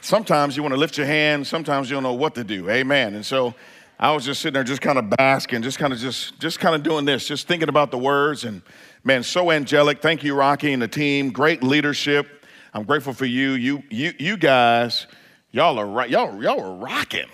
sometimes 0.01 0.55
you 0.55 0.61
want 0.61 0.75
to 0.75 0.79
lift 0.79 0.95
your 0.95 1.07
hand, 1.07 1.47
sometimes 1.47 1.89
you 1.89 1.95
don't 1.95 2.03
know 2.03 2.13
what 2.13 2.35
to 2.35 2.43
do. 2.43 2.69
Amen. 2.69 3.15
And 3.15 3.25
so, 3.25 3.55
I 3.99 4.11
was 4.11 4.25
just 4.25 4.41
sitting 4.41 4.53
there, 4.53 4.63
just 4.63 4.81
kind 4.81 4.99
of 4.99 5.09
basking, 5.09 5.63
just 5.63 5.79
kind 5.79 5.91
of 5.91 5.97
just, 5.97 6.39
just 6.39 6.59
kind 6.59 6.75
of 6.75 6.83
doing 6.83 7.05
this, 7.05 7.27
just 7.27 7.47
thinking 7.47 7.67
about 7.67 7.89
the 7.89 7.97
words. 7.97 8.43
And 8.43 8.61
man, 9.03 9.23
so 9.23 9.49
angelic. 9.49 10.01
Thank 10.01 10.23
you, 10.23 10.35
Rocky 10.35 10.71
and 10.71 10.81
the 10.81 10.87
team. 10.87 11.31
Great 11.31 11.63
leadership. 11.63 12.45
I'm 12.73 12.83
grateful 12.83 13.13
for 13.13 13.25
you. 13.25 13.53
You, 13.53 13.81
you, 13.89 14.13
you 14.19 14.37
guys, 14.37 15.07
y'all 15.51 15.79
are 15.79 15.87
right. 15.87 16.09
Y'all, 16.09 16.41
y'all 16.41 16.61
are 16.61 16.75
rocking. 16.75 17.27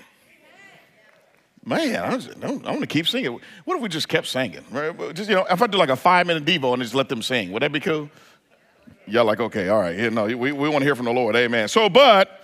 Man, 1.65 1.95
I, 1.95 2.15
was, 2.15 2.29
I 2.29 2.47
want 2.47 2.81
to 2.81 2.87
keep 2.87 3.07
singing. 3.07 3.39
What 3.65 3.75
if 3.75 3.81
we 3.81 3.89
just 3.89 4.07
kept 4.07 4.27
singing? 4.27 4.63
Right? 4.69 5.15
Just 5.15 5.29
you 5.29 5.35
know, 5.35 5.45
if 5.49 5.61
I 5.61 5.67
do 5.67 5.77
like 5.77 5.89
a 5.89 5.95
five 5.95 6.27
minute 6.27 6.45
devo 6.45 6.73
and 6.73 6.81
just 6.81 6.95
let 6.95 7.09
them 7.09 7.21
sing, 7.21 7.51
would 7.51 7.61
that 7.61 7.71
be 7.71 7.79
cool? 7.79 8.09
Y'all 9.05 9.25
like, 9.25 9.39
okay, 9.39 9.67
all 9.67 9.79
right. 9.79 9.97
Yeah, 9.97 10.09
no, 10.09 10.25
we, 10.25 10.35
we 10.35 10.69
want 10.69 10.79
to 10.79 10.85
hear 10.85 10.95
from 10.95 11.05
the 11.05 11.11
Lord. 11.11 11.35
Amen. 11.35 11.67
So, 11.67 11.89
but 11.89 12.42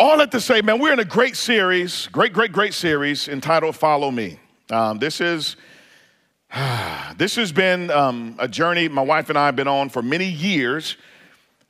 all 0.00 0.18
that 0.18 0.30
to 0.30 0.40
say, 0.40 0.60
man, 0.62 0.78
we're 0.78 0.92
in 0.92 1.00
a 1.00 1.04
great 1.04 1.36
series, 1.36 2.06
great, 2.08 2.32
great, 2.32 2.52
great 2.52 2.72
series 2.72 3.26
entitled 3.26 3.74
Follow 3.74 4.12
Me. 4.12 4.38
Um, 4.70 4.98
this 4.98 5.20
is 5.20 5.56
this 7.16 7.34
has 7.34 7.50
been 7.50 7.90
um, 7.90 8.36
a 8.38 8.46
journey 8.46 8.88
my 8.88 9.02
wife 9.02 9.28
and 9.28 9.36
I 9.36 9.46
have 9.46 9.56
been 9.56 9.68
on 9.68 9.88
for 9.88 10.02
many 10.02 10.26
years. 10.26 10.96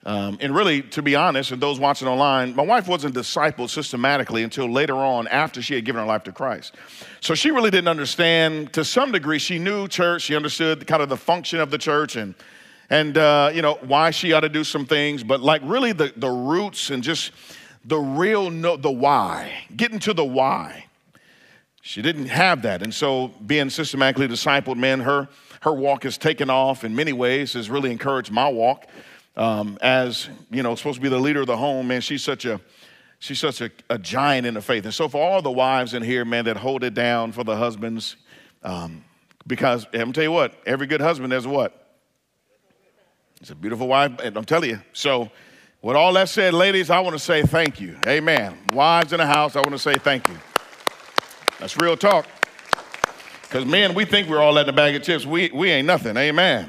Um, 0.04 0.38
and 0.40 0.54
really, 0.54 0.82
to 0.82 1.02
be 1.02 1.16
honest, 1.16 1.50
and 1.50 1.60
those 1.60 1.80
watching 1.80 2.06
online, 2.06 2.54
my 2.54 2.62
wife 2.62 2.86
wasn't 2.86 3.14
discipled 3.14 3.68
systematically 3.68 4.42
until 4.42 4.70
later 4.70 4.94
on 4.94 5.26
after 5.28 5.60
she 5.60 5.74
had 5.74 5.84
given 5.84 6.00
her 6.00 6.06
life 6.06 6.22
to 6.24 6.32
Christ. 6.32 6.76
So 7.20 7.34
she 7.34 7.50
really 7.50 7.70
didn't 7.70 7.88
understand, 7.88 8.72
to 8.74 8.84
some 8.84 9.10
degree, 9.10 9.38
she 9.38 9.58
knew 9.58 9.88
church, 9.88 10.22
she 10.22 10.36
understood 10.36 10.86
kind 10.86 11.02
of 11.02 11.08
the 11.08 11.16
function 11.16 11.60
of 11.60 11.70
the 11.70 11.78
church 11.78 12.14
and, 12.16 12.34
and 12.88 13.18
uh, 13.18 13.50
you 13.52 13.60
know, 13.60 13.74
why 13.82 14.10
she 14.10 14.32
ought 14.32 14.40
to 14.40 14.48
do 14.48 14.64
some 14.64 14.86
things, 14.86 15.24
but 15.24 15.40
like 15.40 15.62
really 15.64 15.92
the, 15.92 16.12
the 16.16 16.30
roots 16.30 16.90
and 16.90 17.02
just 17.02 17.32
the 17.88 17.98
real 17.98 18.50
no, 18.50 18.76
the 18.76 18.90
why, 18.90 19.64
getting 19.74 19.98
to 20.00 20.12
the 20.12 20.24
why. 20.24 20.84
She 21.80 22.02
didn't 22.02 22.26
have 22.26 22.62
that. 22.62 22.82
And 22.82 22.92
so 22.92 23.28
being 23.46 23.70
systematically 23.70 24.28
discipled, 24.28 24.76
man, 24.76 25.00
her, 25.00 25.26
her 25.62 25.72
walk 25.72 26.02
has 26.02 26.18
taken 26.18 26.50
off 26.50 26.84
in 26.84 26.94
many 26.94 27.14
ways, 27.14 27.54
has 27.54 27.70
really 27.70 27.90
encouraged 27.90 28.30
my 28.30 28.46
walk. 28.46 28.86
Um, 29.36 29.78
as, 29.80 30.28
you 30.50 30.62
know, 30.62 30.74
supposed 30.74 30.96
to 30.96 31.00
be 31.00 31.08
the 31.08 31.18
leader 31.18 31.40
of 31.40 31.46
the 31.46 31.56
home, 31.56 31.88
man, 31.88 32.02
she's 32.02 32.22
such 32.22 32.44
a, 32.44 32.60
she's 33.20 33.38
such 33.38 33.62
a, 33.62 33.70
a, 33.88 33.96
giant 33.96 34.46
in 34.46 34.54
the 34.54 34.60
faith. 34.60 34.84
And 34.84 34.92
so 34.92 35.08
for 35.08 35.22
all 35.22 35.40
the 35.40 35.50
wives 35.50 35.94
in 35.94 36.02
here, 36.02 36.24
man, 36.24 36.44
that 36.44 36.58
hold 36.58 36.84
it 36.84 36.92
down 36.92 37.32
for 37.32 37.44
the 37.44 37.56
husbands, 37.56 38.16
um, 38.64 39.02
because 39.46 39.86
I'm 39.94 40.12
tell 40.12 40.24
you 40.24 40.32
what, 40.32 40.52
every 40.66 40.88
good 40.88 41.00
husband 41.00 41.32
has 41.32 41.46
what? 41.46 41.88
It's 43.40 43.50
a 43.50 43.54
beautiful 43.54 43.86
wife, 43.86 44.18
and 44.22 44.36
I'm 44.36 44.44
telling 44.44 44.70
you. 44.70 44.80
So 44.92 45.30
with 45.82 45.96
all 45.96 46.12
that 46.14 46.28
said, 46.28 46.54
ladies, 46.54 46.90
I 46.90 47.00
want 47.00 47.14
to 47.14 47.18
say 47.18 47.42
thank 47.42 47.80
you. 47.80 47.96
Amen. 48.06 48.56
Wives 48.72 49.12
in 49.12 49.18
the 49.18 49.26
house, 49.26 49.56
I 49.56 49.60
want 49.60 49.72
to 49.72 49.78
say 49.78 49.94
thank 49.94 50.28
you. 50.28 50.36
That's 51.60 51.76
real 51.76 51.96
talk. 51.96 52.26
Because 53.42 53.64
men, 53.64 53.94
we 53.94 54.04
think 54.04 54.28
we're 54.28 54.40
all 54.40 54.54
that 54.54 54.68
in 54.68 54.74
a 54.74 54.76
bag 54.76 54.94
of 54.94 55.02
chips. 55.02 55.24
We, 55.24 55.50
we 55.54 55.70
ain't 55.70 55.86
nothing. 55.86 56.16
Amen. 56.16 56.68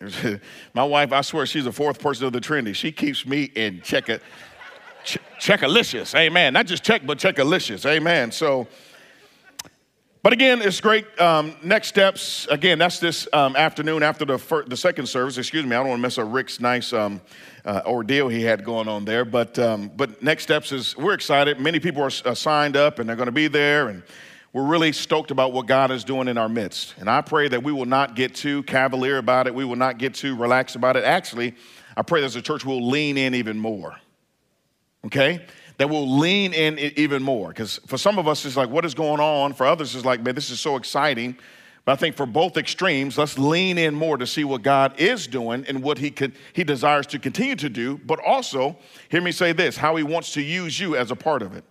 My 0.74 0.84
wife, 0.84 1.12
I 1.12 1.20
swear, 1.20 1.46
she's 1.46 1.64
the 1.64 1.72
fourth 1.72 2.00
person 2.00 2.26
of 2.26 2.32
the 2.32 2.40
Trinity. 2.40 2.72
She 2.72 2.90
keeps 2.90 3.26
me 3.26 3.44
in 3.44 3.80
check 3.82 4.06
ch- 5.04 5.18
checkalicious. 5.38 6.14
Amen. 6.14 6.54
Not 6.54 6.66
just 6.66 6.82
check, 6.82 7.06
but 7.06 7.18
checkalicious. 7.18 7.84
Amen. 7.86 8.32
So, 8.32 8.66
but 10.22 10.32
again, 10.32 10.60
it's 10.62 10.80
great. 10.80 11.06
Um, 11.20 11.56
next 11.62 11.88
steps. 11.88 12.46
Again, 12.50 12.78
that's 12.78 12.98
this 12.98 13.26
um, 13.32 13.56
afternoon 13.56 14.02
after 14.02 14.24
the 14.24 14.64
the 14.66 14.76
second 14.76 15.06
service. 15.06 15.38
Excuse 15.38 15.64
me, 15.64 15.74
I 15.74 15.80
don't 15.80 15.88
want 15.88 15.98
to 15.98 16.02
mess 16.02 16.18
up 16.18 16.26
Rick's 16.30 16.60
nice 16.60 16.92
um, 16.92 17.20
uh, 17.64 17.82
ordeal 17.86 18.28
he 18.28 18.42
had 18.42 18.64
going 18.64 18.88
on 18.88 19.04
there. 19.04 19.24
But, 19.24 19.58
um, 19.58 19.90
but 19.96 20.22
next 20.22 20.42
steps 20.42 20.72
is 20.72 20.96
we're 20.96 21.14
excited. 21.14 21.60
Many 21.60 21.80
people 21.80 22.02
are 22.02 22.10
uh, 22.24 22.34
signed 22.34 22.76
up 22.76 22.98
and 22.98 23.08
they're 23.08 23.16
going 23.16 23.26
to 23.26 23.32
be 23.32 23.48
there. 23.48 23.88
And 23.88 24.02
we're 24.52 24.66
really 24.66 24.92
stoked 24.92 25.30
about 25.30 25.52
what 25.52 25.66
God 25.66 25.90
is 25.90 26.04
doing 26.04 26.28
in 26.28 26.36
our 26.36 26.48
midst. 26.48 26.94
And 26.98 27.08
I 27.08 27.20
pray 27.20 27.48
that 27.48 27.62
we 27.62 27.72
will 27.72 27.86
not 27.86 28.16
get 28.16 28.34
too 28.34 28.62
cavalier 28.64 29.18
about 29.18 29.46
it. 29.46 29.54
We 29.54 29.64
will 29.64 29.76
not 29.76 29.98
get 29.98 30.14
too 30.14 30.36
relaxed 30.36 30.76
about 30.76 30.96
it. 30.96 31.04
Actually, 31.04 31.54
I 31.96 32.02
pray 32.02 32.20
that 32.20 32.26
as 32.26 32.36
a 32.36 32.42
church 32.42 32.64
we'll 32.64 32.88
lean 32.88 33.16
in 33.16 33.34
even 33.34 33.58
more. 33.58 33.96
Okay? 35.06 35.44
That 35.80 35.88
we'll 35.88 36.18
lean 36.18 36.52
in 36.52 36.78
even 36.78 37.22
more. 37.22 37.48
Because 37.48 37.80
for 37.86 37.96
some 37.96 38.18
of 38.18 38.28
us, 38.28 38.44
it's 38.44 38.54
like, 38.54 38.68
what 38.68 38.84
is 38.84 38.92
going 38.92 39.18
on? 39.18 39.54
For 39.54 39.64
others, 39.64 39.96
it's 39.96 40.04
like, 40.04 40.22
man, 40.22 40.34
this 40.34 40.50
is 40.50 40.60
so 40.60 40.76
exciting. 40.76 41.38
But 41.86 41.92
I 41.92 41.96
think 41.96 42.16
for 42.16 42.26
both 42.26 42.58
extremes, 42.58 43.16
let's 43.16 43.38
lean 43.38 43.78
in 43.78 43.94
more 43.94 44.18
to 44.18 44.26
see 44.26 44.44
what 44.44 44.60
God 44.60 45.00
is 45.00 45.26
doing 45.26 45.64
and 45.66 45.82
what 45.82 45.96
He 45.96 46.10
could 46.10 46.34
He 46.52 46.64
desires 46.64 47.06
to 47.06 47.18
continue 47.18 47.56
to 47.56 47.70
do, 47.70 47.96
but 48.04 48.20
also, 48.22 48.76
hear 49.08 49.22
me 49.22 49.32
say 49.32 49.52
this, 49.52 49.78
how 49.78 49.96
He 49.96 50.02
wants 50.02 50.34
to 50.34 50.42
use 50.42 50.78
you 50.78 50.96
as 50.96 51.10
a 51.10 51.16
part 51.16 51.40
of 51.40 51.56
it. 51.56 51.64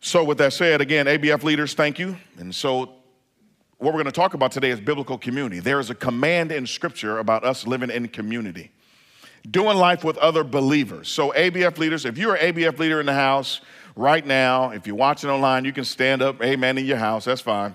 So, 0.00 0.24
with 0.24 0.38
that 0.38 0.52
said, 0.52 0.80
again, 0.80 1.06
ABF 1.06 1.44
leaders, 1.44 1.74
thank 1.74 1.96
you. 1.96 2.16
And 2.38 2.52
so, 2.52 2.96
what 3.78 3.94
we're 3.94 4.02
going 4.02 4.06
to 4.06 4.10
talk 4.10 4.34
about 4.34 4.50
today 4.50 4.70
is 4.70 4.80
biblical 4.80 5.16
community. 5.16 5.60
There 5.60 5.78
is 5.78 5.90
a 5.90 5.94
command 5.94 6.50
in 6.50 6.66
Scripture 6.66 7.18
about 7.18 7.44
us 7.44 7.68
living 7.68 7.90
in 7.90 8.08
community, 8.08 8.72
doing 9.50 9.76
life 9.76 10.04
with 10.04 10.16
other 10.18 10.44
believers. 10.44 11.08
So, 11.08 11.32
ABF 11.32 11.78
leaders, 11.78 12.04
if 12.04 12.18
you're 12.18 12.34
an 12.34 12.54
ABF 12.54 12.78
leader 12.78 13.00
in 13.00 13.06
the 13.06 13.14
house 13.14 13.60
right 13.94 14.24
now, 14.24 14.70
if 14.70 14.86
you're 14.86 14.96
watching 14.96 15.30
online, 15.30 15.64
you 15.64 15.72
can 15.72 15.84
stand 15.84 16.22
up, 16.22 16.42
amen, 16.42 16.78
in 16.78 16.86
your 16.86 16.96
house, 16.96 17.24
that's 17.24 17.40
fine. 17.40 17.74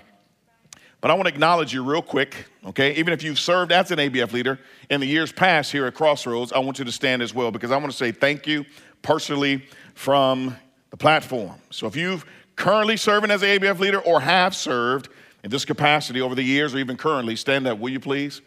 But 1.02 1.10
I 1.10 1.16
want 1.16 1.28
to 1.28 1.34
acknowledge 1.34 1.74
you 1.74 1.84
real 1.84 2.04
quick, 2.04 2.46
okay? 2.68 2.94
Even 2.94 3.12
if 3.12 3.24
you've 3.24 3.40
served 3.40 3.72
as 3.72 3.90
an 3.90 3.98
ABF 3.98 4.34
leader 4.34 4.60
in 4.92 5.02
the 5.02 5.08
years 5.08 5.32
past 5.32 5.72
here 5.72 5.88
at 5.88 5.96
Crossroads, 5.96 6.54
I 6.54 6.60
want 6.60 6.78
you 6.78 6.86
to 6.86 6.92
stand 6.92 7.24
as 7.24 7.34
well 7.34 7.50
because 7.50 7.72
I 7.72 7.78
want 7.78 7.92
to 7.92 7.98
say 7.98 8.12
thank 8.12 8.46
you 8.46 8.66
personally 9.02 9.66
from 9.96 10.56
the 10.92 10.98
platform. 10.98 11.56
So 11.72 11.88
if 11.88 11.96
you've 11.96 12.24
currently 12.56 12.98
serving 12.98 13.32
as 13.32 13.42
an 13.42 13.50
ABF 13.50 13.80
leader 13.80 14.00
or 14.00 14.20
have 14.22 14.56
served 14.56 15.10
in 15.44 15.50
this 15.50 15.66
capacity 15.66 16.22
over 16.22 16.36
the 16.36 16.44
years 16.44 16.76
or 16.76 16.78
even 16.78 16.98
currently, 16.98 17.36
stand 17.36 17.66
up, 17.66 17.80
will 17.80 17.90
you 17.90 18.00
please? 18.00 18.42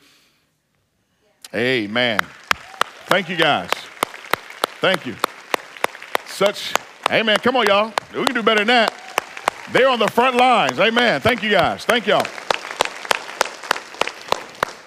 Amen. 1.53 2.21
Thank 3.14 3.28
you 3.28 3.36
guys. 3.36 3.70
Thank 4.80 5.06
you. 5.06 5.14
Such, 6.26 6.75
amen. 7.08 7.36
Come 7.44 7.54
on, 7.54 7.64
y'all. 7.64 7.92
We 8.12 8.25
can 8.25 8.34
do 8.34 8.42
better 8.42 8.64
than 8.64 8.66
that. 8.66 8.92
They're 9.70 9.88
on 9.88 10.00
the 10.00 10.08
front 10.08 10.36
lines. 10.36 10.80
Amen. 10.80 11.20
Thank 11.20 11.44
you 11.44 11.50
guys. 11.50 11.84
Thank 11.84 12.08
y'all 12.08 12.26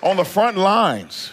on 0.04 0.18
the 0.18 0.26
front 0.26 0.58
lines. 0.58 1.32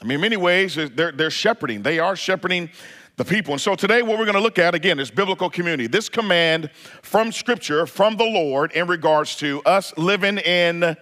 I 0.00 0.06
mean, 0.06 0.14
in 0.14 0.22
many 0.22 0.38
ways, 0.38 0.76
they're, 0.76 1.12
they're 1.12 1.30
shepherding. 1.30 1.82
They 1.82 1.98
are 1.98 2.16
shepherding 2.16 2.70
the 3.18 3.24
people. 3.26 3.52
And 3.52 3.60
so 3.60 3.74
today, 3.74 4.00
what 4.00 4.18
we're 4.18 4.24
going 4.24 4.32
to 4.32 4.40
look 4.40 4.58
at 4.58 4.74
again 4.74 4.98
is 4.98 5.10
biblical 5.10 5.50
community. 5.50 5.88
This 5.88 6.08
command 6.08 6.70
from 7.02 7.32
Scripture, 7.32 7.84
from 7.84 8.16
the 8.16 8.24
Lord, 8.24 8.72
in 8.72 8.86
regards 8.86 9.36
to 9.36 9.60
us 9.64 9.92
living 9.98 10.38
in 10.38 10.96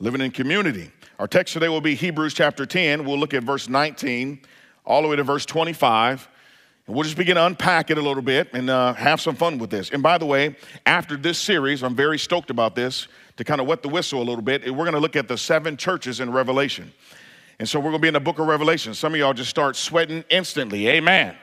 living 0.00 0.20
in 0.20 0.32
community. 0.32 0.90
Our 1.20 1.28
text 1.28 1.54
today 1.54 1.68
will 1.68 1.80
be 1.80 1.94
Hebrews 1.94 2.34
chapter 2.34 2.66
10. 2.66 3.04
We'll 3.04 3.20
look 3.20 3.34
at 3.34 3.44
verse 3.44 3.68
19 3.68 4.40
all 4.84 5.02
the 5.02 5.08
way 5.08 5.16
to 5.16 5.22
verse 5.22 5.46
25. 5.46 6.28
And 6.86 6.96
we'll 6.96 7.04
just 7.04 7.16
begin 7.16 7.36
to 7.36 7.46
unpack 7.46 7.90
it 7.90 7.98
a 7.98 8.02
little 8.02 8.22
bit 8.22 8.48
and 8.52 8.68
uh, 8.68 8.94
have 8.94 9.20
some 9.20 9.36
fun 9.36 9.58
with 9.58 9.70
this. 9.70 9.90
And 9.90 10.02
by 10.02 10.18
the 10.18 10.26
way, 10.26 10.56
after 10.86 11.16
this 11.16 11.38
series, 11.38 11.82
I'm 11.82 11.94
very 11.94 12.18
stoked 12.18 12.50
about 12.50 12.74
this 12.74 13.06
to 13.40 13.44
kind 13.44 13.60
of 13.60 13.66
wet 13.66 13.82
the 13.82 13.88
whistle 13.88 14.20
a 14.20 14.22
little 14.22 14.42
bit, 14.42 14.64
we're 14.70 14.84
going 14.84 14.92
to 14.92 15.00
look 15.00 15.16
at 15.16 15.26
the 15.26 15.38
seven 15.38 15.74
churches 15.76 16.20
in 16.20 16.30
Revelation. 16.30 16.92
And 17.58 17.66
so 17.66 17.78
we're 17.78 17.90
going 17.90 17.96
to 17.96 18.00
be 18.00 18.08
in 18.08 18.14
the 18.14 18.20
book 18.20 18.38
of 18.38 18.46
Revelation. 18.46 18.92
Some 18.92 19.14
of 19.14 19.18
y'all 19.18 19.32
just 19.32 19.48
start 19.48 19.76
sweating 19.76 20.24
instantly. 20.28 20.88
Amen. 20.88 21.34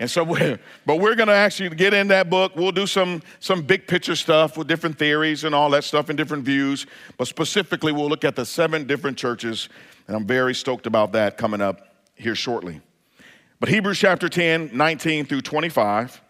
And 0.00 0.10
so, 0.10 0.22
we're, 0.24 0.58
but 0.86 0.96
we're 0.96 1.14
going 1.14 1.28
to 1.28 1.34
actually 1.34 1.70
get 1.70 1.94
in 1.94 2.08
that 2.08 2.28
book. 2.28 2.56
We'll 2.56 2.72
do 2.72 2.86
some, 2.86 3.22
some 3.38 3.62
big 3.62 3.86
picture 3.86 4.16
stuff 4.16 4.58
with 4.58 4.68
different 4.68 4.98
theories 4.98 5.44
and 5.44 5.54
all 5.54 5.70
that 5.70 5.84
stuff 5.84 6.10
and 6.10 6.18
different 6.18 6.44
views. 6.44 6.86
But 7.16 7.26
specifically, 7.26 7.92
we'll 7.92 8.08
look 8.08 8.24
at 8.24 8.36
the 8.36 8.44
seven 8.44 8.86
different 8.86 9.16
churches. 9.16 9.68
And 10.08 10.16
I'm 10.16 10.26
very 10.26 10.54
stoked 10.54 10.86
about 10.86 11.12
that 11.12 11.38
coming 11.38 11.62
up 11.62 11.89
here 12.20 12.34
shortly. 12.34 12.80
But 13.58 13.68
Hebrews 13.68 13.98
chapter 13.98 14.28
10, 14.28 14.70
19 14.72 15.26
through 15.26 15.42
25. 15.42 16.20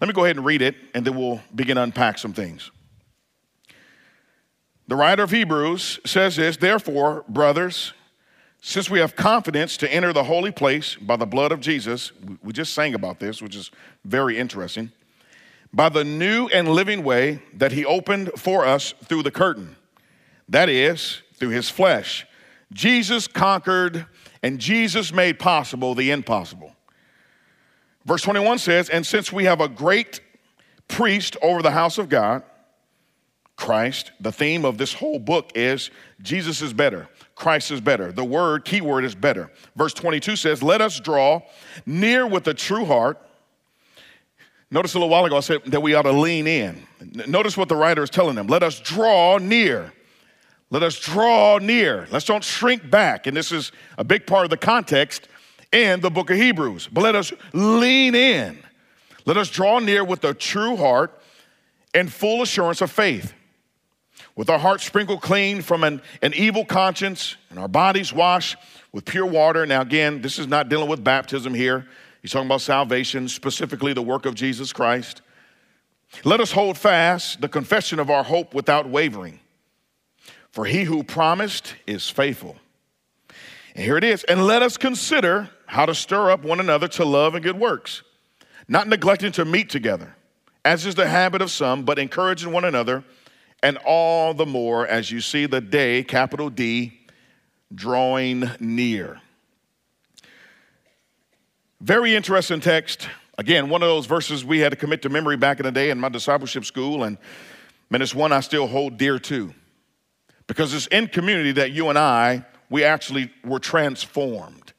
Let 0.00 0.08
me 0.08 0.12
go 0.12 0.24
ahead 0.24 0.36
and 0.36 0.44
read 0.44 0.62
it, 0.62 0.76
and 0.94 1.06
then 1.06 1.16
we'll 1.16 1.40
begin 1.54 1.76
to 1.76 1.82
unpack 1.82 2.18
some 2.18 2.32
things. 2.32 2.70
The 4.88 4.96
writer 4.96 5.22
of 5.22 5.30
Hebrews 5.30 6.00
says 6.04 6.36
this 6.36 6.56
Therefore, 6.56 7.24
brothers, 7.28 7.92
since 8.60 8.90
we 8.90 8.98
have 8.98 9.16
confidence 9.16 9.76
to 9.78 9.92
enter 9.92 10.12
the 10.12 10.24
holy 10.24 10.50
place 10.50 10.96
by 10.96 11.16
the 11.16 11.26
blood 11.26 11.52
of 11.52 11.60
Jesus, 11.60 12.12
we 12.42 12.52
just 12.52 12.74
sang 12.74 12.94
about 12.94 13.18
this, 13.18 13.40
which 13.40 13.56
is 13.56 13.70
very 14.04 14.36
interesting. 14.38 14.92
by 15.72 15.88
the 15.88 16.02
new 16.02 16.48
and 16.48 16.68
living 16.68 17.04
way 17.04 17.40
that 17.54 17.70
he 17.70 17.84
opened 17.84 18.32
for 18.36 18.66
us 18.66 18.92
through 19.04 19.22
the 19.22 19.30
curtain. 19.30 19.76
That 20.48 20.68
is, 20.68 21.22
through 21.34 21.50
his 21.50 21.70
flesh. 21.70 22.26
Jesus 22.72 23.28
conquered 23.28 24.06
and 24.42 24.58
Jesus 24.58 25.12
made 25.12 25.38
possible 25.38 25.94
the 25.94 26.10
impossible. 26.10 26.74
Verse 28.04 28.22
21 28.22 28.58
says, 28.58 28.88
And 28.88 29.06
since 29.06 29.32
we 29.32 29.44
have 29.44 29.60
a 29.60 29.68
great 29.68 30.20
priest 30.88 31.36
over 31.42 31.62
the 31.62 31.70
house 31.70 31.98
of 31.98 32.08
God, 32.08 32.42
Christ, 33.56 34.12
the 34.20 34.32
theme 34.32 34.64
of 34.64 34.78
this 34.78 34.94
whole 34.94 35.18
book 35.18 35.52
is 35.54 35.90
Jesus 36.22 36.62
is 36.62 36.72
better. 36.72 37.08
Christ 37.34 37.70
is 37.70 37.80
better. 37.80 38.10
The 38.10 38.24
word, 38.24 38.64
key 38.64 38.80
word 38.80 39.04
is 39.04 39.14
better. 39.14 39.50
Verse 39.76 39.92
22 39.92 40.36
says, 40.36 40.62
Let 40.62 40.80
us 40.80 40.98
draw 40.98 41.42
near 41.84 42.26
with 42.26 42.46
a 42.48 42.54
true 42.54 42.86
heart. 42.86 43.20
Notice 44.70 44.94
a 44.94 44.98
little 44.98 45.10
while 45.10 45.26
ago 45.26 45.36
I 45.36 45.40
said 45.40 45.64
that 45.66 45.82
we 45.82 45.94
ought 45.94 46.02
to 46.02 46.12
lean 46.12 46.46
in. 46.46 46.86
Notice 47.26 47.56
what 47.56 47.68
the 47.68 47.76
writer 47.76 48.02
is 48.02 48.08
telling 48.08 48.34
them. 48.34 48.46
Let 48.46 48.62
us 48.62 48.80
draw 48.80 49.36
near. 49.36 49.92
Let 50.70 50.84
us 50.84 50.98
draw 50.98 51.58
near. 51.58 52.06
Let's 52.10 52.24
don't 52.24 52.44
shrink 52.44 52.88
back. 52.88 53.26
And 53.26 53.36
this 53.36 53.50
is 53.50 53.72
a 53.98 54.04
big 54.04 54.26
part 54.26 54.44
of 54.44 54.50
the 54.50 54.56
context 54.56 55.28
in 55.72 56.00
the 56.00 56.10
book 56.10 56.30
of 56.30 56.36
Hebrews. 56.36 56.88
But 56.92 57.02
let 57.02 57.16
us 57.16 57.32
lean 57.52 58.14
in. 58.14 58.58
Let 59.26 59.36
us 59.36 59.50
draw 59.50 59.80
near 59.80 60.04
with 60.04 60.24
a 60.24 60.32
true 60.32 60.76
heart 60.76 61.20
and 61.92 62.12
full 62.12 62.42
assurance 62.42 62.80
of 62.80 62.90
faith. 62.90 63.34
With 64.36 64.48
our 64.48 64.58
hearts 64.58 64.84
sprinkled 64.84 65.22
clean 65.22 65.60
from 65.60 65.82
an, 65.82 66.00
an 66.22 66.34
evil 66.34 66.64
conscience 66.64 67.36
and 67.50 67.58
our 67.58 67.68
bodies 67.68 68.12
washed 68.12 68.56
with 68.92 69.04
pure 69.04 69.26
water. 69.26 69.66
Now, 69.66 69.80
again, 69.80 70.22
this 70.22 70.38
is 70.38 70.46
not 70.46 70.68
dealing 70.68 70.88
with 70.88 71.02
baptism 71.02 71.52
here. 71.52 71.86
He's 72.22 72.30
talking 72.30 72.46
about 72.46 72.60
salvation, 72.60 73.28
specifically 73.28 73.92
the 73.92 74.02
work 74.02 74.24
of 74.24 74.36
Jesus 74.36 74.72
Christ. 74.72 75.22
Let 76.22 76.40
us 76.40 76.52
hold 76.52 76.78
fast 76.78 77.40
the 77.40 77.48
confession 77.48 77.98
of 77.98 78.08
our 78.08 78.22
hope 78.22 78.54
without 78.54 78.88
wavering. 78.88 79.39
For 80.52 80.64
he 80.64 80.84
who 80.84 81.02
promised 81.02 81.74
is 81.86 82.08
faithful. 82.10 82.56
And 83.74 83.84
here 83.84 83.96
it 83.96 84.04
is. 84.04 84.24
And 84.24 84.46
let 84.46 84.62
us 84.62 84.76
consider 84.76 85.50
how 85.66 85.86
to 85.86 85.94
stir 85.94 86.30
up 86.30 86.42
one 86.42 86.60
another 86.60 86.88
to 86.88 87.04
love 87.04 87.34
and 87.34 87.44
good 87.44 87.58
works, 87.58 88.02
not 88.66 88.88
neglecting 88.88 89.32
to 89.32 89.44
meet 89.44 89.70
together, 89.70 90.16
as 90.64 90.84
is 90.86 90.96
the 90.96 91.06
habit 91.06 91.40
of 91.40 91.50
some, 91.50 91.84
but 91.84 91.98
encouraging 91.98 92.50
one 92.50 92.64
another, 92.64 93.04
and 93.62 93.78
all 93.84 94.34
the 94.34 94.46
more 94.46 94.86
as 94.86 95.12
you 95.12 95.20
see 95.20 95.46
the 95.46 95.60
day, 95.60 96.02
capital 96.02 96.50
D, 96.50 96.98
drawing 97.72 98.50
near. 98.58 99.20
Very 101.80 102.14
interesting 102.14 102.60
text. 102.60 103.08
Again, 103.38 103.68
one 103.68 103.82
of 103.82 103.88
those 103.88 104.06
verses 104.06 104.44
we 104.44 104.58
had 104.58 104.70
to 104.70 104.76
commit 104.76 105.02
to 105.02 105.08
memory 105.08 105.36
back 105.36 105.60
in 105.60 105.64
the 105.64 105.72
day 105.72 105.90
in 105.90 106.00
my 106.00 106.08
discipleship 106.08 106.64
school, 106.64 107.04
and 107.04 107.16
man, 107.88 108.02
it's 108.02 108.14
one 108.14 108.32
I 108.32 108.40
still 108.40 108.66
hold 108.66 108.98
dear 108.98 109.18
to. 109.20 109.54
Because 110.50 110.74
it's 110.74 110.88
in 110.88 111.06
community 111.06 111.52
that 111.52 111.70
you 111.70 111.90
and 111.90 111.96
I, 111.96 112.44
we 112.70 112.82
actually 112.82 113.30
were 113.44 113.60
transformed. 113.60 114.72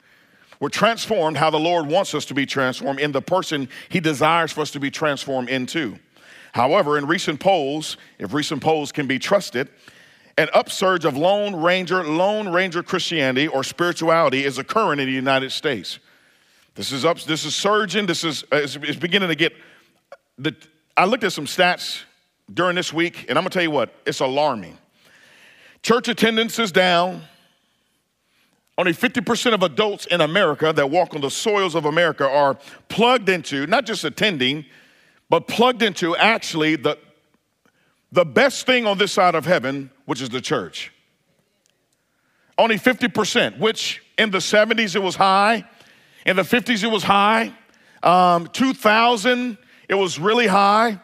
We're 0.59 0.67
transformed 0.67 1.37
how 1.37 1.49
the 1.49 1.61
Lord 1.61 1.87
wants 1.87 2.13
us 2.13 2.25
to 2.25 2.33
be 2.33 2.45
transformed 2.45 2.99
in 2.99 3.13
the 3.13 3.21
person 3.21 3.69
He 3.87 4.01
desires 4.01 4.51
for 4.51 4.59
us 4.59 4.71
to 4.71 4.81
be 4.81 4.91
transformed 4.91 5.47
into. 5.47 5.97
However, 6.51 6.97
in 6.97 7.07
recent 7.07 7.39
polls, 7.39 7.95
if 8.19 8.33
recent 8.33 8.61
polls 8.61 8.91
can 8.91 9.07
be 9.07 9.17
trusted, 9.17 9.69
an 10.37 10.49
upsurge 10.53 11.05
of 11.05 11.15
Lone 11.15 11.55
Ranger, 11.55 12.03
Lone 12.03 12.49
Ranger 12.49 12.83
Christianity 12.83 13.47
or 13.47 13.63
spirituality 13.63 14.43
is 14.43 14.57
occurring 14.57 14.99
in 14.99 15.05
the 15.05 15.13
United 15.13 15.53
States. 15.53 15.99
This 16.75 16.91
is 16.91 17.05
up, 17.05 17.21
this 17.21 17.45
is 17.45 17.55
surging, 17.55 18.07
this 18.07 18.25
is 18.25 18.43
uh, 18.51 18.57
it's, 18.57 18.75
it's 18.75 18.99
beginning 18.99 19.29
to 19.29 19.35
get 19.35 19.53
the 20.37 20.53
I 20.97 21.05
looked 21.05 21.23
at 21.23 21.31
some 21.31 21.45
stats 21.45 22.01
during 22.53 22.75
this 22.75 22.91
week, 22.91 23.27
and 23.29 23.37
I'm 23.37 23.45
gonna 23.45 23.51
tell 23.51 23.63
you 23.63 23.71
what, 23.71 23.95
it's 24.05 24.19
alarming. 24.19 24.77
Church 25.83 26.07
attendance 26.07 26.59
is 26.59 26.71
down. 26.71 27.23
Only 28.77 28.93
50% 28.93 29.53
of 29.53 29.63
adults 29.63 30.05
in 30.05 30.21
America 30.21 30.71
that 30.73 30.89
walk 30.89 31.13
on 31.13 31.21
the 31.21 31.29
soils 31.29 31.75
of 31.75 31.85
America 31.85 32.27
are 32.27 32.57
plugged 32.87 33.29
into, 33.29 33.67
not 33.67 33.85
just 33.85 34.03
attending, 34.03 34.65
but 35.29 35.47
plugged 35.47 35.81
into 35.81 36.15
actually 36.15 36.75
the, 36.75 36.97
the 38.11 38.25
best 38.25 38.65
thing 38.65 38.85
on 38.85 38.97
this 38.97 39.11
side 39.11 39.35
of 39.35 39.45
heaven, 39.45 39.91
which 40.05 40.21
is 40.21 40.29
the 40.29 40.41
church. 40.41 40.91
Only 42.57 42.77
50%, 42.77 43.59
which 43.59 44.03
in 44.17 44.31
the 44.31 44.37
70s 44.37 44.95
it 44.95 44.99
was 44.99 45.15
high, 45.15 45.67
in 46.25 46.35
the 46.35 46.43
50s 46.43 46.83
it 46.83 46.91
was 46.91 47.03
high, 47.03 47.53
um, 48.03 48.47
2000 48.47 49.57
it 49.89 49.95
was 49.95 50.19
really 50.19 50.47
high, 50.47 50.99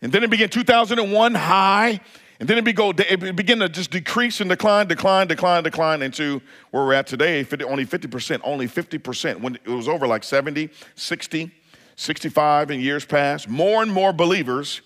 and 0.00 0.12
then 0.12 0.24
it 0.24 0.30
began 0.30 0.48
2001 0.48 1.34
high, 1.34 2.00
and 2.42 2.48
then 2.48 2.58
it, 2.58 2.64
be 2.64 2.72
go, 2.72 2.90
it 2.90 3.36
began 3.36 3.60
to 3.60 3.68
just 3.68 3.92
decrease 3.92 4.40
and 4.40 4.50
decline, 4.50 4.88
decline, 4.88 5.28
decline, 5.28 5.62
decline 5.62 6.02
into 6.02 6.42
where 6.72 6.84
we're 6.84 6.92
at 6.92 7.06
today, 7.06 7.44
50, 7.44 7.64
only 7.64 7.86
50%, 7.86 8.40
only 8.42 8.66
50%. 8.66 9.40
When 9.40 9.54
it 9.54 9.68
was 9.68 9.86
over 9.86 10.08
like 10.08 10.24
70, 10.24 10.68
60, 10.96 11.52
65 11.94 12.72
in 12.72 12.80
years 12.80 13.04
past, 13.04 13.48
more 13.48 13.80
and 13.80 13.92
more 13.92 14.12
believers 14.12 14.80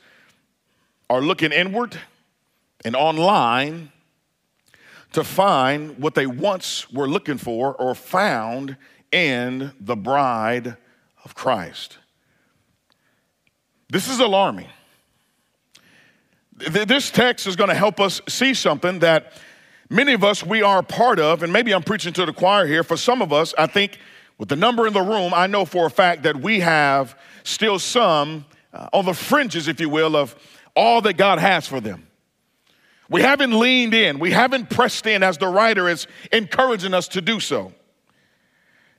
are 1.08 1.22
looking 1.22 1.50
inward 1.50 1.98
and 2.84 2.94
online 2.94 3.90
to 5.14 5.24
find 5.24 5.98
what 5.98 6.14
they 6.14 6.26
once 6.26 6.90
were 6.92 7.08
looking 7.08 7.38
for 7.38 7.74
or 7.76 7.94
found 7.94 8.76
in 9.12 9.72
the 9.80 9.96
bride 9.96 10.76
of 11.24 11.34
Christ. 11.34 11.96
This 13.88 14.10
is 14.10 14.20
alarming. 14.20 14.68
This 16.56 17.10
text 17.10 17.46
is 17.46 17.54
going 17.54 17.68
to 17.68 17.74
help 17.74 18.00
us 18.00 18.22
see 18.28 18.54
something 18.54 19.00
that 19.00 19.34
many 19.90 20.14
of 20.14 20.24
us 20.24 20.42
we 20.42 20.62
are 20.62 20.82
part 20.82 21.20
of, 21.20 21.42
and 21.42 21.52
maybe 21.52 21.74
I'm 21.74 21.82
preaching 21.82 22.14
to 22.14 22.24
the 22.24 22.32
choir 22.32 22.66
here. 22.66 22.82
For 22.82 22.96
some 22.96 23.20
of 23.20 23.30
us, 23.30 23.52
I 23.58 23.66
think 23.66 23.98
with 24.38 24.48
the 24.48 24.56
number 24.56 24.86
in 24.86 24.94
the 24.94 25.02
room, 25.02 25.34
I 25.34 25.46
know 25.46 25.66
for 25.66 25.84
a 25.84 25.90
fact 25.90 26.22
that 26.22 26.36
we 26.40 26.60
have 26.60 27.18
still 27.44 27.78
some 27.78 28.46
uh, 28.72 28.88
on 28.94 29.04
the 29.04 29.12
fringes, 29.12 29.68
if 29.68 29.80
you 29.80 29.90
will, 29.90 30.16
of 30.16 30.34
all 30.74 31.02
that 31.02 31.18
God 31.18 31.38
has 31.38 31.66
for 31.66 31.78
them. 31.80 32.06
We 33.10 33.20
haven't 33.20 33.58
leaned 33.58 33.92
in, 33.92 34.18
we 34.18 34.30
haven't 34.30 34.70
pressed 34.70 35.06
in 35.06 35.22
as 35.22 35.36
the 35.36 35.48
writer 35.48 35.88
is 35.90 36.06
encouraging 36.32 36.94
us 36.94 37.06
to 37.08 37.20
do 37.20 37.38
so. 37.38 37.72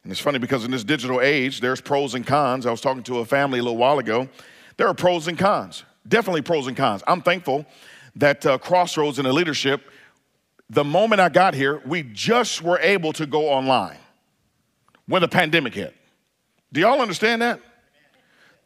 And 0.04 0.12
it's 0.12 0.22
funny 0.22 0.38
because 0.38 0.64
in 0.64 0.72
this 0.72 0.84
digital 0.84 1.22
age, 1.22 1.60
there's 1.60 1.82
pros 1.82 2.14
and 2.14 2.26
cons. 2.26 2.68
I 2.68 2.72
was 2.72 2.82
talking 2.82 3.04
to 3.04 3.20
a 3.20 3.26
family 3.26 3.60
a 3.60 3.64
little 3.64 3.78
while 3.78 3.98
ago. 3.98 4.30
There 4.78 4.88
are 4.88 4.94
pros 4.94 5.28
and 5.28 5.38
cons 5.38 5.84
definitely 6.08 6.42
pros 6.42 6.68
and 6.68 6.76
cons. 6.76 7.04
I'm 7.08 7.22
thankful 7.22 7.66
that 8.16 8.46
uh, 8.46 8.58
Crossroads 8.58 9.20
and 9.20 9.28
the 9.28 9.34
leadership, 9.34 9.82
the 10.70 10.84
moment 10.84 11.22
I 11.22 11.30
got 11.30 11.54
here, 11.54 11.82
we 11.86 12.04
just 12.04 12.62
were 12.62 12.80
able 12.80 13.14
to 13.14 13.26
go 13.26 13.50
online 13.50 13.98
when 15.08 15.22
the 15.22 15.28
pandemic 15.28 15.74
hit. 15.74 15.96
Do 16.74 16.82
y'all 16.82 17.02
understand 17.02 17.42
that? 17.42 17.62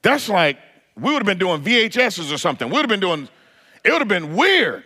That's 0.01 0.27
like 0.29 0.57
we 0.95 1.12
would 1.12 1.19
have 1.19 1.25
been 1.25 1.38
doing 1.38 1.62
VHSs 1.62 2.33
or 2.33 2.38
something. 2.38 2.67
We 2.67 2.74
would 2.74 2.81
have 2.81 2.89
been 2.89 3.00
doing, 3.00 3.29
it 3.83 3.91
would 3.91 4.01
have 4.01 4.07
been 4.07 4.36
weird. 4.36 4.83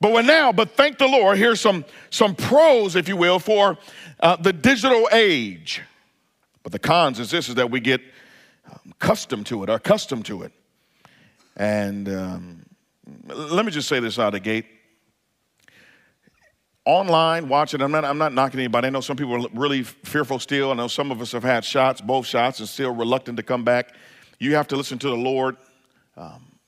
But 0.00 0.12
we're 0.12 0.22
now, 0.22 0.52
but 0.52 0.76
thank 0.76 0.98
the 0.98 1.06
Lord, 1.06 1.38
here's 1.38 1.60
some, 1.60 1.84
some 2.10 2.34
pros, 2.34 2.96
if 2.96 3.08
you 3.08 3.16
will, 3.16 3.38
for 3.38 3.78
uh, 4.20 4.36
the 4.36 4.52
digital 4.52 5.08
age. 5.12 5.82
But 6.62 6.72
the 6.72 6.78
cons 6.78 7.20
is 7.20 7.30
this, 7.30 7.48
is 7.48 7.54
that 7.56 7.70
we 7.70 7.80
get 7.80 8.00
um, 8.70 8.92
accustomed 8.92 9.46
to 9.46 9.62
it, 9.62 9.70
accustomed 9.70 10.24
to 10.26 10.42
it. 10.42 10.52
And 11.56 12.08
um, 12.08 12.66
let 13.26 13.64
me 13.64 13.70
just 13.70 13.88
say 13.88 14.00
this 14.00 14.18
out 14.18 14.28
of 14.28 14.32
the 14.32 14.40
gate. 14.40 14.66
Online, 16.84 17.48
watching, 17.48 17.80
I'm 17.80 17.92
not, 17.92 18.04
I'm 18.04 18.18
not 18.18 18.34
knocking 18.34 18.60
anybody. 18.60 18.88
I 18.88 18.90
know 18.90 19.00
some 19.00 19.16
people 19.16 19.46
are 19.46 19.48
really 19.54 19.82
fearful 19.82 20.38
still. 20.38 20.70
I 20.70 20.74
know 20.74 20.88
some 20.88 21.10
of 21.10 21.20
us 21.22 21.32
have 21.32 21.42
had 21.42 21.64
shots, 21.64 22.00
both 22.00 22.26
shots, 22.26 22.60
and 22.60 22.68
still 22.68 22.94
reluctant 22.94 23.38
to 23.38 23.42
come 23.42 23.64
back. 23.64 23.94
You 24.38 24.56
have 24.56 24.68
to 24.68 24.76
listen 24.76 24.98
to 24.98 25.08
the 25.08 25.16
Lord, 25.16 25.56
um, 26.16 26.58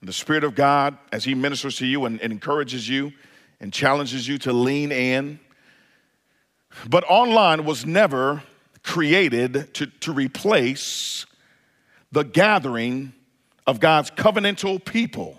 the 0.00 0.12
Spirit 0.12 0.44
of 0.44 0.54
God, 0.54 0.96
as 1.12 1.24
He 1.24 1.34
ministers 1.34 1.76
to 1.78 1.86
you 1.86 2.06
and, 2.06 2.20
and 2.22 2.32
encourages 2.32 2.88
you 2.88 3.12
and 3.60 3.72
challenges 3.72 4.26
you 4.26 4.38
to 4.38 4.52
lean 4.52 4.90
in. 4.90 5.38
But 6.88 7.04
online 7.08 7.64
was 7.64 7.84
never 7.84 8.42
created 8.82 9.74
to, 9.74 9.86
to 9.86 10.12
replace 10.12 11.26
the 12.10 12.22
gathering 12.22 13.12
of 13.68 13.80
God's 13.80 14.10
covenantal 14.10 14.82
people. 14.82 15.38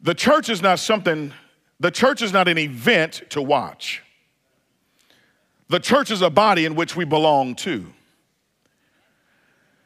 The 0.00 0.12
church 0.12 0.48
is 0.48 0.60
not 0.60 0.80
something, 0.80 1.32
the 1.78 1.92
church 1.92 2.20
is 2.20 2.32
not 2.32 2.48
an 2.48 2.58
event 2.58 3.22
to 3.30 3.40
watch. 3.40 4.02
The 5.68 5.78
church 5.78 6.10
is 6.10 6.20
a 6.20 6.30
body 6.30 6.64
in 6.64 6.74
which 6.74 6.96
we 6.96 7.04
belong 7.04 7.54
to. 7.56 7.86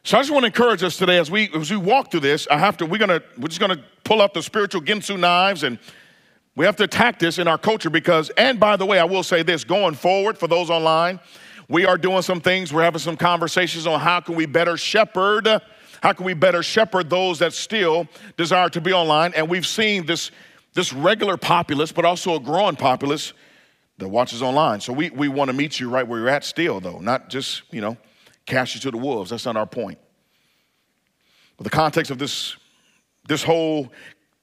So 0.02 0.16
I 0.16 0.22
just 0.22 0.32
want 0.32 0.44
to 0.44 0.46
encourage 0.46 0.82
us 0.82 0.96
today 0.96 1.18
as 1.18 1.30
we 1.30 1.50
as 1.54 1.70
we 1.70 1.76
walk 1.76 2.10
through 2.10 2.20
this. 2.20 2.48
I 2.50 2.56
have 2.56 2.78
to. 2.78 2.86
We're 2.86 2.98
gonna 2.98 3.22
we're 3.36 3.48
just 3.48 3.60
gonna 3.60 3.84
pull 4.02 4.22
out 4.22 4.32
the 4.32 4.42
spiritual 4.42 4.80
Ginsu 4.80 5.18
knives 5.18 5.62
and 5.62 5.78
we 6.56 6.64
have 6.64 6.76
to 6.76 6.84
attack 6.84 7.18
this 7.18 7.38
in 7.38 7.46
our 7.46 7.58
culture 7.58 7.90
because. 7.90 8.30
And 8.30 8.58
by 8.58 8.76
the 8.76 8.86
way, 8.86 8.98
I 8.98 9.04
will 9.04 9.22
say 9.22 9.42
this: 9.42 9.62
going 9.62 9.94
forward 9.94 10.38
for 10.38 10.48
those 10.48 10.70
online, 10.70 11.20
we 11.68 11.84
are 11.84 11.98
doing 11.98 12.22
some 12.22 12.40
things. 12.40 12.72
We're 12.72 12.82
having 12.82 12.98
some 12.98 13.16
conversations 13.16 13.86
on 13.86 14.00
how 14.00 14.20
can 14.20 14.34
we 14.34 14.46
better 14.46 14.76
shepherd 14.76 15.60
How 16.02 16.12
can 16.12 16.26
we 16.26 16.34
better 16.34 16.64
shepherd 16.64 17.08
those 17.08 17.38
that 17.38 17.52
still 17.52 18.08
desire 18.36 18.68
to 18.70 18.80
be 18.80 18.92
online? 18.92 19.32
And 19.34 19.48
we've 19.48 19.66
seen 19.66 20.04
this, 20.04 20.32
this 20.74 20.92
regular 20.92 21.36
populace, 21.36 21.92
but 21.92 22.04
also 22.04 22.34
a 22.34 22.40
growing 22.40 22.74
populace 22.74 23.32
that 23.98 24.08
watches 24.08 24.42
online. 24.42 24.80
So 24.80 24.92
we, 24.92 25.10
we 25.10 25.28
want 25.28 25.48
to 25.50 25.56
meet 25.56 25.78
you 25.78 25.88
right 25.88 26.06
where 26.06 26.18
you're 26.18 26.28
at 26.28 26.44
still, 26.44 26.80
though, 26.80 26.98
not 26.98 27.30
just, 27.30 27.62
you 27.70 27.80
know, 27.80 27.96
cast 28.46 28.74
you 28.74 28.80
to 28.80 28.90
the 28.90 28.96
wolves. 28.96 29.30
That's 29.30 29.44
not 29.44 29.56
our 29.56 29.66
point. 29.66 29.98
But 31.56 31.64
the 31.64 31.70
context 31.70 32.10
of 32.10 32.18
this, 32.18 32.56
this 33.28 33.44
whole 33.44 33.92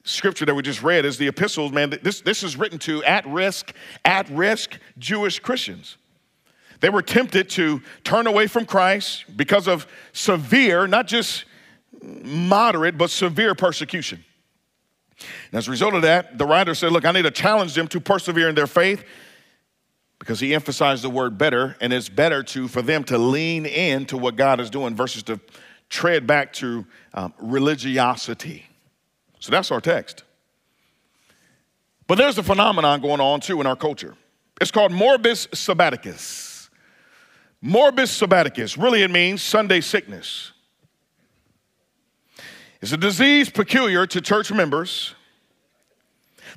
scripture 0.06 0.46
that 0.46 0.56
we 0.56 0.64
just 0.64 0.82
read 0.82 1.04
is 1.04 1.18
the 1.18 1.28
epistles, 1.28 1.74
man. 1.74 1.94
This, 2.02 2.22
this 2.22 2.42
is 2.42 2.56
written 2.56 2.80
to 2.80 3.04
at 3.04 3.28
risk, 3.28 3.74
at 4.06 4.30
risk 4.30 4.80
Jewish 4.98 5.40
Christians. 5.40 5.98
They 6.80 6.90
were 6.90 7.02
tempted 7.02 7.50
to 7.52 7.82
turn 8.06 8.28
away 8.28 8.48
from 8.48 8.66
Christ 8.66 9.26
because 9.36 9.68
of 9.68 9.86
severe, 10.14 10.88
not 10.88 11.06
just 11.06 11.44
moderate, 12.02 12.98
but 12.98 13.10
severe 13.10 13.56
persecution. 13.56 14.24
And 15.52 15.58
as 15.58 15.68
a 15.68 15.72
result 15.72 15.96
of 15.96 16.04
that, 16.04 16.38
the 16.38 16.46
writer 16.46 16.74
said, 16.74 16.92
Look, 16.92 17.06
I 17.06 17.12
need 17.12 17.24
to 17.24 17.32
challenge 17.32 17.74
them 17.74 17.88
to 17.90 18.00
persevere 18.00 18.50
in 18.50 18.56
their 18.56 18.68
faith 18.68 19.04
because 20.20 20.40
he 20.40 20.54
emphasized 20.54 21.04
the 21.04 21.10
word 21.10 21.38
better, 21.38 21.76
and 21.82 21.92
it's 21.94 22.10
better 22.10 22.44
to 22.44 22.68
for 22.68 22.82
them 22.82 23.04
to 23.06 23.18
lean 23.18 23.66
into 23.66 24.18
what 24.18 24.36
God 24.36 24.60
is 24.60 24.70
doing 24.70 24.96
versus 24.96 25.24
to 25.24 25.40
tread 25.90 26.28
back 26.28 26.54
to 26.54 26.86
um, 27.14 27.34
religiosity. 27.40 28.66
So 29.40 29.52
that's 29.52 29.72
our 29.72 29.82
text. 29.82 30.24
But 32.08 32.18
there's 32.18 32.38
a 32.38 32.44
phenomenon 32.44 33.02
going 33.02 33.22
on 33.22 33.40
too 33.40 33.62
in 33.62 33.68
our 33.68 33.76
culture. 33.76 34.16
It's 34.60 34.72
called 34.72 34.92
morbus 34.92 35.48
sabbaticus. 35.50 36.70
Morbus 37.64 38.10
sabbaticus, 38.10 38.82
really 38.82 39.04
it 39.04 39.12
means 39.12 39.42
Sunday 39.42 39.82
sickness. 39.82 40.54
It's 42.82 42.92
a 42.92 42.98
disease 42.98 43.50
peculiar 43.50 44.08
to 44.08 44.22
church 44.22 44.52
members. 44.52 45.14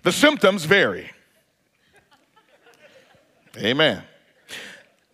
The 0.03 0.13
symptoms 0.13 0.65
vary. 0.65 1.11
Amen. 3.59 4.03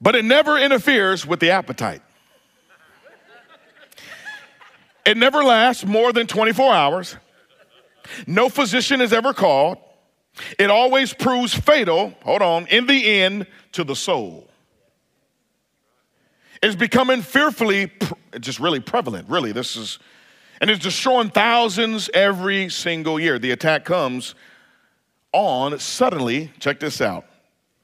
But 0.00 0.14
it 0.14 0.24
never 0.24 0.58
interferes 0.58 1.26
with 1.26 1.40
the 1.40 1.50
appetite. 1.50 2.02
It 5.04 5.16
never 5.16 5.42
lasts 5.42 5.84
more 5.84 6.12
than 6.12 6.26
24 6.26 6.72
hours. 6.72 7.16
No 8.26 8.48
physician 8.48 9.00
is 9.00 9.12
ever 9.12 9.32
called. 9.32 9.78
It 10.58 10.70
always 10.70 11.14
proves 11.14 11.54
fatal, 11.54 12.14
hold 12.22 12.42
on, 12.42 12.66
in 12.66 12.86
the 12.86 13.20
end 13.20 13.46
to 13.72 13.84
the 13.84 13.96
soul. 13.96 14.48
It's 16.62 16.76
becoming 16.76 17.22
fearfully, 17.22 17.90
just 18.38 18.60
really 18.60 18.80
prevalent, 18.80 19.28
really. 19.28 19.52
This 19.52 19.76
is, 19.76 19.98
and 20.60 20.70
it's 20.70 20.82
destroying 20.82 21.30
thousands 21.30 22.10
every 22.12 22.68
single 22.68 23.18
year. 23.20 23.38
The 23.38 23.52
attack 23.52 23.84
comes 23.84 24.34
on 25.32 25.78
suddenly, 25.78 26.50
check 26.58 26.80
this 26.80 27.00
out, 27.00 27.24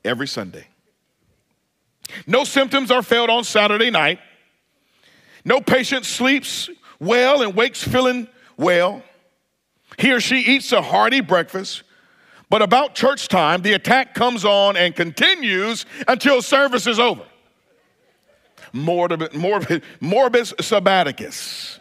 every 0.04 0.26
Sunday. 0.26 0.66
No 2.26 2.45
symptoms 2.45 2.90
are 2.90 3.02
felt 3.02 3.31
on 3.31 3.45
Saturday 3.45 3.90
night. 3.90 4.19
No 5.45 5.61
patient 5.61 6.04
sleeps 6.04 6.71
well 6.99 7.43
and 7.43 7.54
wakes 7.54 7.83
feeling 7.83 8.28
well. 8.57 9.02
He 9.99 10.12
or 10.12 10.21
she 10.21 10.38
eats 10.38 10.73
a 10.73 10.83
hearty 10.83 11.21
breakfast, 11.21 11.83
but 12.50 12.62
about 12.62 12.95
church 12.95 13.28
time, 13.28 13.62
the 13.62 13.75
attack 13.75 14.14
comes 14.14 14.45
on 14.45 14.76
and 14.76 14.95
continues 14.95 15.87
until 16.09 16.43
service 16.43 16.87
is 16.87 16.99
over. 16.99 17.23
Morbid, 18.73 19.35
morbid, 19.35 19.83
morbus 20.00 20.52
sabbaticus. 20.54 21.78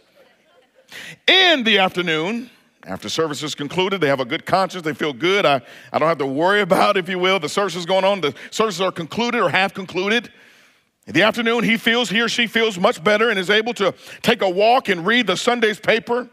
In 1.27 1.63
the 1.63 1.79
afternoon, 1.79 2.49
after 2.85 3.07
service 3.07 3.41
is 3.43 3.55
concluded, 3.55 4.01
they 4.01 4.07
have 4.07 4.19
a 4.19 4.25
good 4.25 4.45
conscience, 4.45 4.83
they 4.83 4.93
feel 4.93 5.13
good. 5.13 5.45
I, 5.45 5.61
I 5.91 5.99
don't 5.99 6.09
have 6.09 6.17
to 6.19 6.25
worry 6.25 6.61
about, 6.69 6.97
if 6.97 7.07
you 7.07 7.19
will, 7.19 7.39
the 7.39 7.49
service 7.49 7.75
is 7.75 7.85
going 7.85 8.03
on. 8.03 8.21
The 8.21 8.33
services 8.51 8.81
are 8.81 8.91
concluded 8.91 9.41
or 9.41 9.49
half 9.49 9.73
concluded. 9.73 10.31
In 11.05 11.13
the 11.13 11.23
afternoon, 11.23 11.63
he 11.63 11.77
feels, 11.77 12.09
he 12.09 12.21
or 12.21 12.29
she 12.29 12.47
feels 12.47 12.79
much 12.79 13.03
better 13.03 13.29
and 13.29 13.37
is 13.37 13.49
able 13.49 13.73
to 13.75 13.93
take 14.21 14.41
a 14.41 14.49
walk 14.49 14.87
and 14.87 15.05
read 15.05 15.27
the 15.27 15.35
Sunday's 15.35 15.79
paper. 15.79 16.29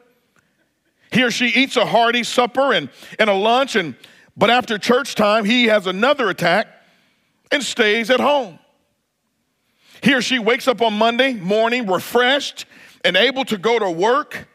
He 1.11 1.25
or 1.25 1.31
she 1.31 1.49
eats 1.49 1.77
a 1.77 1.85
hearty 1.85 2.23
supper 2.23 2.73
and, 2.73 2.89
and 3.19 3.29
a 3.29 3.35
lunch, 3.35 3.75
and, 3.75 3.97
but 4.37 4.49
after 4.49 4.79
church 4.79 5.17
time, 5.17 5.45
he 5.45 5.67
has 5.67 5.89
another 5.89 6.31
attack 6.31 6.69
and 7.51 7.63
stays 7.65 8.11
at 8.11 8.21
home. 8.21 8.61
He 10.03 10.15
or 10.15 10.23
she 10.23 10.39
wakes 10.39 10.69
up 10.69 10.81
on 10.81 10.95
Monday 10.95 11.35
morning 11.35 11.87
refreshed 11.87 12.65
and 13.05 13.17
able 13.17 13.45
to 13.47 13.59
go 13.59 13.79
to 13.79 13.91
work 13.91 14.47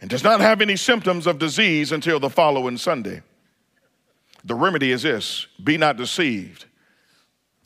and 0.00 0.08
does 0.08 0.24
not 0.24 0.40
have 0.40 0.60
any 0.60 0.76
symptoms 0.76 1.26
of 1.26 1.38
disease 1.38 1.92
until 1.92 2.18
the 2.18 2.30
following 2.30 2.76
Sunday. 2.76 3.22
The 4.44 4.54
remedy 4.54 4.92
is 4.92 5.02
this 5.02 5.46
be 5.62 5.76
not 5.76 5.96
deceived, 5.96 6.64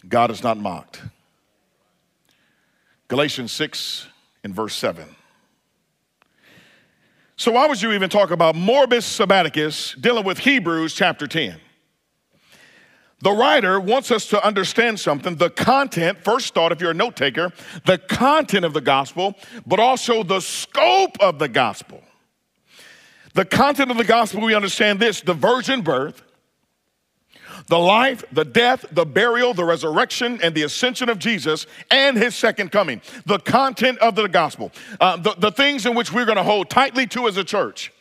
God 0.09 0.31
is 0.31 0.43
not 0.43 0.59
mocked. 0.59 1.03
Galatians 3.09 3.53
6 3.53 4.09
and 4.43 4.55
verse 4.55 4.75
7. 4.75 5.05
So, 7.37 7.53
why 7.53 7.67
would 7.67 7.83
you 7.83 7.93
even 7.93 8.11
talk 8.11 8.31
about 8.31 8.55
morbus 8.55 9.03
sabbaticus 9.03 10.01
dealing 10.01 10.25
with 10.25 10.39
Hebrews 10.39 10.95
chapter 10.95 11.27
10? 11.27 11.61
The 13.21 13.33
writer 13.33 13.81
wants 13.81 14.11
us 14.11 14.27
to 14.29 14.45
understand 14.45 15.01
something 15.01 15.37
the 15.37 15.51
content, 15.51 16.19
first 16.23 16.55
thought, 16.55 16.73
if 16.73 16.81
you're 16.81 16.91
a 16.91 16.95
note 16.95 17.17
taker, 17.17 17.53
the 17.87 17.99
content 17.99 18.65
of 18.65 18.73
the 18.73 18.81
gospel, 18.81 19.35
but 19.67 19.81
also 19.81 20.23
the 20.23 20.41
scope 20.41 21.17
of 21.21 21.39
the 21.39 21.49
gospel. 21.49 22.03
The 23.35 23.45
content 23.45 23.91
of 23.91 23.97
the 23.97 24.05
gospel, 24.05 24.41
we 24.41 24.55
understand 24.55 25.01
this 25.01 25.21
the 25.21 25.35
virgin 25.35 25.83
birth, 25.83 26.23
the 27.67 27.79
life, 27.79 28.25
the 28.31 28.45
death, 28.45 28.85
the 28.93 29.05
burial, 29.05 29.55
the 29.55 29.65
resurrection, 29.65 30.41
and 30.43 30.55
the 30.55 30.63
ascension 30.63 31.09
of 31.09 31.19
Jesus 31.19 31.67
and 31.91 32.17
his 32.17 32.35
second 32.35 32.71
coming. 32.71 33.01
The 33.27 33.39
content 33.39 33.99
of 33.99 34.15
the 34.15 34.29
gospel, 34.29 34.71
uh, 35.01 35.17
the, 35.17 35.35
the 35.35 35.51
things 35.51 35.85
in 35.85 35.95
which 35.95 36.13
we're 36.13 36.27
going 36.27 36.37
to 36.37 36.43
hold 36.45 36.71
tightly 36.71 37.07
to 37.09 37.27
as 37.27 37.37
a 37.37 37.45
church. 37.45 37.93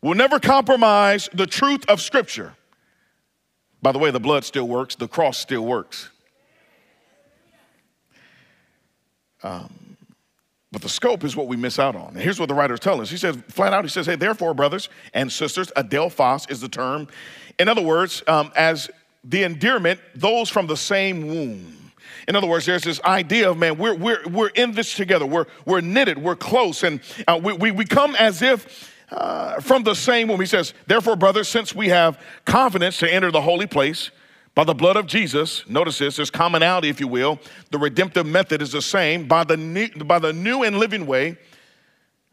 We'll 0.00 0.14
never 0.14 0.38
compromise 0.38 1.28
the 1.32 1.46
truth 1.46 1.84
of 1.88 2.00
Scripture. 2.00 2.54
By 3.82 3.92
the 3.92 3.98
way, 3.98 4.10
the 4.10 4.20
blood 4.20 4.44
still 4.44 4.68
works, 4.68 4.94
the 4.94 5.08
cross 5.08 5.38
still 5.38 5.64
works. 5.64 6.10
Um, 9.42 9.85
but 10.76 10.82
the 10.82 10.90
scope 10.90 11.24
is 11.24 11.34
what 11.34 11.46
we 11.46 11.56
miss 11.56 11.78
out 11.78 11.96
on. 11.96 12.08
And 12.08 12.18
here's 12.18 12.38
what 12.38 12.50
the 12.50 12.54
writer 12.54 12.74
is 12.74 12.80
telling 12.80 13.00
us. 13.00 13.08
He 13.08 13.16
says, 13.16 13.34
flat 13.48 13.72
out, 13.72 13.82
he 13.82 13.88
says, 13.88 14.04
hey, 14.04 14.16
therefore, 14.16 14.52
brothers 14.52 14.90
and 15.14 15.32
sisters, 15.32 15.72
adelphos 15.74 16.50
is 16.50 16.60
the 16.60 16.68
term 16.68 17.08
in 17.58 17.68
other 17.68 17.82
words, 17.82 18.22
um, 18.26 18.52
as 18.54 18.90
the 19.24 19.42
endearment, 19.42 20.00
those 20.14 20.48
from 20.50 20.66
the 20.66 20.76
same 20.76 21.26
womb. 21.26 21.92
In 22.28 22.36
other 22.36 22.46
words, 22.46 22.66
there's 22.66 22.82
this 22.82 23.00
idea 23.02 23.50
of, 23.50 23.56
man, 23.56 23.78
we're, 23.78 23.94
we're, 23.94 24.22
we're 24.28 24.48
in 24.48 24.72
this 24.72 24.94
together. 24.94 25.26
We're, 25.26 25.46
we're 25.64 25.80
knitted, 25.80 26.18
we're 26.18 26.36
close, 26.36 26.82
and 26.82 27.00
uh, 27.26 27.40
we, 27.42 27.52
we, 27.54 27.70
we 27.70 27.84
come 27.84 28.14
as 28.16 28.42
if 28.42 28.92
uh, 29.10 29.60
from 29.60 29.84
the 29.84 29.94
same 29.94 30.28
womb. 30.28 30.40
He 30.40 30.46
says, 30.46 30.74
therefore, 30.86 31.16
brothers, 31.16 31.48
since 31.48 31.74
we 31.74 31.88
have 31.88 32.20
confidence 32.44 32.98
to 32.98 33.12
enter 33.12 33.30
the 33.30 33.40
holy 33.40 33.66
place 33.66 34.10
by 34.56 34.64
the 34.64 34.74
blood 34.74 34.96
of 34.96 35.06
Jesus, 35.06 35.64
notice 35.68 35.98
this, 35.98 36.16
there's 36.16 36.30
commonality, 36.30 36.88
if 36.88 36.98
you 36.98 37.06
will. 37.06 37.38
The 37.70 37.78
redemptive 37.78 38.26
method 38.26 38.60
is 38.60 38.72
the 38.72 38.82
same 38.82 39.28
by 39.28 39.44
the 39.44 39.56
new, 39.56 39.88
by 39.90 40.18
the 40.18 40.32
new 40.32 40.64
and 40.64 40.78
living 40.78 41.06
way 41.06 41.38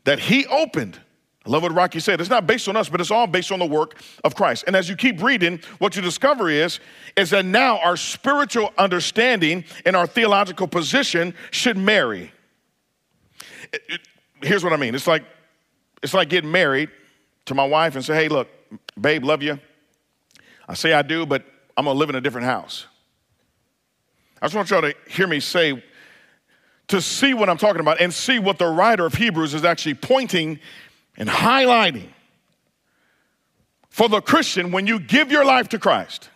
that 0.06 0.18
he 0.18 0.48
opened 0.48 1.00
I 1.46 1.50
love 1.50 1.64
what 1.64 1.74
Rocky 1.74 2.00
said. 2.00 2.22
It's 2.22 2.30
not 2.30 2.48
based 2.48 2.70
on 2.70 2.78
us, 2.78 2.88
but 2.88 3.02
it's 3.02 3.12
all 3.12 3.28
based 3.28 3.52
on 3.52 3.60
the 3.60 3.66
work 3.66 4.02
of 4.24 4.34
Christ. 4.34 4.64
And 4.66 4.76
as 4.78 4.88
you 4.88 4.96
keep 4.96 5.22
reading, 5.22 5.60
what 5.80 5.96
you 5.96 6.02
discover 6.02 6.50
is, 6.50 6.80
is 7.18 7.32
that 7.32 7.44
now 7.44 7.80
our 7.80 7.98
spiritual 7.98 8.72
understanding 8.78 9.66
and 9.86 9.96
our 9.96 10.08
theological 10.08 10.68
position 10.68 11.34
should 11.52 11.78
marry. 11.78 12.32
It, 13.74 13.82
it, 13.90 14.02
here's 14.42 14.64
what 14.64 14.72
I 14.72 14.78
mean. 14.78 14.96
It's 14.96 15.08
like, 15.08 15.26
it's 16.02 16.14
like 16.14 16.30
getting 16.30 16.52
married 16.52 16.90
to 17.46 17.56
my 17.56 17.66
wife 17.66 17.96
and 17.96 18.06
say, 18.06 18.16
hey, 18.16 18.30
look, 18.30 18.48
babe, 19.00 19.26
love 19.26 19.44
you. 19.44 19.60
I 20.70 20.76
say 20.76 20.94
I 20.94 21.02
do, 21.02 21.26
but 21.26 21.44
I'm 21.76 21.86
gonna 21.86 21.98
live 21.98 22.10
in 22.10 22.16
a 22.16 22.22
different 22.22 22.46
house. 22.46 22.86
I 24.42 24.46
just 24.46 24.56
want 24.56 24.70
y'all 24.70 24.82
to 24.82 24.94
hear 25.08 25.28
me 25.28 25.40
say, 25.40 25.82
to 26.90 27.02
see 27.02 27.34
what 27.34 27.50
I'm 27.50 27.58
talking 27.58 27.80
about 27.80 28.02
and 28.02 28.14
see 28.14 28.40
what 28.40 28.58
the 28.58 28.68
writer 28.68 29.06
of 29.06 29.14
Hebrews 29.14 29.54
is 29.54 29.64
actually 29.64 29.96
pointing 29.96 30.60
and 31.18 31.30
highlighting 31.30 32.10
for 33.90 34.10
the 34.10 34.22
Christian 34.22 34.72
when 34.72 34.86
you 34.86 35.00
give 35.00 35.32
your 35.32 35.46
life 35.46 35.70
to 35.70 35.80
Christ, 35.80 36.30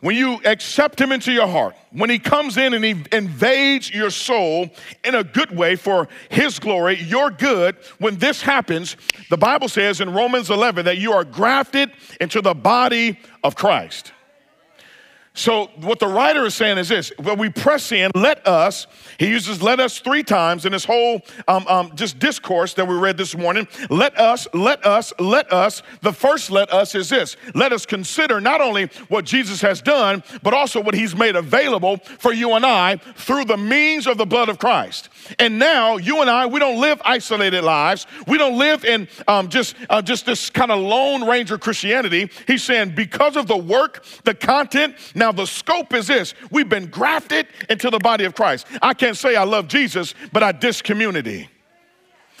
when 0.00 0.16
you 0.16 0.40
accept 0.44 1.00
Him 1.00 1.12
into 1.12 1.32
your 1.32 1.48
heart, 1.48 1.74
when 1.90 2.10
He 2.10 2.18
comes 2.18 2.56
in 2.56 2.74
and 2.74 2.84
He 2.84 3.04
invades 3.12 3.92
your 3.92 4.10
soul 4.10 4.70
in 5.04 5.14
a 5.14 5.24
good 5.24 5.56
way 5.56 5.76
for 5.76 6.08
His 6.30 6.58
glory, 6.58 7.00
your 7.00 7.30
good, 7.30 7.76
when 7.98 8.16
this 8.18 8.42
happens, 8.42 8.96
the 9.30 9.36
Bible 9.36 9.68
says 9.68 10.00
in 10.00 10.12
Romans 10.12 10.50
11 10.50 10.84
that 10.84 10.98
you 10.98 11.12
are 11.12 11.24
grafted 11.24 11.90
into 12.20 12.40
the 12.40 12.54
body 12.54 13.18
of 13.42 13.56
Christ. 13.56 14.12
So, 15.38 15.66
what 15.76 16.00
the 16.00 16.08
writer 16.08 16.44
is 16.46 16.56
saying 16.56 16.78
is 16.78 16.88
this 16.88 17.12
when 17.16 17.38
we 17.38 17.48
press 17.48 17.92
in, 17.92 18.10
let 18.16 18.44
us, 18.44 18.88
he 19.20 19.28
uses 19.28 19.62
let 19.62 19.78
us 19.78 20.00
three 20.00 20.24
times 20.24 20.66
in 20.66 20.72
this 20.72 20.84
whole 20.84 21.20
um, 21.46 21.64
um, 21.68 21.92
just 21.94 22.18
discourse 22.18 22.74
that 22.74 22.88
we 22.88 22.96
read 22.96 23.16
this 23.16 23.36
morning. 23.36 23.68
Let 23.88 24.18
us, 24.18 24.48
let 24.52 24.84
us, 24.84 25.12
let 25.20 25.52
us. 25.52 25.84
The 26.02 26.12
first 26.12 26.50
let 26.50 26.72
us 26.72 26.96
is 26.96 27.08
this 27.08 27.36
let 27.54 27.72
us 27.72 27.86
consider 27.86 28.40
not 28.40 28.60
only 28.60 28.86
what 29.06 29.24
Jesus 29.24 29.60
has 29.60 29.80
done, 29.80 30.24
but 30.42 30.54
also 30.54 30.80
what 30.80 30.94
he's 30.94 31.14
made 31.14 31.36
available 31.36 31.98
for 31.98 32.32
you 32.32 32.54
and 32.54 32.66
I 32.66 32.96
through 32.96 33.44
the 33.44 33.56
means 33.56 34.08
of 34.08 34.18
the 34.18 34.26
blood 34.26 34.48
of 34.48 34.58
Christ. 34.58 35.08
And 35.38 35.56
now, 35.60 35.98
you 35.98 36.20
and 36.20 36.28
I, 36.28 36.46
we 36.46 36.58
don't 36.58 36.80
live 36.80 37.00
isolated 37.04 37.62
lives. 37.62 38.08
We 38.26 38.38
don't 38.38 38.58
live 38.58 38.84
in 38.84 39.06
um, 39.28 39.50
just, 39.50 39.76
uh, 39.88 40.02
just 40.02 40.26
this 40.26 40.50
kind 40.50 40.72
of 40.72 40.80
lone 40.80 41.28
ranger 41.28 41.58
Christianity. 41.58 42.28
He's 42.48 42.64
saying, 42.64 42.96
because 42.96 43.36
of 43.36 43.46
the 43.46 43.56
work, 43.56 44.04
the 44.24 44.34
content, 44.34 44.96
now 45.14 45.27
now, 45.28 45.32
the 45.32 45.46
scope 45.46 45.92
is 45.92 46.06
this 46.06 46.32
we've 46.50 46.70
been 46.70 46.86
grafted 46.86 47.48
into 47.68 47.90
the 47.90 47.98
body 47.98 48.24
of 48.24 48.34
Christ. 48.34 48.66
I 48.80 48.94
can't 48.94 49.16
say 49.16 49.36
I 49.36 49.44
love 49.44 49.68
Jesus, 49.68 50.14
but 50.32 50.42
I 50.42 50.52
diss 50.52 50.80
community. 50.80 51.50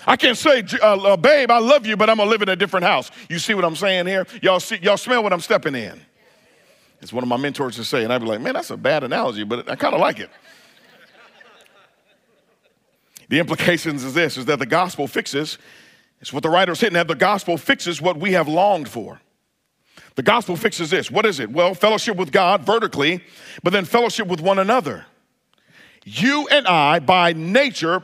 I 0.06 0.16
can't 0.16 0.38
say, 0.38 0.64
uh, 0.80 0.96
uh, 0.96 1.16
babe, 1.18 1.50
I 1.50 1.58
love 1.58 1.84
you, 1.84 1.98
but 1.98 2.08
I'm 2.08 2.16
gonna 2.16 2.30
live 2.30 2.40
in 2.40 2.48
a 2.48 2.56
different 2.56 2.86
house. 2.86 3.10
You 3.28 3.38
see 3.38 3.52
what 3.52 3.66
I'm 3.66 3.76
saying 3.76 4.06
here? 4.06 4.26
Y'all 4.40 4.58
see, 4.58 4.78
y'all 4.78 4.96
smell 4.96 5.22
what 5.22 5.34
I'm 5.34 5.40
stepping 5.40 5.74
in. 5.74 6.00
It's 7.02 7.12
one 7.12 7.22
of 7.22 7.28
my 7.28 7.36
mentors 7.36 7.76
to 7.76 7.84
say, 7.84 8.04
and 8.04 8.12
I'd 8.12 8.22
be 8.22 8.26
like, 8.26 8.40
man, 8.40 8.54
that's 8.54 8.70
a 8.70 8.76
bad 8.78 9.04
analogy, 9.04 9.44
but 9.44 9.68
I 9.68 9.76
kind 9.76 9.92
of 9.92 10.00
like 10.00 10.18
it. 10.18 10.30
the 13.28 13.38
implications 13.38 14.02
is 14.02 14.14
this: 14.14 14.38
is 14.38 14.46
that 14.46 14.60
the 14.60 14.66
gospel 14.66 15.06
fixes. 15.06 15.58
It's 16.22 16.32
what 16.32 16.42
the 16.42 16.48
writer's 16.48 16.80
hitting 16.80 16.96
at. 16.96 17.06
The 17.06 17.14
gospel 17.14 17.58
fixes 17.58 18.00
what 18.00 18.16
we 18.16 18.32
have 18.32 18.48
longed 18.48 18.88
for. 18.88 19.20
The 20.18 20.24
gospel 20.24 20.56
fixes 20.56 20.90
this. 20.90 21.12
What 21.12 21.26
is 21.26 21.38
it? 21.38 21.48
Well, 21.48 21.74
fellowship 21.74 22.16
with 22.16 22.32
God 22.32 22.64
vertically, 22.64 23.22
but 23.62 23.72
then 23.72 23.84
fellowship 23.84 24.26
with 24.26 24.40
one 24.40 24.58
another. 24.58 25.06
You 26.04 26.48
and 26.50 26.66
I, 26.66 26.98
by 26.98 27.34
nature, 27.34 28.02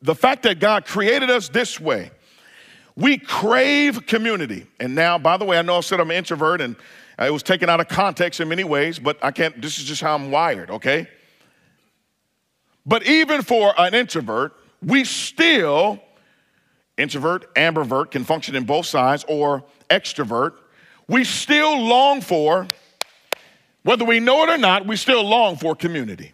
the 0.00 0.16
fact 0.16 0.42
that 0.42 0.58
God 0.58 0.86
created 0.86 1.30
us 1.30 1.48
this 1.48 1.78
way, 1.78 2.10
we 2.96 3.16
crave 3.16 4.08
community. 4.08 4.66
And 4.80 4.96
now, 4.96 5.18
by 5.18 5.36
the 5.36 5.44
way, 5.44 5.56
I 5.56 5.62
know 5.62 5.76
I 5.76 5.80
said 5.82 6.00
I'm 6.00 6.10
an 6.10 6.16
introvert 6.16 6.60
and 6.60 6.74
it 7.16 7.32
was 7.32 7.44
taken 7.44 7.70
out 7.70 7.78
of 7.78 7.86
context 7.86 8.40
in 8.40 8.48
many 8.48 8.64
ways, 8.64 8.98
but 8.98 9.16
I 9.22 9.30
can't, 9.30 9.62
this 9.62 9.78
is 9.78 9.84
just 9.84 10.02
how 10.02 10.16
I'm 10.16 10.32
wired, 10.32 10.68
okay? 10.68 11.06
But 12.84 13.06
even 13.06 13.40
for 13.40 13.72
an 13.78 13.94
introvert, 13.94 14.52
we 14.84 15.04
still, 15.04 16.02
introvert, 16.98 17.54
ambivert 17.54 18.10
can 18.10 18.24
function 18.24 18.56
in 18.56 18.64
both 18.64 18.86
sides, 18.86 19.24
or 19.28 19.62
extrovert, 19.88 20.54
we 21.08 21.24
still 21.24 21.80
long 21.80 22.20
for, 22.20 22.68
whether 23.82 24.04
we 24.04 24.20
know 24.20 24.44
it 24.44 24.50
or 24.50 24.58
not, 24.58 24.86
we 24.86 24.96
still 24.96 25.24
long 25.24 25.56
for 25.56 25.74
community. 25.74 26.32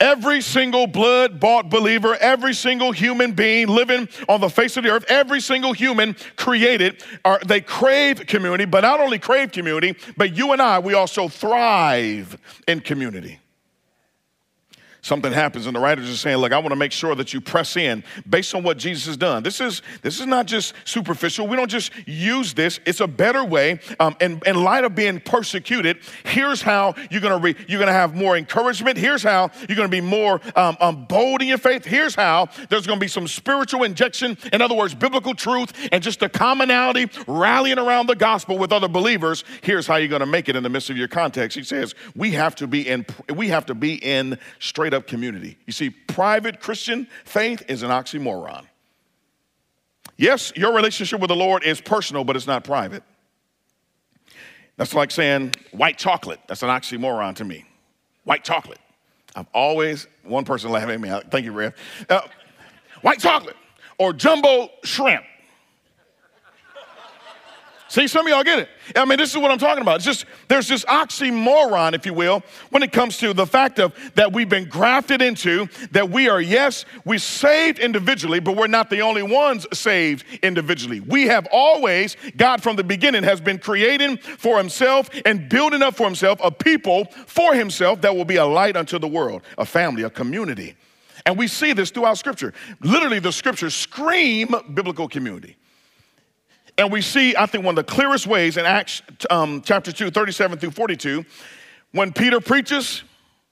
Every 0.00 0.40
single 0.40 0.86
blood 0.86 1.38
bought 1.40 1.68
believer, 1.68 2.16
every 2.16 2.54
single 2.54 2.90
human 2.90 3.32
being 3.32 3.68
living 3.68 4.08
on 4.30 4.40
the 4.40 4.48
face 4.48 4.78
of 4.78 4.84
the 4.84 4.90
earth, 4.90 5.04
every 5.08 5.42
single 5.42 5.74
human 5.74 6.16
created, 6.36 7.04
are, 7.22 7.38
they 7.46 7.60
crave 7.60 8.26
community, 8.26 8.64
but 8.64 8.80
not 8.80 9.00
only 9.00 9.18
crave 9.18 9.52
community, 9.52 9.94
but 10.16 10.34
you 10.34 10.52
and 10.52 10.62
I, 10.62 10.78
we 10.78 10.94
also 10.94 11.28
thrive 11.28 12.38
in 12.66 12.80
community 12.80 13.38
something 15.02 15.32
happens 15.32 15.66
and 15.66 15.76
the 15.76 15.80
writers 15.80 16.10
are 16.10 16.16
saying 16.16 16.38
look 16.38 16.52
i 16.52 16.58
want 16.58 16.70
to 16.70 16.76
make 16.76 16.92
sure 16.92 17.14
that 17.14 17.32
you 17.32 17.40
press 17.40 17.76
in 17.76 18.02
based 18.28 18.54
on 18.54 18.62
what 18.62 18.78
jesus 18.78 19.06
has 19.06 19.16
done. 19.16 19.42
This 19.42 19.60
is 19.60 19.82
this 20.02 20.20
is 20.20 20.26
not 20.26 20.46
just 20.46 20.74
superficial. 20.84 21.46
We 21.46 21.56
don't 21.56 21.70
just 21.70 21.92
use 22.06 22.54
this. 22.54 22.80
It's 22.86 23.00
a 23.00 23.06
better 23.06 23.44
way 23.44 23.80
um, 24.00 24.16
and 24.20 24.42
in 24.46 24.62
light 24.62 24.84
of 24.84 24.94
being 24.94 25.20
persecuted 25.20 25.98
here's 26.24 26.62
how 26.62 26.94
you're 27.10 27.20
going 27.20 27.38
to 27.38 27.44
re- 27.44 27.66
you're 27.68 27.78
going 27.78 27.88
to 27.88 27.92
have 27.92 28.14
more 28.14 28.36
encouragement. 28.36 28.96
Here's 28.96 29.22
how 29.22 29.50
you're 29.68 29.76
going 29.76 29.88
to 29.88 29.96
be 29.96 30.00
more 30.00 30.40
um, 30.56 30.76
um, 30.80 31.04
bold 31.04 31.42
in 31.42 31.48
your 31.48 31.58
faith. 31.58 31.84
Here's 31.84 32.14
how 32.14 32.48
there's 32.68 32.86
going 32.86 32.98
to 32.98 33.04
be 33.04 33.08
some 33.08 33.28
spiritual 33.28 33.84
injection 33.84 34.36
in 34.52 34.62
other 34.62 34.74
words 34.74 34.94
biblical 34.94 35.34
truth 35.34 35.72
and 35.92 36.02
just 36.02 36.22
a 36.22 36.28
commonality 36.28 37.08
rallying 37.26 37.78
around 37.78 38.06
the 38.06 38.16
gospel 38.16 38.58
with 38.58 38.72
other 38.72 38.88
believers. 38.88 39.44
Here's 39.62 39.86
how 39.86 39.96
you're 39.96 40.08
going 40.08 40.20
to 40.20 40.26
make 40.26 40.48
it 40.48 40.56
in 40.56 40.62
the 40.62 40.68
midst 40.68 40.90
of 40.90 40.96
your 40.96 41.08
context. 41.08 41.56
He 41.56 41.64
says 41.64 41.94
we 42.14 42.32
have 42.32 42.54
to 42.56 42.66
be 42.66 42.88
in 42.88 43.04
we 43.34 43.48
have 43.48 43.66
to 43.66 43.74
be 43.74 43.94
in 43.94 44.38
straight 44.58 44.89
straight 44.90 44.96
up 44.96 45.06
community. 45.06 45.56
You 45.66 45.72
see, 45.72 45.90
private 45.90 46.60
Christian 46.60 47.06
faith 47.24 47.62
is 47.68 47.82
an 47.82 47.90
oxymoron. 47.90 48.66
Yes, 50.16 50.52
your 50.56 50.74
relationship 50.74 51.20
with 51.20 51.28
the 51.28 51.36
Lord 51.36 51.64
is 51.64 51.80
personal, 51.80 52.24
but 52.24 52.34
it's 52.34 52.46
not 52.46 52.64
private. 52.64 53.02
That's 54.76 54.92
like 54.94 55.10
saying 55.10 55.52
white 55.70 55.96
chocolate. 55.96 56.40
That's 56.48 56.62
an 56.62 56.70
oxymoron 56.70 57.36
to 57.36 57.44
me. 57.44 57.64
White 58.24 58.42
chocolate. 58.42 58.78
I've 59.36 59.46
always, 59.54 60.08
one 60.24 60.44
person 60.44 60.70
laughing 60.70 60.90
at 60.90 61.00
me. 61.00 61.30
Thank 61.30 61.44
you, 61.44 61.52
Rev. 61.52 61.74
Uh, 62.08 62.22
white 63.02 63.20
chocolate 63.20 63.56
or 63.98 64.12
jumbo 64.12 64.70
shrimp. 64.82 65.22
See, 67.90 68.06
some 68.06 68.24
of 68.24 68.30
y'all 68.30 68.44
get 68.44 68.60
it. 68.60 68.68
I 68.94 69.04
mean, 69.04 69.18
this 69.18 69.32
is 69.32 69.38
what 69.38 69.50
I'm 69.50 69.58
talking 69.58 69.82
about. 69.82 69.96
It's 69.96 70.04
just 70.04 70.24
there's 70.46 70.68
this 70.68 70.84
oxymoron, 70.84 71.92
if 71.92 72.06
you 72.06 72.14
will, 72.14 72.44
when 72.68 72.84
it 72.84 72.92
comes 72.92 73.18
to 73.18 73.34
the 73.34 73.44
fact 73.44 73.80
of 73.80 73.92
that 74.14 74.32
we've 74.32 74.48
been 74.48 74.68
grafted 74.68 75.20
into, 75.20 75.68
that 75.90 76.08
we 76.08 76.28
are, 76.28 76.40
yes, 76.40 76.84
we 77.04 77.18
saved 77.18 77.80
individually, 77.80 78.38
but 78.38 78.56
we're 78.56 78.68
not 78.68 78.90
the 78.90 79.00
only 79.00 79.24
ones 79.24 79.66
saved 79.72 80.24
individually. 80.40 81.00
We 81.00 81.24
have 81.24 81.48
always, 81.50 82.16
God 82.36 82.62
from 82.62 82.76
the 82.76 82.84
beginning 82.84 83.24
has 83.24 83.40
been 83.40 83.58
creating 83.58 84.18
for 84.18 84.56
himself 84.56 85.10
and 85.26 85.48
building 85.48 85.82
up 85.82 85.96
for 85.96 86.04
himself 86.04 86.38
a 86.44 86.52
people 86.52 87.06
for 87.26 87.56
himself 87.56 88.02
that 88.02 88.14
will 88.14 88.24
be 88.24 88.36
a 88.36 88.46
light 88.46 88.76
unto 88.76 89.00
the 89.00 89.08
world, 89.08 89.42
a 89.58 89.66
family, 89.66 90.04
a 90.04 90.10
community. 90.10 90.76
And 91.26 91.36
we 91.36 91.48
see 91.48 91.72
this 91.72 91.90
throughout 91.90 92.18
scripture. 92.18 92.54
Literally, 92.82 93.18
the 93.18 93.32
scriptures 93.32 93.74
scream 93.74 94.54
biblical 94.74 95.08
community. 95.08 95.56
And 96.80 96.90
we 96.90 97.02
see, 97.02 97.36
I 97.36 97.44
think, 97.44 97.62
one 97.62 97.76
of 97.76 97.86
the 97.86 97.92
clearest 97.92 98.26
ways 98.26 98.56
in 98.56 98.64
Acts 98.64 99.02
um, 99.28 99.60
chapter 99.60 99.92
2, 99.92 100.10
37 100.10 100.58
through 100.58 100.70
42, 100.70 101.26
when 101.92 102.10
Peter 102.10 102.40
preaches, 102.40 103.02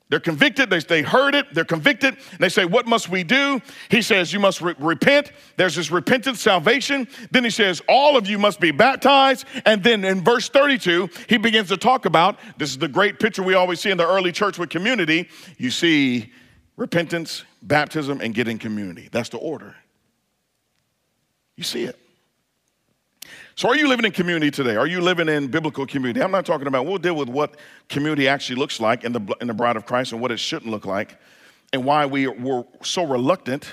they're 0.09 0.19
convicted, 0.19 0.71
they, 0.71 0.79
they 0.79 1.03
heard 1.03 1.35
it, 1.35 1.53
they're 1.53 1.67
convicted, 1.67 2.17
they 2.41 2.49
say, 2.49 2.65
What 2.65 2.87
must 2.87 3.11
we 3.11 3.25
do? 3.25 3.61
He 3.91 4.01
says, 4.01 4.33
You 4.33 4.41
must 4.41 4.63
re- 4.63 4.75
repent. 4.79 5.33
There's 5.59 5.75
this 5.75 5.91
repentance, 5.91 6.41
salvation. 6.41 7.07
Then 7.31 7.45
he 7.45 7.51
says, 7.51 7.83
All 7.87 8.17
of 8.17 8.27
you 8.27 8.39
must 8.39 8.61
be 8.61 8.71
baptized. 8.71 9.45
And 9.67 9.85
then 9.85 10.07
in 10.07 10.25
verse 10.25 10.49
32, 10.49 11.11
he 11.29 11.37
begins 11.37 11.69
to 11.69 11.77
talk 11.77 12.07
about 12.07 12.39
this 12.57 12.71
is 12.71 12.79
the 12.79 12.89
great 12.89 13.21
picture 13.21 13.43
we 13.43 13.53
always 13.53 13.79
see 13.79 13.91
in 13.91 13.99
the 13.99 14.09
early 14.09 14.33
church 14.33 14.59
with 14.59 14.71
community. 14.71 15.29
You 15.59 15.71
see 15.71 16.33
repentance, 16.79 17.45
baptism, 17.61 18.23
and 18.23 18.35
getting 18.35 18.57
community. 18.57 19.11
That's 19.13 19.29
the 19.29 19.37
order. 19.37 19.77
You 21.57 21.65
see 21.65 21.85
it. 21.85 21.98
So, 23.59 23.69
are 23.69 23.75
you 23.75 23.89
living 23.89 24.05
in 24.05 24.13
community 24.13 24.53
today? 24.53 24.77
Are 24.77 24.87
you 24.87 25.01
living 25.01 25.29
in 25.29 25.49
biblical 25.49 25.85
community? 25.85 26.23
I'm 26.23 26.31
not 26.31 26.47
talking 26.47 26.69
about, 26.69 26.87
we'll 26.87 26.99
deal 26.99 27.17
with 27.17 27.29
what 27.29 27.57
community 27.89 28.29
actually 28.29 28.55
looks 28.55 28.79
like 28.79 29.03
in 29.03 29.11
the, 29.11 29.37
in 29.41 29.49
the 29.49 29.53
bride 29.53 29.75
of 29.75 29.85
Christ 29.85 30.13
and 30.13 30.21
what 30.21 30.31
it 30.31 30.39
shouldn't 30.39 30.71
look 30.71 30.87
like 30.87 31.17
and 31.73 31.85
why 31.85 32.07
we 32.07 32.29
were 32.29 32.65
so 32.85 33.05
reluctant. 33.05 33.67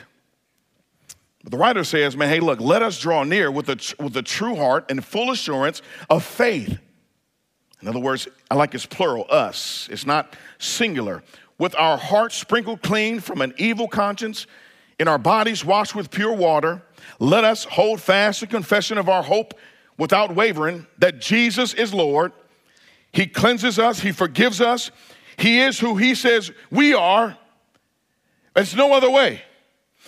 But 1.43 1.51
the 1.51 1.59
writer 1.59 1.83
says, 1.83 2.17
man, 2.17 2.29
hey, 2.29 2.39
look, 2.39 2.59
let 2.59 2.81
us 2.81 2.99
draw 2.99 3.23
near 3.23 3.51
with 3.51 3.69
a, 3.69 3.93
with 4.03 4.17
a 4.17 4.23
true 4.23 4.55
heart 4.55 4.89
and 4.89 5.05
full 5.05 5.29
assurance 5.29 5.83
of 6.09 6.23
faith. 6.23 6.79
In 7.79 7.87
other 7.87 7.99
words, 7.99 8.27
I 8.49 8.55
like 8.55 8.73
it's 8.73 8.87
plural, 8.87 9.27
us. 9.29 9.87
It's 9.91 10.07
not 10.07 10.35
singular. 10.57 11.21
With 11.59 11.75
our 11.75 11.99
hearts 11.99 12.33
sprinkled 12.33 12.81
clean 12.81 13.19
from 13.19 13.39
an 13.39 13.53
evil 13.59 13.87
conscience, 13.87 14.47
in 14.97 15.07
our 15.07 15.19
bodies 15.19 15.63
washed 15.63 15.93
with 15.93 16.09
pure 16.09 16.33
water, 16.33 16.81
let 17.19 17.43
us 17.43 17.65
hold 17.65 18.01
fast 18.01 18.39
the 18.39 18.47
confession 18.47 18.97
of 18.97 19.09
our 19.09 19.21
hope 19.21 19.53
without 19.97 20.35
wavering 20.35 20.87
that 20.97 21.19
Jesus 21.19 21.73
is 21.73 21.93
Lord. 21.93 22.31
He 23.11 23.27
cleanses 23.27 23.79
us, 23.79 23.99
He 23.99 24.11
forgives 24.11 24.61
us. 24.61 24.91
He 25.37 25.59
is 25.59 25.79
who 25.79 25.97
He 25.97 26.15
says 26.15 26.51
we 26.71 26.93
are. 26.93 27.37
It's 28.55 28.75
no 28.75 28.93
other 28.93 29.09
way. 29.09 29.41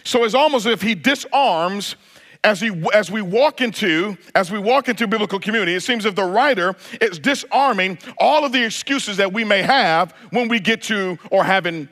So 0.04 0.24
it's 0.24 0.34
almost 0.34 0.66
as 0.66 0.74
if 0.74 0.82
He 0.82 0.96
disarms 0.96 1.96
as, 2.44 2.62
he, 2.62 2.72
as 2.94 3.12
we 3.12 3.22
walk 3.22 3.62
into 3.62 4.18
as 4.36 4.52
we 4.52 4.60
walk 4.60 4.88
into 4.90 5.08
biblical 5.08 5.40
community 5.40 5.74
it 5.74 5.82
seems 5.82 6.06
if 6.06 6.16
the 6.16 6.24
writer 6.24 6.76
is 7.02 7.20
disarming 7.20 7.98
all 8.20 8.46
of 8.46 8.52
the 8.52 8.64
excuses 8.64 9.18
that 9.18 9.34
we 9.34 9.44
may 9.44 9.62
have 9.62 10.12
when 10.30 10.48
we 10.48 10.60
get 10.60 10.82
to 10.84 11.18
or 11.32 11.44
having 11.44 11.90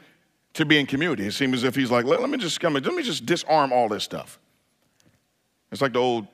to 0.53 0.65
be 0.65 0.79
in 0.79 0.85
community 0.85 1.25
it 1.25 1.33
seems 1.33 1.55
as 1.57 1.63
if 1.63 1.75
he's 1.75 1.91
like 1.91 2.05
let, 2.05 2.21
let 2.21 2.29
me 2.29 2.37
just 2.37 2.59
come 2.59 2.73
let 2.73 2.85
me 2.85 3.03
just 3.03 3.25
disarm 3.25 3.73
all 3.73 3.89
this 3.89 4.03
stuff 4.03 4.39
it's 5.71 5.81
like 5.81 5.93
the 5.93 5.99
old 5.99 6.27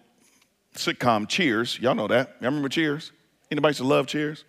sitcom 0.76 1.28
Cheers. 1.28 1.80
Y'all 1.80 1.96
know 1.96 2.08
that. 2.08 2.36
Y'all 2.40 2.50
remember 2.50 2.70
Cheers? 2.70 3.12
Anybody 3.50 3.76
to 3.76 3.84
love 3.84 4.08
Cheers? 4.08 4.46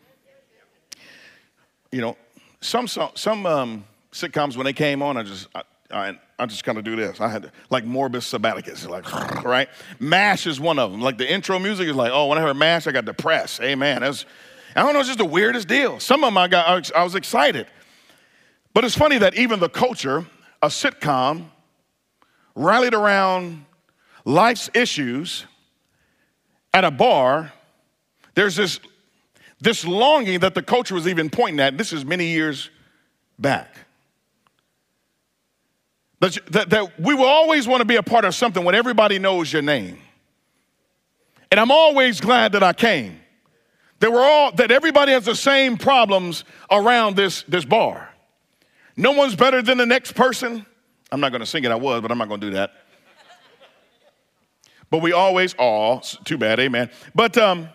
You 1.90 2.00
know, 2.00 2.16
some 2.60 2.86
some 2.86 3.46
um, 3.46 3.84
sitcoms 4.12 4.56
when 4.56 4.64
they 4.64 4.72
came 4.72 5.02
on, 5.02 5.16
I 5.16 5.22
just 5.24 5.48
I, 5.54 5.62
I, 5.90 6.18
I 6.38 6.46
just 6.46 6.64
kind 6.64 6.78
of 6.78 6.84
do 6.84 6.96
this. 6.96 7.20
I 7.20 7.28
had 7.28 7.42
to, 7.42 7.52
like 7.68 7.84
Morbus 7.84 8.38
Sabbaticus, 8.38 8.88
like 8.88 9.12
right. 9.44 9.68
Mash 9.98 10.46
is 10.46 10.58
one 10.58 10.78
of 10.78 10.90
them. 10.90 11.00
Like 11.00 11.18
the 11.18 11.30
intro 11.30 11.58
music 11.58 11.88
is 11.88 11.96
like, 11.96 12.12
oh, 12.12 12.28
when 12.28 12.38
I 12.38 12.40
heard 12.40 12.56
Mash, 12.56 12.86
I 12.86 12.92
got 12.92 13.04
depressed. 13.04 13.60
Amen. 13.60 14.00
That's 14.00 14.24
I 14.74 14.82
don't 14.82 14.94
know, 14.94 15.00
it's 15.00 15.08
just 15.08 15.18
the 15.18 15.24
weirdest 15.24 15.68
deal. 15.68 16.00
Some 16.00 16.24
of 16.24 16.28
them 16.28 16.38
I 16.38 16.48
got, 16.48 16.90
I 16.92 17.04
was 17.04 17.14
excited. 17.14 17.66
But 18.74 18.84
it's 18.84 18.96
funny 18.96 19.18
that 19.18 19.34
even 19.34 19.60
the 19.60 19.68
culture, 19.68 20.24
a 20.62 20.68
sitcom, 20.68 21.48
rallied 22.54 22.94
around 22.94 23.66
life's 24.24 24.70
issues 24.72 25.46
at 26.72 26.84
a 26.84 26.90
bar. 26.90 27.52
There's 28.34 28.56
this, 28.56 28.80
this 29.60 29.84
longing 29.84 30.40
that 30.40 30.54
the 30.54 30.62
culture 30.62 30.94
was 30.94 31.06
even 31.06 31.30
pointing 31.30 31.60
at. 31.60 31.76
This 31.76 31.92
is 31.92 32.04
many 32.04 32.26
years 32.26 32.70
back. 33.38 33.74
That, 36.20 36.38
that, 36.52 36.70
that 36.70 37.00
we 37.00 37.14
will 37.14 37.26
always 37.26 37.66
want 37.66 37.80
to 37.80 37.84
be 37.84 37.96
a 37.96 38.02
part 38.02 38.24
of 38.24 38.34
something 38.34 38.64
when 38.64 38.74
everybody 38.74 39.18
knows 39.18 39.52
your 39.52 39.62
name. 39.62 39.98
And 41.50 41.58
I'm 41.58 41.70
always 41.70 42.20
glad 42.20 42.52
that 42.52 42.62
I 42.62 42.72
came. 42.72 43.18
That 43.98 44.10
we're 44.10 44.24
all 44.24 44.52
that 44.52 44.70
everybody 44.70 45.12
has 45.12 45.24
the 45.24 45.34
same 45.34 45.76
problems 45.76 46.44
around 46.70 47.14
this, 47.14 47.42
this 47.44 47.64
bar. 47.64 48.08
No 48.96 49.12
one's 49.12 49.36
better 49.36 49.62
than 49.62 49.78
the 49.78 49.86
next 49.86 50.12
person. 50.12 50.66
I'm 51.10 51.20
not 51.20 51.30
gonna 51.30 51.46
sing 51.46 51.64
it, 51.64 51.70
I 51.70 51.74
was, 51.74 52.00
but 52.00 52.10
I'm 52.10 52.18
not 52.18 52.28
gonna 52.28 52.40
do 52.40 52.50
that. 52.52 52.72
But 54.92 55.00
we 55.00 55.12
always, 55.12 55.54
all 55.54 56.00
too 56.00 56.36
bad, 56.36 56.60
amen. 56.60 56.90
But 57.14 57.38
um, 57.38 57.70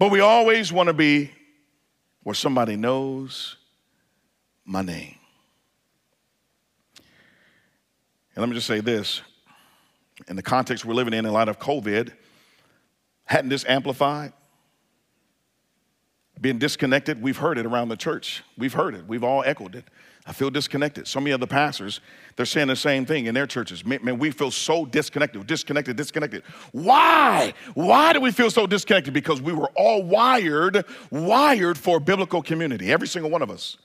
but 0.00 0.10
we 0.10 0.18
always 0.18 0.72
want 0.72 0.88
to 0.88 0.92
be 0.92 1.30
where 2.24 2.34
somebody 2.34 2.74
knows 2.74 3.56
my 4.64 4.82
name. 4.82 5.14
And 8.34 8.42
let 8.42 8.48
me 8.48 8.56
just 8.56 8.66
say 8.66 8.80
this 8.80 9.20
in 10.26 10.34
the 10.34 10.42
context 10.42 10.84
we're 10.84 10.94
living 10.94 11.14
in, 11.14 11.24
in 11.24 11.32
light 11.32 11.46
of 11.46 11.60
COVID, 11.60 12.12
hadn't 13.26 13.50
this 13.50 13.64
amplified? 13.68 14.32
Being 16.40 16.58
disconnected, 16.58 17.22
we've 17.22 17.36
heard 17.36 17.58
it 17.58 17.66
around 17.66 17.90
the 17.90 17.96
church. 17.96 18.42
We've 18.58 18.74
heard 18.74 18.96
it. 18.96 19.06
We've 19.06 19.22
all 19.22 19.44
echoed 19.46 19.76
it. 19.76 19.84
I 20.30 20.32
feel 20.32 20.48
disconnected. 20.48 21.08
So 21.08 21.18
many 21.18 21.32
other 21.32 21.48
pastors, 21.48 22.00
they're 22.36 22.46
saying 22.46 22.68
the 22.68 22.76
same 22.76 23.04
thing 23.04 23.26
in 23.26 23.34
their 23.34 23.48
churches. 23.48 23.84
Man, 23.84 23.98
man, 24.04 24.16
we 24.16 24.30
feel 24.30 24.52
so 24.52 24.86
disconnected, 24.86 25.44
disconnected, 25.44 25.96
disconnected. 25.96 26.44
Why? 26.70 27.52
Why 27.74 28.12
do 28.12 28.20
we 28.20 28.30
feel 28.30 28.48
so 28.48 28.64
disconnected? 28.64 29.12
Because 29.12 29.42
we 29.42 29.52
were 29.52 29.68
all 29.74 30.04
wired, 30.04 30.84
wired 31.10 31.76
for 31.76 31.98
biblical 31.98 32.42
community, 32.42 32.92
every 32.92 33.08
single 33.08 33.28
one 33.28 33.42
of 33.42 33.50
us. 33.50 33.76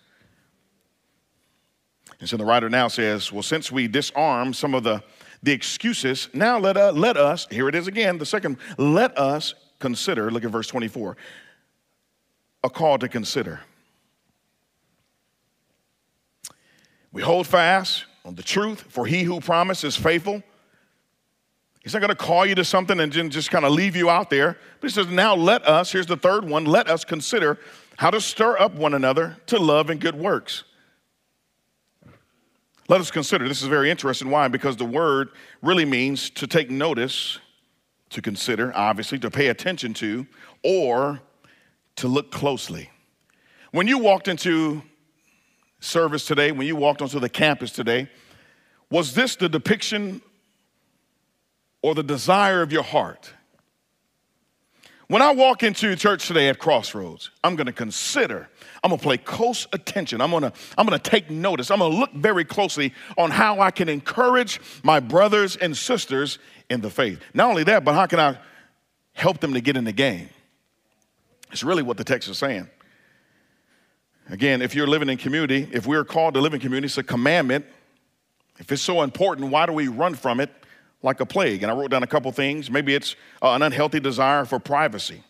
And 2.19 2.29
so 2.29 2.37
the 2.37 2.45
writer 2.45 2.69
now 2.69 2.89
says, 2.89 3.31
well, 3.31 3.41
since 3.41 3.71
we 3.71 3.87
disarm 3.87 4.53
some 4.53 4.75
of 4.75 4.83
the, 4.83 5.01
the 5.41 5.51
excuses, 5.51 6.29
now 6.31 6.59
let, 6.59 6.77
uh, 6.77 6.91
let 6.91 7.17
us, 7.17 7.47
here 7.49 7.67
it 7.67 7.73
is 7.73 7.87
again, 7.87 8.19
the 8.19 8.25
second, 8.25 8.57
let 8.77 9.17
us 9.17 9.55
consider, 9.79 10.29
look 10.29 10.43
at 10.43 10.51
verse 10.51 10.67
24, 10.67 11.17
a 12.63 12.69
call 12.69 12.99
to 12.99 13.09
consider. 13.09 13.61
We 17.15 17.21
hold 17.23 17.47
fast 17.47 18.05
on 18.25 18.35
the 18.35 18.43
truth, 18.43 18.81
for 18.89 19.07
he 19.07 19.23
who 19.23 19.39
promises 19.39 19.95
faithful. 19.95 20.43
He's 21.81 21.93
not 21.93 21.99
going 21.99 22.09
to 22.09 22.15
call 22.15 22.45
you 22.45 22.53
to 22.55 22.65
something 22.65 22.99
and 22.99 23.11
just 23.11 23.49
kind 23.49 23.65
of 23.65 23.71
leave 23.71 23.95
you 23.95 24.09
out 24.09 24.29
there. 24.29 24.57
But 24.79 24.89
he 24.89 24.93
says, 24.93 25.07
now 25.07 25.33
let 25.33 25.65
us, 25.67 25.91
here's 25.91 26.07
the 26.07 26.17
third 26.17 26.47
one, 26.47 26.65
let 26.65 26.89
us 26.89 27.03
consider 27.03 27.57
how 27.97 28.11
to 28.11 28.21
stir 28.21 28.59
up 28.59 28.75
one 28.75 28.93
another 28.93 29.37
to 29.47 29.57
love 29.57 29.89
and 29.89 29.99
good 29.99 30.15
works 30.15 30.65
let 32.87 33.01
us 33.01 33.09
consider. 33.09 33.47
This 33.47 33.61
is 33.61 33.67
very 33.67 33.89
interesting. 33.89 34.29
Why? 34.29 34.47
Because 34.47 34.77
the 34.77 34.85
word 34.85 35.29
really 35.61 35.85
means 35.85 36.29
to 36.31 36.47
take 36.47 36.69
notice, 36.69 37.39
to 38.11 38.21
consider, 38.21 38.71
obviously, 38.75 39.17
to 39.19 39.31
pay 39.31 39.47
attention 39.47 39.93
to, 39.95 40.27
or 40.63 41.19
to 41.95 42.07
look 42.07 42.31
closely. 42.31 42.89
When 43.71 43.87
you 43.87 43.97
walked 43.97 44.27
into 44.27 44.83
service 45.79 46.25
today, 46.25 46.51
when 46.51 46.67
you 46.67 46.75
walked 46.75 47.01
onto 47.01 47.19
the 47.19 47.29
campus 47.29 47.71
today, 47.71 48.09
was 48.89 49.13
this 49.13 49.35
the 49.35 49.49
depiction 49.49 50.21
or 51.81 51.95
the 51.95 52.03
desire 52.03 52.61
of 52.61 52.71
your 52.71 52.83
heart? 52.83 53.31
When 55.07 55.21
I 55.21 55.33
walk 55.33 55.61
into 55.61 55.95
church 55.95 56.27
today 56.27 56.49
at 56.49 56.57
Crossroads, 56.57 57.29
I'm 57.43 57.55
going 57.55 57.67
to 57.67 57.73
consider, 57.73 58.49
I'm 58.83 58.89
going 58.89 58.99
to 58.99 59.07
pay 59.07 59.17
close 59.17 59.67
attention. 59.71 60.19
I'm 60.19 60.31
going 60.31 60.43
to 60.43 60.53
I'm 60.77 60.87
going 60.87 60.99
to 60.99 61.09
take 61.09 61.29
notice. 61.29 61.69
I'm 61.69 61.77
going 61.77 61.91
to 61.91 61.97
look 61.97 62.13
very 62.13 62.43
closely 62.43 62.91
on 63.15 63.29
how 63.29 63.59
I 63.59 63.69
can 63.69 63.87
encourage 63.87 64.59
my 64.81 64.99
brothers 64.99 65.57
and 65.57 65.77
sisters 65.77 66.39
in 66.71 66.81
the 66.81 66.89
faith. 66.89 67.19
Not 67.35 67.49
only 67.49 67.63
that, 67.65 67.83
but 67.83 67.93
how 67.93 68.07
can 68.07 68.19
I 68.19 68.39
help 69.13 69.41
them 69.41 69.53
to 69.53 69.61
get 69.61 69.77
in 69.77 69.83
the 69.83 69.91
game? 69.91 70.29
It's 71.51 71.63
really 71.63 71.83
what 71.83 71.97
the 71.97 72.03
text 72.03 72.27
is 72.27 72.39
saying. 72.39 72.67
Again, 74.29 74.61
if 74.61 74.73
you're 74.73 74.87
living 74.87 75.09
in 75.09 75.17
community, 75.17 75.69
if 75.71 75.85
we're 75.85 76.03
called 76.03 76.33
to 76.33 76.41
live 76.41 76.53
in 76.53 76.59
community, 76.59 76.85
it's 76.85 76.97
a 76.97 77.03
commandment. 77.03 77.65
If 78.57 78.71
it's 78.71 78.81
so 78.81 79.01
important, 79.01 79.51
why 79.51 79.65
do 79.65 79.73
we 79.73 79.87
run 79.87 80.15
from 80.15 80.39
it? 80.39 80.49
like 81.05 81.19
a 81.19 81.25
plague. 81.25 81.63
And 81.63 81.71
I 81.71 81.75
wrote 81.75 81.91
down 81.91 82.03
a 82.03 82.07
couple 82.07 82.29
things. 82.31 82.69
Maybe 82.69 82.95
it's 82.95 83.15
uh, 83.41 83.51
an 83.51 83.61
unhealthy 83.61 83.99
desire 84.01 84.43
for 84.43 84.59
privacy 84.59 85.23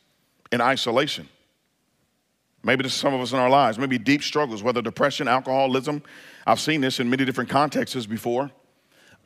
and 0.52 0.62
isolation. 0.62 1.28
Maybe 2.64 2.82
this 2.82 2.94
is 2.94 3.00
some 3.00 3.14
of 3.14 3.22
us 3.22 3.34
in 3.34 3.38
our 3.38 3.50
lives. 3.50 3.78
Maybe 3.78 4.00
deep 4.00 4.24
struggles, 4.24 4.64
whether 4.64 4.82
depression, 4.82 5.28
alcoholism. 5.28 6.02
I've 6.48 6.60
seen 6.60 6.82
this 6.82 7.00
in 7.00 7.10
many 7.10 7.26
different 7.26 7.50
contexts 7.50 8.08
before. 8.08 8.50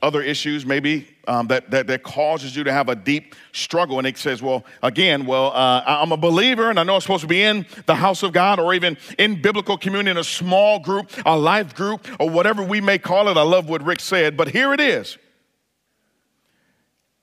Other 0.02 0.22
issues, 0.22 0.66
maybe 0.66 1.08
um, 1.28 1.48
that, 1.48 1.70
that, 1.72 1.88
that 1.88 2.04
causes 2.04 2.56
you 2.56 2.64
to 2.64 2.72
have 2.72 2.88
a 2.88 2.96
deep 2.96 3.36
struggle. 3.52 3.98
And 3.98 4.08
it 4.08 4.18
says, 4.18 4.42
well, 4.42 4.64
again, 4.82 5.26
well, 5.26 5.52
uh, 5.54 5.84
I'm 5.86 6.14
a 6.14 6.18
believer 6.18 6.70
and 6.70 6.80
I 6.80 6.84
know 6.84 6.96
I'm 6.96 7.02
supposed 7.02 7.22
to 7.22 7.28
be 7.28 7.42
in 7.42 7.66
the 7.86 7.96
house 7.96 8.24
of 8.24 8.32
God 8.32 8.60
or 8.60 8.74
even 8.74 8.98
in 9.18 9.42
biblical 9.42 9.78
community 9.78 10.12
in 10.12 10.18
a 10.18 10.24
small 10.24 10.80
group, 10.80 11.12
a 11.26 11.38
life 11.38 11.76
group, 11.76 12.08
or 12.20 12.30
whatever 12.30 12.64
we 12.64 12.80
may 12.80 12.98
call 12.98 13.28
it. 13.28 13.36
I 13.36 13.42
love 13.42 13.68
what 13.68 13.84
Rick 13.84 14.00
said, 14.00 14.38
but 14.38 14.48
here 14.48 14.74
it 14.74 14.80
is 14.80 15.18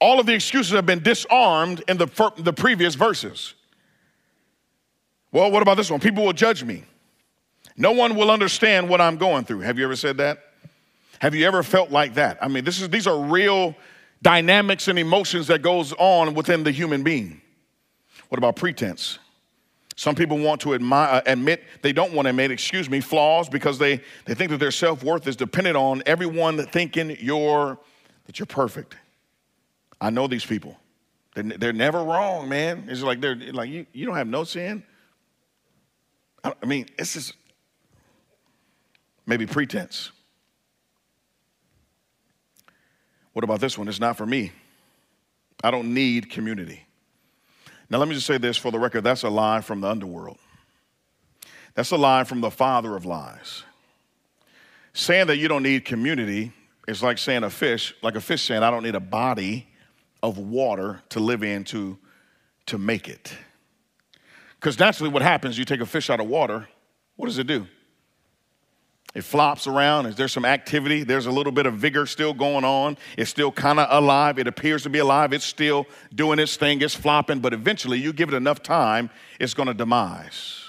all 0.01 0.21
of 0.21 0.27
the 0.27 0.35
excuses 0.35 0.73
have 0.73 0.87
been 0.87 1.03
disarmed 1.03 1.83
in 1.89 1.97
the, 1.97 2.07
the 2.37 2.53
previous 2.53 2.95
verses. 2.95 3.55
Well, 5.33 5.51
what 5.51 5.63
about 5.63 5.77
this 5.77 5.91
one? 5.91 6.01
People 6.01 6.25
will 6.25 6.33
judge 6.33 6.65
me. 6.65 6.85
No 7.77 7.93
one 7.93 8.15
will 8.15 8.31
understand 8.31 8.89
what 8.89 9.01
I'm 9.01 9.17
going 9.17 9.45
through. 9.45 9.61
Have 9.61 9.79
you 9.79 9.85
ever 9.85 9.97
said 9.97 10.17
that? 10.19 10.39
Have 11.21 11.35
you 11.35 11.47
ever 11.47 11.63
felt 11.63 11.91
like 11.91 12.15
that? 12.15 12.39
I 12.43 12.49
mean, 12.49 12.65
this 12.65 12.81
is, 12.81 12.89
these 12.89 13.07
are 13.07 13.19
real 13.19 13.75
dynamics 14.23 14.89
and 14.89 14.99
emotions 14.99 15.47
that 15.49 15.63
goes 15.63 15.93
on 15.95 16.35
within 16.35 16.65
the 16.65 16.71
human 16.71 17.03
being. 17.03 17.41
What 18.29 18.39
about 18.39 18.57
pretense? 18.57 19.19
Some 19.95 20.15
people 20.15 20.39
want 20.39 20.61
to 20.63 20.75
uh, 20.75 21.23
admit, 21.25 21.65
they 21.81 21.93
don't 21.93 22.13
want 22.13 22.27
to 22.27 22.31
admit, 22.31 22.51
excuse 22.51 22.91
me, 22.91 23.01
flaws 23.01 23.49
because 23.49 23.79
they, 23.79 24.03
they 24.27 24.35
think 24.35 24.51
that 24.51 24.59
their 24.59 24.71
self 24.71 25.03
worth 25.03 25.27
is 25.27 25.37
dependent 25.37 25.77
on 25.77 26.03
everyone 26.05 26.59
thinking 26.67 27.17
you're, 27.19 27.79
that 28.27 28.39
you're 28.39 28.47
perfect. 28.47 28.95
I 29.99 30.11
know 30.11 30.27
these 30.27 30.45
people. 30.45 30.77
They're, 31.35 31.45
they're 31.45 31.73
never 31.73 32.03
wrong, 32.03 32.49
man. 32.49 32.87
It's 32.89 33.03
like 33.03 33.23
they're 33.23 33.37
like 33.37 33.71
you, 33.71 33.87
you 33.93 34.05
don't 34.05 34.17
have 34.17 34.27
no 34.27 34.45
sin. 34.45 34.83
I, 36.45 36.53
I 36.63 36.67
mean, 36.67 36.87
it's 36.99 37.15
just 37.15 37.33
maybe 39.27 39.47
pretense. 39.47 40.11
What 43.37 43.45
about 43.45 43.61
this 43.61 43.77
one? 43.77 43.87
It's 43.87 44.01
not 44.01 44.17
for 44.17 44.25
me. 44.25 44.51
I 45.63 45.71
don't 45.71 45.93
need 45.93 46.31
community. 46.31 46.87
Now, 47.91 47.99
let 47.99 48.09
me 48.09 48.15
just 48.15 48.27
say 48.27 48.39
this 48.39 48.57
for 48.57 48.73
the 48.73 48.79
record 48.79 49.05
that's 49.05 49.25
a 49.25 49.29
lie 49.29 49.61
from 49.61 49.83
the 49.83 49.89
underworld. 49.89 50.39
That's 51.75 51.91
a 51.91 51.99
lie 51.99 52.25
from 52.25 52.41
the 52.41 52.51
father 52.51 52.97
of 52.97 53.05
lies. 53.05 53.63
Saying 54.95 55.27
that 55.27 55.37
you 55.37 55.49
don't 55.49 55.63
need 55.63 55.85
community 55.85 56.51
is 56.89 57.03
like 57.03 57.19
saying 57.19 57.45
a 57.45 57.51
fish, 57.51 57.95
like 58.01 58.15
a 58.15 58.23
fish 58.23 58.43
saying, 58.43 58.63
I 58.63 58.71
don't 58.71 58.83
need 58.83 58.95
a 58.95 59.01
body 59.01 59.69
of 60.23 60.39
water 60.39 61.03
to 61.11 61.21
live 61.21 61.43
in 61.43 61.65
to, 61.65 61.99
to 62.65 62.79
make 62.79 63.07
it. 63.07 63.35
Because 64.59 64.79
naturally, 64.79 65.13
what 65.13 65.21
happens, 65.21 65.59
you 65.59 65.67
take 65.67 65.83
a 65.83 65.87
fish 65.87 66.09
out 66.09 66.21
of 66.21 66.27
water, 66.27 66.67
what 67.17 67.27
does 67.27 67.37
it 67.37 67.47
do? 67.47 67.67
It 69.15 69.25
flops 69.25 69.67
around. 69.67 70.07
Is 70.07 70.17
there 70.17 70.29
some 70.29 70.45
activity? 70.45 71.03
There's 71.03 71.25
a 71.25 71.31
little 71.31 71.53
bit 71.53 71.65
of 71.65 71.75
vigor 71.75 72.05
still 72.05 72.35
going 72.35 72.65
on. 72.65 72.99
It's 73.17 73.31
still 73.31 73.51
kind 73.51 73.81
of 73.81 73.89
alive. 73.91 74.39
It 74.39 74.47
appears 74.47 74.83
to 74.83 74.91
be 74.91 74.99
alive. 74.99 75.33
It's 75.33 75.45
still 75.45 75.87
doing 76.15 76.39
its 76.39 76.57
thing. 76.57 76.83
It's 76.83 76.95
flopping, 76.95 77.41
but 77.41 77.55
eventually, 77.55 77.99
you 77.99 78.13
give 78.13 78.29
it 78.29 78.35
enough 78.35 78.63
time, 78.63 79.09
it's 79.41 79.55
going 79.55 79.69
to 79.69 79.75
demise. 79.75 80.66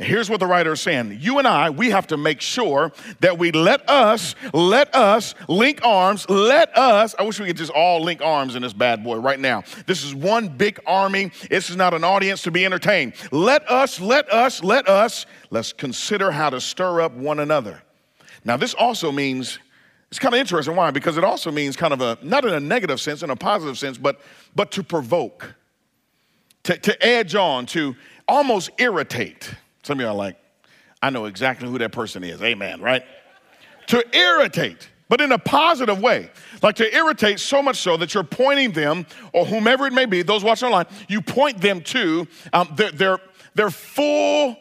Here's 0.00 0.30
what 0.30 0.40
the 0.40 0.46
writer 0.46 0.72
is 0.72 0.80
saying. 0.80 1.18
You 1.20 1.38
and 1.38 1.46
I, 1.46 1.68
we 1.68 1.90
have 1.90 2.06
to 2.06 2.16
make 2.16 2.40
sure 2.40 2.90
that 3.20 3.38
we 3.38 3.52
let 3.52 3.86
us, 3.88 4.34
let 4.54 4.94
us 4.94 5.34
link 5.46 5.84
arms, 5.84 6.26
let 6.30 6.76
us, 6.76 7.14
I 7.18 7.22
wish 7.22 7.38
we 7.38 7.46
could 7.46 7.58
just 7.58 7.70
all 7.70 8.02
link 8.02 8.22
arms 8.22 8.56
in 8.56 8.62
this 8.62 8.72
bad 8.72 9.04
boy 9.04 9.18
right 9.18 9.38
now. 9.38 9.62
This 9.86 10.02
is 10.02 10.14
one 10.14 10.48
big 10.48 10.80
army. 10.86 11.32
This 11.50 11.68
is 11.68 11.76
not 11.76 11.92
an 11.92 12.02
audience 12.02 12.40
to 12.44 12.50
be 12.50 12.64
entertained. 12.64 13.12
Let 13.30 13.70
us, 13.70 14.00
let 14.00 14.32
us, 14.32 14.64
let 14.64 14.88
us, 14.88 15.26
let's 15.50 15.74
consider 15.74 16.30
how 16.30 16.48
to 16.48 16.62
stir 16.62 17.02
up 17.02 17.12
one 17.12 17.38
another. 17.38 17.82
Now, 18.42 18.56
this 18.56 18.72
also 18.72 19.12
means, 19.12 19.58
it's 20.08 20.18
kind 20.18 20.34
of 20.34 20.40
interesting. 20.40 20.76
Why? 20.76 20.90
Because 20.92 21.18
it 21.18 21.24
also 21.24 21.50
means 21.50 21.76
kind 21.76 21.92
of 21.92 22.00
a, 22.00 22.16
not 22.22 22.46
in 22.46 22.54
a 22.54 22.60
negative 22.60 23.02
sense, 23.02 23.22
in 23.22 23.28
a 23.28 23.36
positive 23.36 23.76
sense, 23.76 23.98
but, 23.98 24.18
but 24.56 24.70
to 24.72 24.82
provoke, 24.82 25.54
to, 26.62 26.78
to 26.78 27.06
edge 27.06 27.34
on, 27.34 27.66
to 27.66 27.94
almost 28.26 28.70
irritate. 28.78 29.54
Some 29.90 29.98
of 29.98 30.04
you 30.04 30.08
are 30.08 30.14
like, 30.14 30.36
I 31.02 31.10
know 31.10 31.24
exactly 31.24 31.68
who 31.68 31.76
that 31.78 31.90
person 31.90 32.22
is. 32.22 32.40
Amen, 32.40 32.80
right? 32.80 33.02
to 33.88 34.16
irritate, 34.16 34.88
but 35.08 35.20
in 35.20 35.32
a 35.32 35.38
positive 35.38 36.00
way. 36.00 36.30
Like 36.62 36.76
to 36.76 36.94
irritate 36.94 37.40
so 37.40 37.60
much 37.60 37.78
so 37.78 37.96
that 37.96 38.14
you're 38.14 38.22
pointing 38.22 38.70
them, 38.70 39.04
or 39.32 39.44
whomever 39.44 39.88
it 39.88 39.92
may 39.92 40.06
be, 40.06 40.22
those 40.22 40.44
watching 40.44 40.66
online, 40.66 40.86
you 41.08 41.20
point 41.20 41.60
them 41.60 41.80
to 41.80 42.28
um, 42.52 42.72
their, 42.76 42.92
their, 42.92 43.18
their 43.56 43.70
full 43.70 44.56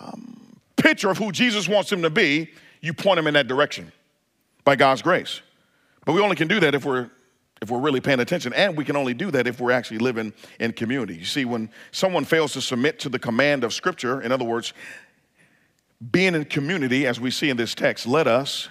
um, 0.00 0.58
picture 0.74 1.10
of 1.10 1.18
who 1.18 1.30
Jesus 1.30 1.68
wants 1.68 1.88
them 1.88 2.02
to 2.02 2.10
be. 2.10 2.50
You 2.80 2.92
point 2.92 3.18
them 3.18 3.28
in 3.28 3.34
that 3.34 3.46
direction 3.46 3.92
by 4.64 4.74
God's 4.74 5.00
grace. 5.00 5.42
But 6.04 6.14
we 6.14 6.20
only 6.20 6.34
can 6.34 6.48
do 6.48 6.58
that 6.58 6.74
if 6.74 6.84
we're 6.84 7.08
if 7.62 7.70
we're 7.70 7.78
really 7.78 8.00
paying 8.00 8.18
attention. 8.18 8.52
And 8.52 8.76
we 8.76 8.84
can 8.84 8.96
only 8.96 9.14
do 9.14 9.30
that 9.30 9.46
if 9.46 9.60
we're 9.60 9.70
actually 9.70 9.98
living 9.98 10.34
in 10.58 10.72
community. 10.72 11.14
You 11.14 11.24
see, 11.24 11.44
when 11.44 11.70
someone 11.92 12.24
fails 12.24 12.52
to 12.54 12.60
submit 12.60 12.98
to 13.00 13.08
the 13.08 13.20
command 13.20 13.62
of 13.62 13.72
Scripture, 13.72 14.20
in 14.20 14.32
other 14.32 14.44
words, 14.44 14.74
being 16.10 16.34
in 16.34 16.44
community, 16.44 17.06
as 17.06 17.20
we 17.20 17.30
see 17.30 17.48
in 17.48 17.56
this 17.56 17.74
text, 17.74 18.04
let 18.04 18.26
us 18.26 18.68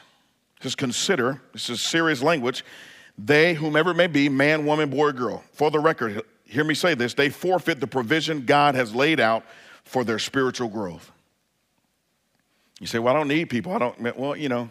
just 0.59 0.77
consider 0.77 1.41
this 1.53 1.69
is 1.69 1.81
serious 1.81 2.21
language. 2.21 2.65
They, 3.17 3.53
whomever 3.53 3.91
it 3.91 3.95
may 3.95 4.07
be, 4.07 4.27
man, 4.27 4.65
woman, 4.65 4.89
boy, 4.89 5.13
girl, 5.13 5.41
for 5.53 5.71
the 5.71 5.79
record, 5.79 6.21
hear 6.43 6.65
me 6.65 6.73
say 6.73 6.93
this, 6.93 7.13
they 7.13 7.29
forfeit 7.29 7.79
the 7.79 7.87
provision 7.87 8.45
God 8.45 8.75
has 8.75 8.93
laid 8.93 9.21
out 9.21 9.45
for 9.85 10.03
their 10.03 10.19
spiritual 10.19 10.67
growth. 10.67 11.11
You 12.81 12.87
say, 12.87 12.99
Well, 12.99 13.15
I 13.15 13.17
don't 13.17 13.29
need 13.29 13.49
people. 13.49 13.71
I 13.71 13.77
don't, 13.77 14.17
well, 14.17 14.35
you 14.35 14.49
know, 14.49 14.69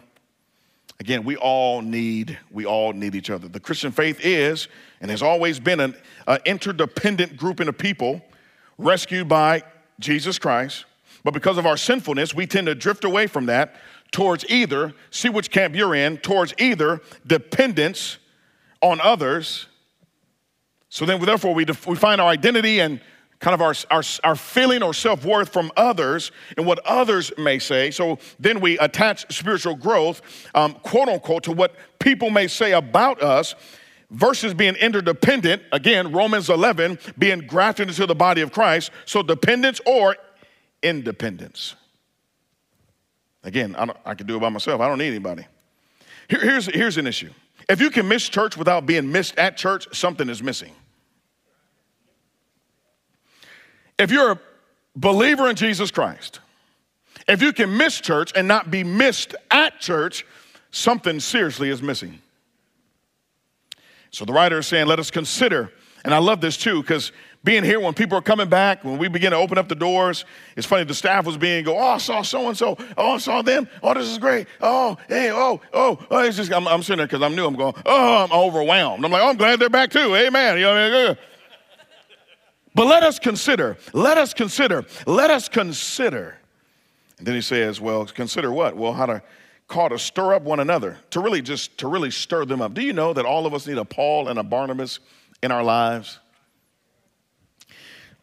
again, 1.01 1.25
we 1.25 1.35
all 1.35 1.81
need, 1.81 2.37
we 2.49 2.65
all 2.65 2.93
need 2.93 3.15
each 3.15 3.29
other. 3.29 3.49
The 3.49 3.59
Christian 3.59 3.91
faith 3.91 4.19
is 4.23 4.69
and 5.01 5.11
has 5.11 5.21
always 5.21 5.59
been 5.59 5.81
an, 5.81 5.95
an 6.27 6.39
interdependent 6.45 7.35
grouping 7.35 7.67
of 7.67 7.77
people 7.77 8.21
rescued 8.77 9.27
by 9.27 9.63
Jesus 9.99 10.39
Christ 10.39 10.85
but 11.23 11.33
because 11.33 11.57
of 11.57 11.65
our 11.65 11.77
sinfulness, 11.77 12.33
we 12.33 12.47
tend 12.47 12.67
to 12.67 12.75
drift 12.75 13.03
away 13.03 13.27
from 13.27 13.45
that 13.47 13.75
towards 14.11 14.45
either, 14.49 14.93
see 15.09 15.29
which 15.29 15.51
camp 15.51 15.75
you're 15.75 15.95
in, 15.95 16.17
towards 16.17 16.53
either 16.57 17.01
dependence 17.25 18.17
on 18.81 18.99
others. 18.99 19.67
So 20.89 21.05
then, 21.05 21.21
therefore, 21.21 21.53
we, 21.53 21.65
def- 21.65 21.87
we 21.87 21.95
find 21.95 22.19
our 22.19 22.27
identity 22.27 22.79
and 22.79 22.99
kind 23.41 23.55
of 23.55 23.61
our, 23.61 23.73
our, 23.89 24.03
our 24.23 24.35
feeling 24.35 24.81
or 24.81 24.93
self 24.93 25.25
worth 25.25 25.51
from 25.51 25.71
others 25.75 26.31
and 26.55 26.65
what 26.65 26.79
others 26.85 27.33
may 27.37 27.59
say. 27.59 27.91
So 27.91 28.19
then 28.39 28.61
we 28.61 28.77
attach 28.79 29.35
spiritual 29.35 29.75
growth, 29.75 30.21
um, 30.55 30.75
quote 30.75 31.09
unquote, 31.09 31.43
to 31.43 31.51
what 31.51 31.75
people 31.99 32.29
may 32.29 32.47
say 32.47 32.71
about 32.71 33.21
us 33.21 33.55
versus 34.11 34.53
being 34.53 34.75
interdependent. 34.75 35.63
Again, 35.71 36.11
Romans 36.11 36.49
11, 36.49 36.99
being 37.17 37.39
grafted 37.39 37.89
into 37.89 38.05
the 38.05 38.15
body 38.15 38.41
of 38.41 38.51
Christ. 38.51 38.91
So 39.05 39.23
dependence 39.23 39.81
or 39.85 40.15
independence. 40.83 41.75
Again, 43.43 43.75
I, 43.75 43.91
I 44.05 44.13
can 44.13 44.27
do 44.27 44.37
it 44.37 44.39
by 44.39 44.49
myself. 44.49 44.81
I 44.81 44.87
don't 44.87 44.99
need 44.99 45.07
anybody. 45.07 45.47
Here, 46.29 46.41
here's, 46.41 46.67
here's 46.67 46.97
an 46.97 47.07
issue. 47.07 47.31
If 47.67 47.81
you 47.81 47.89
can 47.89 48.07
miss 48.07 48.29
church 48.29 48.55
without 48.55 48.85
being 48.85 49.11
missed 49.11 49.35
at 49.37 49.57
church, 49.57 49.87
something 49.95 50.29
is 50.29 50.43
missing. 50.43 50.73
If 54.01 54.09
you're 54.09 54.31
a 54.31 54.39
believer 54.95 55.47
in 55.47 55.55
Jesus 55.55 55.91
Christ, 55.91 56.39
if 57.27 57.39
you 57.39 57.53
can 57.53 57.77
miss 57.77 58.01
church 58.01 58.31
and 58.35 58.47
not 58.47 58.71
be 58.71 58.83
missed 58.83 59.35
at 59.51 59.79
church, 59.79 60.25
something 60.71 61.19
seriously 61.19 61.69
is 61.69 61.83
missing. 61.83 62.19
So 64.09 64.25
the 64.25 64.33
writer 64.33 64.57
is 64.57 64.65
saying, 64.65 64.87
let 64.87 64.97
us 64.97 65.11
consider, 65.11 65.71
and 66.03 66.15
I 66.15 66.17
love 66.17 66.41
this 66.41 66.57
too, 66.57 66.81
because 66.81 67.11
being 67.43 67.63
here 67.63 67.79
when 67.79 67.93
people 67.93 68.17
are 68.17 68.23
coming 68.23 68.49
back, 68.49 68.83
when 68.83 68.97
we 68.97 69.07
begin 69.07 69.31
to 69.31 69.37
open 69.37 69.59
up 69.59 69.69
the 69.69 69.75
doors, 69.75 70.25
it's 70.55 70.65
funny, 70.65 70.83
the 70.83 70.95
staff 70.95 71.27
was 71.27 71.37
being 71.37 71.63
go, 71.63 71.77
oh, 71.77 71.89
I 71.91 71.97
saw 71.99 72.23
so 72.23 72.47
and 72.47 72.57
so. 72.57 72.77
Oh, 72.97 73.13
I 73.13 73.17
saw 73.19 73.43
them. 73.43 73.69
Oh, 73.83 73.93
this 73.93 74.07
is 74.07 74.17
great. 74.17 74.47
Oh, 74.61 74.97
hey, 75.09 75.29
oh, 75.31 75.61
oh, 75.73 75.99
oh. 76.09 76.19
It's 76.23 76.37
just, 76.37 76.51
I'm, 76.51 76.67
I'm 76.67 76.81
sitting 76.81 76.97
there 76.97 77.07
because 77.07 77.21
I'm 77.21 77.35
new. 77.35 77.45
I'm 77.45 77.55
going, 77.55 77.75
oh, 77.85 78.23
I'm 78.23 78.31
overwhelmed. 78.31 79.05
I'm 79.05 79.11
like, 79.11 79.21
oh, 79.21 79.29
I'm 79.29 79.37
glad 79.37 79.59
they're 79.59 79.69
back 79.69 79.91
too. 79.91 80.15
Amen. 80.15 80.57
You 80.57 80.63
know 80.63 80.73
what 80.73 80.79
I 80.79 81.07
mean? 81.07 81.17
But 82.73 82.87
let 82.87 83.03
us 83.03 83.19
consider, 83.19 83.77
let 83.93 84.17
us 84.17 84.33
consider, 84.33 84.85
let 85.05 85.29
us 85.29 85.49
consider. 85.49 86.37
And 87.17 87.27
then 87.27 87.35
he 87.35 87.41
says, 87.41 87.81
well, 87.81 88.05
consider 88.05 88.51
what? 88.51 88.75
Well, 88.75 88.93
how 88.93 89.05
to 89.05 89.21
call 89.67 89.89
to 89.89 89.99
stir 89.99 90.33
up 90.33 90.43
one 90.43 90.59
another, 90.59 90.97
to 91.11 91.19
really 91.19 91.41
just, 91.41 91.77
to 91.79 91.87
really 91.87 92.11
stir 92.11 92.45
them 92.45 92.61
up. 92.61 92.73
Do 92.73 92.81
you 92.81 92.93
know 92.93 93.13
that 93.13 93.25
all 93.25 93.45
of 93.45 93.53
us 93.53 93.67
need 93.67 93.77
a 93.77 93.85
Paul 93.85 94.27
and 94.27 94.39
a 94.39 94.43
Barnabas 94.43 94.99
in 95.43 95.51
our 95.51 95.63
lives? 95.63 96.19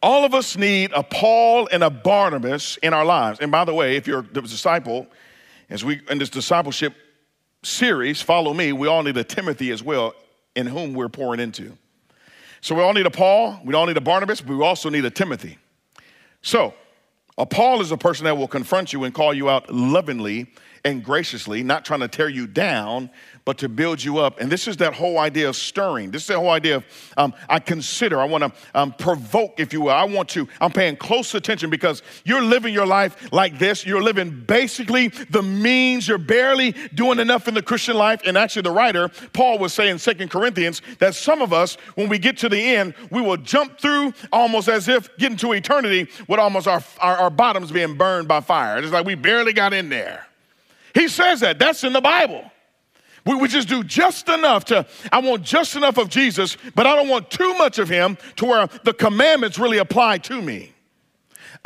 All 0.02 0.24
of 0.24 0.34
us 0.34 0.56
need 0.56 0.92
a 0.94 1.02
Paul 1.02 1.68
and 1.72 1.82
a 1.82 1.90
Barnabas 1.90 2.76
in 2.78 2.94
our 2.94 3.04
lives. 3.04 3.40
And 3.40 3.50
by 3.50 3.64
the 3.64 3.74
way, 3.74 3.96
if 3.96 4.06
you're 4.06 4.20
a 4.20 4.22
disciple, 4.22 5.06
as 5.70 5.84
we 5.84 6.00
in 6.08 6.18
this 6.18 6.30
discipleship 6.30 6.94
series, 7.64 8.22
follow 8.22 8.54
me, 8.54 8.72
we 8.72 8.86
all 8.86 9.02
need 9.02 9.16
a 9.16 9.24
Timothy 9.24 9.70
as 9.72 9.82
well, 9.82 10.14
in 10.54 10.66
whom 10.66 10.94
we're 10.94 11.08
pouring 11.08 11.40
into. 11.40 11.76
So 12.60 12.74
we 12.74 12.82
all 12.82 12.92
need 12.92 13.06
a 13.06 13.10
Paul, 13.10 13.60
we 13.64 13.74
all 13.74 13.86
need 13.86 13.96
a 13.96 14.00
Barnabas, 14.00 14.40
but 14.40 14.56
we 14.56 14.64
also 14.64 14.88
need 14.88 15.04
a 15.04 15.10
Timothy. 15.10 15.58
So, 16.42 16.74
a 17.36 17.46
Paul 17.46 17.80
is 17.80 17.92
a 17.92 17.96
person 17.96 18.24
that 18.24 18.36
will 18.36 18.48
confront 18.48 18.92
you 18.92 19.04
and 19.04 19.14
call 19.14 19.32
you 19.32 19.48
out 19.48 19.72
lovingly 19.72 20.52
and 20.84 21.04
graciously, 21.04 21.62
not 21.62 21.84
trying 21.84 22.00
to 22.00 22.08
tear 22.08 22.28
you 22.28 22.48
down, 22.48 23.10
but 23.48 23.56
to 23.56 23.66
build 23.66 24.04
you 24.04 24.18
up. 24.18 24.38
And 24.40 24.52
this 24.52 24.68
is 24.68 24.76
that 24.76 24.92
whole 24.92 25.18
idea 25.18 25.48
of 25.48 25.56
stirring. 25.56 26.10
This 26.10 26.20
is 26.20 26.28
the 26.28 26.38
whole 26.38 26.50
idea 26.50 26.76
of 26.76 26.84
um, 27.16 27.32
I 27.48 27.60
consider, 27.60 28.20
I 28.20 28.26
want 28.26 28.44
to 28.44 28.52
um, 28.74 28.92
provoke, 28.92 29.58
if 29.58 29.72
you 29.72 29.80
will. 29.80 29.92
I 29.92 30.04
want 30.04 30.28
to, 30.30 30.46
I'm 30.60 30.70
paying 30.70 30.96
close 30.96 31.34
attention 31.34 31.70
because 31.70 32.02
you're 32.26 32.42
living 32.42 32.74
your 32.74 32.84
life 32.84 33.32
like 33.32 33.58
this. 33.58 33.86
You're 33.86 34.02
living 34.02 34.44
basically 34.46 35.08
the 35.30 35.42
means. 35.42 36.06
You're 36.06 36.18
barely 36.18 36.72
doing 36.92 37.20
enough 37.20 37.48
in 37.48 37.54
the 37.54 37.62
Christian 37.62 37.96
life. 37.96 38.20
And 38.26 38.36
actually, 38.36 38.60
the 38.60 38.70
writer, 38.70 39.08
Paul, 39.32 39.58
was 39.58 39.72
saying 39.72 39.92
in 39.92 39.98
Second 39.98 40.30
Corinthians 40.30 40.82
that 40.98 41.14
some 41.14 41.40
of 41.40 41.54
us, 41.54 41.76
when 41.94 42.10
we 42.10 42.18
get 42.18 42.36
to 42.40 42.50
the 42.50 42.60
end, 42.60 42.92
we 43.10 43.22
will 43.22 43.38
jump 43.38 43.80
through 43.80 44.12
almost 44.30 44.68
as 44.68 44.88
if 44.88 45.08
getting 45.16 45.38
to 45.38 45.54
eternity 45.54 46.06
with 46.28 46.38
almost 46.38 46.68
our, 46.68 46.82
our, 47.00 47.16
our 47.16 47.30
bottoms 47.30 47.72
being 47.72 47.94
burned 47.94 48.28
by 48.28 48.42
fire. 48.42 48.76
It's 48.76 48.92
like 48.92 49.06
we 49.06 49.14
barely 49.14 49.54
got 49.54 49.72
in 49.72 49.88
there. 49.88 50.26
He 50.92 51.08
says 51.08 51.40
that. 51.40 51.58
That's 51.58 51.82
in 51.82 51.94
the 51.94 52.02
Bible. 52.02 52.52
We 53.26 53.34
would 53.34 53.50
just 53.50 53.68
do 53.68 53.84
just 53.84 54.28
enough 54.28 54.64
to, 54.66 54.86
I 55.12 55.18
want 55.20 55.42
just 55.42 55.76
enough 55.76 55.98
of 55.98 56.08
Jesus, 56.08 56.56
but 56.74 56.86
I 56.86 56.96
don't 56.96 57.08
want 57.08 57.30
too 57.30 57.54
much 57.54 57.78
of 57.78 57.88
him 57.88 58.16
to 58.36 58.46
where 58.46 58.66
the 58.84 58.92
commandments 58.92 59.58
really 59.58 59.78
apply 59.78 60.18
to 60.18 60.40
me. 60.40 60.72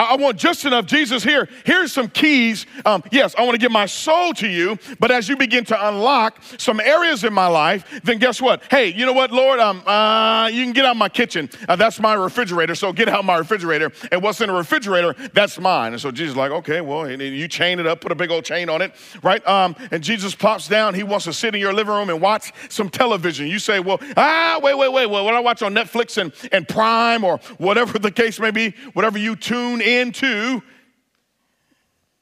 I 0.04 0.16
want 0.16 0.36
just 0.36 0.64
enough. 0.64 0.86
Jesus, 0.86 1.22
here, 1.22 1.48
here's 1.64 1.92
some 1.92 2.08
keys. 2.08 2.66
Um, 2.84 3.02
yes, 3.10 3.34
I 3.36 3.42
want 3.42 3.54
to 3.54 3.58
give 3.58 3.72
my 3.72 3.86
soul 3.86 4.32
to 4.34 4.48
you, 4.48 4.78
but 4.98 5.10
as 5.10 5.28
you 5.28 5.36
begin 5.36 5.64
to 5.66 5.88
unlock 5.88 6.40
some 6.58 6.80
areas 6.80 7.24
in 7.24 7.32
my 7.32 7.46
life, 7.46 8.00
then 8.04 8.18
guess 8.18 8.40
what? 8.40 8.62
Hey, 8.70 8.92
you 8.92 9.06
know 9.06 9.12
what, 9.12 9.32
Lord? 9.32 9.60
Um, 9.60 9.82
uh, 9.86 10.48
you 10.48 10.64
can 10.64 10.72
get 10.72 10.84
out 10.84 10.96
my 10.96 11.08
kitchen. 11.08 11.48
Uh, 11.68 11.76
that's 11.76 12.00
my 12.00 12.14
refrigerator, 12.14 12.74
so 12.74 12.92
get 12.92 13.08
out 13.08 13.24
my 13.24 13.36
refrigerator. 13.36 13.92
And 14.10 14.22
what's 14.22 14.40
in 14.40 14.48
the 14.48 14.54
refrigerator, 14.54 15.14
that's 15.32 15.58
mine. 15.58 15.92
And 15.92 16.00
so 16.00 16.10
Jesus 16.10 16.32
is 16.32 16.36
like, 16.36 16.50
okay, 16.50 16.80
well, 16.80 17.10
you 17.10 17.48
chain 17.48 17.78
it 17.78 17.86
up, 17.86 18.00
put 18.00 18.12
a 18.12 18.14
big 18.14 18.30
old 18.30 18.44
chain 18.44 18.68
on 18.68 18.82
it, 18.82 18.92
right? 19.22 19.46
Um, 19.46 19.76
and 19.90 20.02
Jesus 20.02 20.34
pops 20.34 20.68
down. 20.68 20.94
He 20.94 21.02
wants 21.02 21.24
to 21.26 21.32
sit 21.32 21.54
in 21.54 21.60
your 21.60 21.72
living 21.72 21.94
room 21.94 22.10
and 22.10 22.20
watch 22.20 22.52
some 22.68 22.88
television. 22.88 23.46
You 23.46 23.58
say, 23.58 23.80
well, 23.80 23.98
ah, 24.16 24.60
wait, 24.62 24.76
wait, 24.76 24.92
wait. 24.92 25.06
Well, 25.06 25.24
what 25.24 25.34
I 25.34 25.40
watch 25.40 25.62
on 25.62 25.74
Netflix 25.74 26.20
and, 26.20 26.32
and 26.52 26.66
Prime 26.68 27.24
or 27.24 27.38
whatever 27.58 27.98
the 27.98 28.10
case 28.10 28.40
may 28.40 28.50
be, 28.50 28.74
whatever 28.92 29.18
you 29.18 29.36
tune 29.36 29.80
into, 30.00 30.62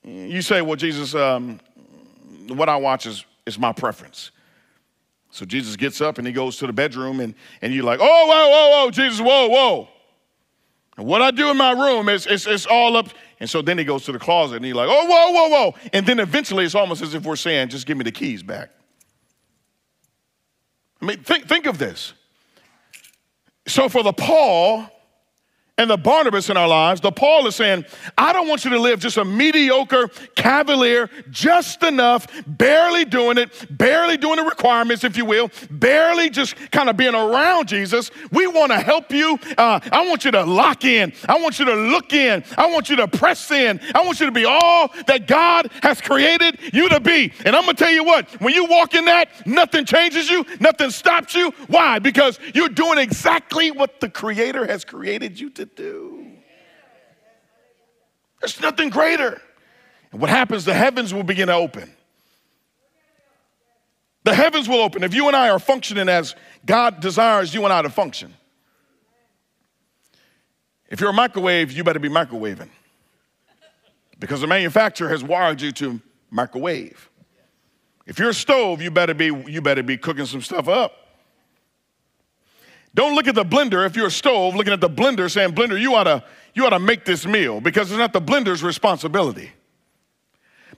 you 0.05 0.43
say, 0.43 0.63
well, 0.63 0.77
Jesus, 0.77 1.15
um, 1.15 1.61
what 2.49 2.69
I 2.69 2.77
watch 2.77 3.07
is, 3.07 3.25
is 3.47 3.59
my 3.59 3.73
preference. 3.73 4.31
So 5.31 5.45
Jesus 5.45 5.77
gets 5.77 6.01
up 6.01 6.19
and 6.19 6.27
he 6.27 6.33
goes 6.33 6.57
to 6.59 6.67
the 6.67 6.73
bedroom, 6.73 7.21
and, 7.21 7.35
and 7.63 7.73
you're 7.73 7.85
like, 7.85 8.01
oh, 8.03 8.27
whoa, 8.27 8.49
whoa, 8.49 8.85
whoa, 8.85 8.91
Jesus, 8.91 9.21
whoa, 9.21 9.49
whoa. 9.49 9.89
And 10.97 11.07
what 11.07 11.23
I 11.23 11.31
do 11.31 11.51
in 11.51 11.57
my 11.57 11.73
room 11.73 12.09
is 12.09 12.27
it's, 12.27 12.47
it's 12.47 12.67
all 12.67 12.97
up. 12.97 13.09
And 13.39 13.49
so 13.49 13.63
then 13.63 13.79
he 13.79 13.85
goes 13.85 14.05
to 14.05 14.13
the 14.13 14.19
closet 14.19 14.57
and 14.57 14.65
he's 14.65 14.75
like, 14.75 14.89
oh, 14.91 15.07
whoa, 15.07 15.31
whoa, 15.31 15.49
whoa. 15.49 15.75
And 15.93 16.05
then 16.05 16.19
eventually 16.19 16.65
it's 16.65 16.75
almost 16.75 17.01
as 17.01 17.15
if 17.15 17.25
we're 17.25 17.37
saying, 17.37 17.69
just 17.69 17.87
give 17.87 17.97
me 17.97 18.05
the 18.05 18.13
keys 18.13 18.43
back. 18.43 18.71
I 21.01 21.07
mean, 21.07 21.19
think, 21.23 21.49
think 21.49 21.67
of 21.67 21.79
this. 21.79 22.13
So 23.67 23.89
for 23.89 24.03
the 24.03 24.13
Paul, 24.13 24.91
and 25.81 25.88
the 25.88 25.97
Barnabas 25.97 26.51
in 26.51 26.59
our 26.59 26.69
lives, 26.69 27.01
the 27.01 27.11
Paul 27.11 27.47
is 27.47 27.57
saying, 27.57 27.87
I 28.19 28.35
don't 28.35 28.49
want 28.49 28.66
you 28.66 28.71
to 28.73 28.79
live 28.79 29.01
just 29.01 29.16
a 29.16 29.25
mediocre, 29.25 30.09
cavalier, 30.35 31.09
just 31.31 31.83
enough, 31.83 32.27
barely 32.47 33.07
doing 33.07 33.38
it, 33.38 33.66
barely 33.71 34.19
doing 34.19 34.37
the 34.37 34.43
requirements, 34.43 35.05
if 35.05 35.16
you 35.16 35.25
will, 35.25 35.51
barely 35.71 36.29
just 36.29 36.55
kind 36.71 36.90
of 36.90 36.99
being 36.99 37.14
around 37.14 37.66
Jesus. 37.66 38.11
We 38.31 38.47
want 38.47 38.73
to 38.73 38.79
help 38.79 39.11
you. 39.11 39.38
Uh, 39.57 39.81
I 39.90 40.07
want 40.07 40.27
you 40.27 40.31
to 40.33 40.45
lock 40.45 40.85
in. 40.85 41.14
I 41.27 41.40
want 41.40 41.59
you 41.59 41.64
to 41.64 41.75
look 41.75 42.12
in. 42.12 42.45
I 42.59 42.71
want 42.71 42.90
you 42.90 42.97
to 42.97 43.09
press 43.09 43.51
in. 43.51 43.81
I 43.95 44.05
want 44.05 44.21
you 44.21 44.27
to 44.27 44.33
be 44.33 44.45
all 44.45 44.90
that 45.07 45.27
God 45.27 45.71
has 45.83 46.03
created 46.03 46.59
you 46.75 46.90
to 46.90 47.01
be. 47.01 47.33
And 47.47 47.57
I'm 47.57 47.64
going 47.64 47.75
to 47.75 47.83
tell 47.83 47.93
you 47.93 48.05
what, 48.05 48.29
when 48.43 48.53
you 48.53 48.66
walk 48.66 48.95
in 48.95 49.07
that, 49.07 49.47
nothing 49.47 49.87
changes 49.87 50.29
you, 50.29 50.45
nothing 50.61 50.90
stops 50.90 51.35
you. 51.35 51.53
Why? 51.69 51.99
Because 52.01 52.38
you're 52.53 52.69
doing 52.69 52.99
exactly 52.99 53.71
what 53.71 54.01
the 54.01 54.11
Creator 54.11 54.66
has 54.66 54.85
created 54.85 55.40
you 55.40 55.49
to 55.49 55.70
do. 55.77 56.27
There's 58.41 58.61
nothing 58.61 58.91
greater. 58.91 59.41
And 60.13 60.21
what 60.21 60.31
happens, 60.31 60.65
the 60.65 60.75
heavens 60.75 61.13
will 61.15 61.23
begin 61.23 61.49
to 61.49 61.55
open. 61.55 61.93
The 64.25 64.35
heavens 64.35 64.69
will 64.69 64.81
open 64.81 65.03
if 65.03 65.15
you 65.15 65.29
and 65.29 65.37
I 65.37 65.49
are 65.51 65.59
functioning 65.59 66.09
as 66.09 66.35
God 66.67 67.01
desires 67.01 67.55
you 67.55 67.65
and 67.65 67.73
I 67.73 67.83
to 67.83 67.91
function. 67.91 68.35
If 70.89 71.01
you're 71.01 71.11
a 71.11 71.15
microwave, 71.15 71.73
you 71.73 71.85
better 71.85 72.01
be 72.01 72.09
microwaving 72.09 72.69
because 74.19 74.41
the 74.41 74.47
manufacturer 74.47 75.09
has 75.09 75.25
wired 75.25 75.61
you 75.61 75.73
to 75.73 76.01
microwave. 76.31 77.09
If 78.07 78.19
you're 78.19 78.31
a 78.31 78.35
stove, 78.35 78.83
you 78.83 78.91
better 78.91 79.15
be, 79.15 79.27
you 79.27 79.63
better 79.63 79.83
be 79.83 79.97
cooking 79.97 80.27
some 80.27 80.43
stuff 80.43 80.69
up. 80.69 81.00
Don't 82.94 83.14
look 83.14 83.29
at 83.29 83.35
the 83.35 83.44
blender 83.44 83.87
if 83.87 83.94
you're 83.94 84.09
a 84.09 84.11
stove 84.11 84.55
looking 84.55 84.72
at 84.72 84.81
the 84.81 84.90
blender 84.90 85.31
saying, 85.31 85.53
Blender, 85.53 85.81
you 85.81 85.94
ought 85.94 86.05
to, 86.05 86.24
you 86.55 86.66
ought 86.66 86.70
to 86.70 86.79
make 86.79 87.05
this 87.05 87.24
meal 87.24 87.61
because 87.61 87.90
it's 87.90 87.98
not 87.98 88.12
the 88.12 88.20
blender's 88.20 88.62
responsibility. 88.62 89.53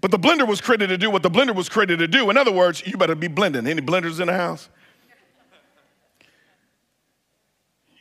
But 0.00 0.10
the 0.10 0.18
blender 0.18 0.46
was 0.46 0.60
created 0.60 0.88
to 0.88 0.98
do 0.98 1.10
what 1.10 1.22
the 1.22 1.30
blender 1.30 1.54
was 1.54 1.68
created 1.68 2.00
to 2.00 2.08
do. 2.08 2.28
In 2.28 2.36
other 2.36 2.52
words, 2.52 2.82
you 2.86 2.96
better 2.96 3.14
be 3.14 3.28
blending. 3.28 3.66
Any 3.66 3.80
blenders 3.80 4.20
in 4.20 4.26
the 4.26 4.32
house? 4.34 4.68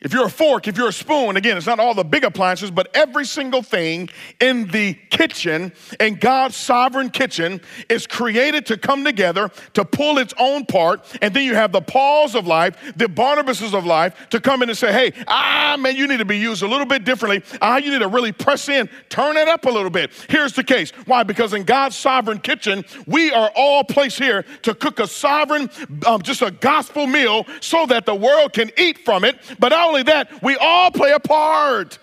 If 0.02 0.12
you're 0.12 0.26
a 0.26 0.30
fork, 0.30 0.66
if 0.66 0.76
you're 0.76 0.88
a 0.88 0.92
spoon, 0.92 1.36
again, 1.36 1.56
it's 1.56 1.66
not 1.66 1.78
all 1.78 1.94
the 1.94 2.04
big 2.04 2.24
appliances, 2.24 2.72
but 2.72 2.88
every 2.92 3.24
single 3.24 3.62
thing 3.62 4.10
in 4.40 4.66
the 4.68 4.94
kitchen, 5.10 5.72
in 6.00 6.16
God's 6.16 6.56
sovereign 6.56 7.08
kitchen, 7.08 7.60
is 7.88 8.08
created 8.08 8.66
to 8.66 8.76
come 8.76 9.04
together 9.04 9.50
to 9.74 9.84
pull 9.84 10.18
its 10.18 10.34
own 10.38 10.66
part. 10.66 11.06
And 11.22 11.32
then 11.32 11.44
you 11.44 11.54
have 11.54 11.70
the 11.70 11.80
Pauls 11.80 12.34
of 12.34 12.48
life, 12.48 12.76
the 12.96 13.06
Barnabases 13.06 13.74
of 13.74 13.86
life, 13.86 14.28
to 14.30 14.40
come 14.40 14.62
in 14.64 14.70
and 14.70 14.76
say, 14.76 14.92
hey, 14.92 15.24
ah, 15.28 15.76
man, 15.78 15.94
you 15.94 16.08
need 16.08 16.18
to 16.18 16.24
be 16.24 16.38
used 16.38 16.64
a 16.64 16.68
little 16.68 16.86
bit 16.86 17.04
differently. 17.04 17.42
Ah, 17.60 17.76
you 17.76 17.92
need 17.92 18.00
to 18.00 18.08
really 18.08 18.32
press 18.32 18.68
in, 18.68 18.88
turn 19.08 19.36
it 19.36 19.46
up 19.46 19.66
a 19.66 19.70
little 19.70 19.90
bit. 19.90 20.10
Here's 20.28 20.52
the 20.52 20.64
case. 20.64 20.90
Why? 21.06 21.22
Because 21.22 21.52
in 21.52 21.62
God's 21.62 21.94
sovereign 21.94 22.38
kitchen, 22.38 22.84
we 23.06 23.30
are 23.30 23.52
all 23.54 23.84
placed 23.84 24.18
here 24.18 24.44
to 24.62 24.74
cook 24.74 24.98
a 24.98 25.06
sovereign, 25.06 25.70
um, 26.06 26.22
just 26.22 26.42
a 26.42 26.50
gospel 26.50 27.06
meal 27.06 27.46
so 27.60 27.86
that 27.86 28.04
the 28.04 28.14
world 28.16 28.52
can 28.52 28.72
eat 28.76 28.98
from 29.04 29.22
it. 29.22 29.38
But 29.60 29.72
I 29.72 29.91
only 29.92 30.02
that, 30.04 30.42
we 30.42 30.56
all 30.56 30.90
play 30.90 31.12
a 31.12 31.20
part. 31.20 31.98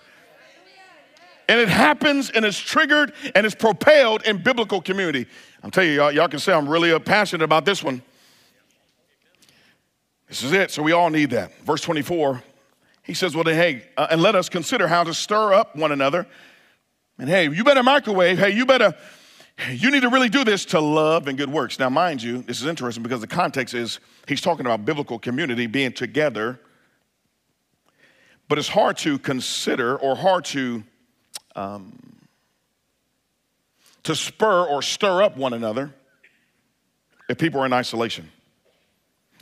And 1.48 1.58
it 1.58 1.68
happens 1.68 2.30
and 2.30 2.44
it's 2.44 2.58
triggered 2.58 3.12
and 3.34 3.44
it's 3.44 3.56
propelled 3.56 4.22
in 4.22 4.40
biblical 4.40 4.80
community. 4.80 5.26
I'm 5.64 5.72
telling 5.72 5.90
you, 5.90 5.96
y'all, 5.96 6.12
y'all 6.12 6.28
can 6.28 6.38
say 6.38 6.52
I'm 6.52 6.68
really 6.68 6.96
passionate 7.00 7.42
about 7.42 7.64
this 7.64 7.82
one. 7.82 8.02
This 10.28 10.44
is 10.44 10.52
it. 10.52 10.70
So 10.70 10.80
we 10.84 10.92
all 10.92 11.10
need 11.10 11.30
that. 11.30 11.52
Verse 11.64 11.80
24, 11.80 12.40
he 13.02 13.14
says, 13.14 13.34
Well, 13.34 13.42
then, 13.42 13.56
hey, 13.56 13.84
uh, 13.96 14.06
and 14.12 14.22
let 14.22 14.36
us 14.36 14.48
consider 14.48 14.86
how 14.86 15.02
to 15.02 15.12
stir 15.12 15.52
up 15.52 15.74
one 15.74 15.90
another. 15.90 16.24
And 17.18 17.28
hey, 17.28 17.50
you 17.50 17.64
better 17.64 17.82
microwave. 17.82 18.38
Hey, 18.38 18.50
you 18.50 18.64
better, 18.64 18.94
you 19.72 19.90
need 19.90 20.02
to 20.02 20.08
really 20.08 20.28
do 20.28 20.44
this 20.44 20.64
to 20.66 20.80
love 20.80 21.26
and 21.26 21.36
good 21.36 21.50
works. 21.50 21.80
Now, 21.80 21.90
mind 21.90 22.22
you, 22.22 22.42
this 22.42 22.60
is 22.60 22.66
interesting 22.66 23.02
because 23.02 23.20
the 23.20 23.26
context 23.26 23.74
is 23.74 23.98
he's 24.28 24.40
talking 24.40 24.66
about 24.66 24.84
biblical 24.84 25.18
community 25.18 25.66
being 25.66 25.92
together 25.92 26.60
but 28.50 28.58
it's 28.58 28.68
hard 28.68 28.96
to 28.96 29.16
consider 29.16 29.96
or 29.96 30.16
hard 30.16 30.44
to, 30.44 30.82
um, 31.54 31.96
to 34.02 34.16
spur 34.16 34.64
or 34.64 34.82
stir 34.82 35.22
up 35.22 35.36
one 35.36 35.52
another 35.52 35.94
if 37.28 37.38
people 37.38 37.60
are 37.60 37.66
in 37.66 37.72
isolation. 37.72 38.28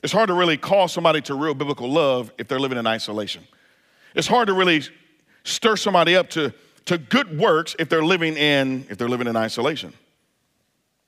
It's 0.05 0.13
hard 0.13 0.29
to 0.29 0.35
really 0.35 0.59
call 0.59 0.89
somebody 0.89 1.23
to 1.23 1.35
real 1.35 1.55
biblical 1.55 1.91
love 1.91 2.31
if 2.37 2.49
they're 2.49 2.61
living 2.61 2.77
in 2.77 2.87
isolation. 2.87 3.45
It's 4.15 4.27
hard 4.27 4.49
to 4.49 4.53
really 4.53 4.83
stir 5.43 5.77
somebody 5.77 6.15
up 6.15 6.29
to, 6.31 6.53
to 6.85 6.99
good 6.99 7.39
works 7.39 7.75
if 7.79 7.89
they're 7.89 8.05
living 8.05 8.37
in 8.37 8.87
if 8.91 8.99
they're 8.99 9.09
living 9.09 9.27
in 9.27 9.37
isolation. 9.37 9.95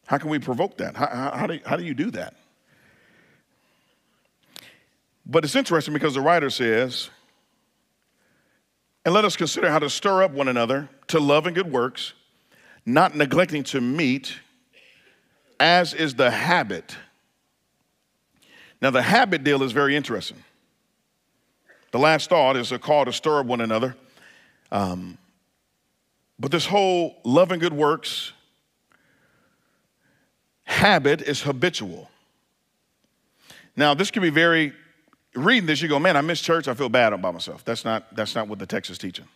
How 0.07 0.17
can 0.17 0.31
we 0.31 0.39
provoke 0.39 0.79
that? 0.79 0.97
How, 0.97 1.07
how, 1.07 1.37
how, 1.37 1.47
do, 1.47 1.61
how 1.67 1.77
do 1.77 1.85
you 1.85 1.93
do 1.93 2.11
that? 2.13 2.35
But 5.27 5.45
it's 5.45 5.55
interesting 5.55 5.93
because 5.93 6.15
the 6.15 6.23
writer 6.23 6.49
says 6.49 7.11
and 9.05 9.15
let 9.15 9.25
us 9.25 9.37
consider 9.37 9.71
how 9.71 9.79
to 9.79 9.91
stir 9.91 10.23
up 10.23 10.33
one 10.33 10.49
another 10.49 10.89
to 11.09 11.19
love 11.19 11.47
and 11.47 11.55
good 11.55 11.71
works, 11.73 12.13
not 12.85 13.17
neglecting 13.17 13.65
to 13.65 13.81
meet, 13.81 14.35
as 15.59 15.95
is 15.95 16.15
the 16.15 16.31
habit. 16.31 16.97
Now, 18.83 18.91
the 18.91 19.03
habit 19.03 19.45
deal 19.45 19.63
is 19.63 19.73
very 19.73 19.97
interesting. 19.97 20.43
The 21.93 21.99
last 21.99 22.31
thought 22.31 22.57
is 22.57 22.73
a 22.73 22.79
call 22.79 23.05
to 23.05 23.13
stir 23.13 23.41
up 23.41 23.47
one 23.47 23.61
another. 23.61 23.97
Um, 24.71 25.19
but 26.39 26.51
this 26.51 26.67
whole 26.67 27.17
love 27.25 27.53
and 27.53 27.61
good 27.61 27.73
works 27.73 28.33
habit 30.65 31.21
is 31.21 31.43
habitual. 31.43 32.09
Now, 33.77 33.93
this 33.93 34.11
can 34.11 34.23
be 34.23 34.31
very 34.31 34.73
reading 35.35 35.67
this, 35.67 35.81
you 35.81 35.89
go, 35.89 35.99
man, 35.99 36.17
I 36.17 36.21
miss 36.21 36.41
church. 36.41 36.69
I 36.69 36.75
feel 36.75 36.89
bad 36.89 37.13
about 37.13 37.35
myself. 37.35 37.65
That's 37.65 37.85
not, 37.85 38.15
that's 38.15 38.35
not 38.35 38.49
what 38.49 38.59
the 38.59 38.67
text 38.67 38.91
is 38.91 38.99
teaching. 38.99 39.27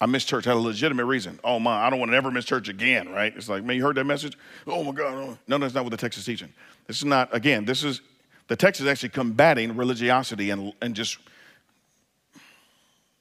I 0.00 0.06
miss 0.06 0.24
church. 0.24 0.44
Had 0.44 0.54
a 0.54 0.58
legitimate 0.58 1.04
reason. 1.04 1.38
Oh, 1.44 1.58
my, 1.58 1.86
I 1.86 1.90
don't 1.90 1.98
want 1.98 2.10
to 2.10 2.16
ever 2.16 2.30
miss 2.30 2.44
church 2.44 2.68
again, 2.68 3.08
right? 3.10 3.32
It's 3.36 3.48
like, 3.48 3.62
man, 3.62 3.76
you 3.76 3.82
heard 3.82 3.96
that 3.96 4.04
message? 4.04 4.36
Oh, 4.66 4.82
my 4.82 4.92
God. 4.92 5.14
Oh. 5.14 5.38
No, 5.46 5.58
that's 5.58 5.74
not 5.74 5.84
what 5.84 5.90
the 5.90 5.96
text 5.96 6.18
is 6.18 6.24
teaching. 6.24 6.52
This 6.86 6.98
is 6.98 7.04
not, 7.04 7.34
again, 7.34 7.64
this 7.64 7.84
is, 7.84 8.00
the 8.48 8.56
text 8.56 8.80
is 8.80 8.86
actually 8.86 9.10
combating 9.10 9.76
religiosity 9.76 10.50
and, 10.50 10.72
and 10.82 10.94
just 10.94 11.18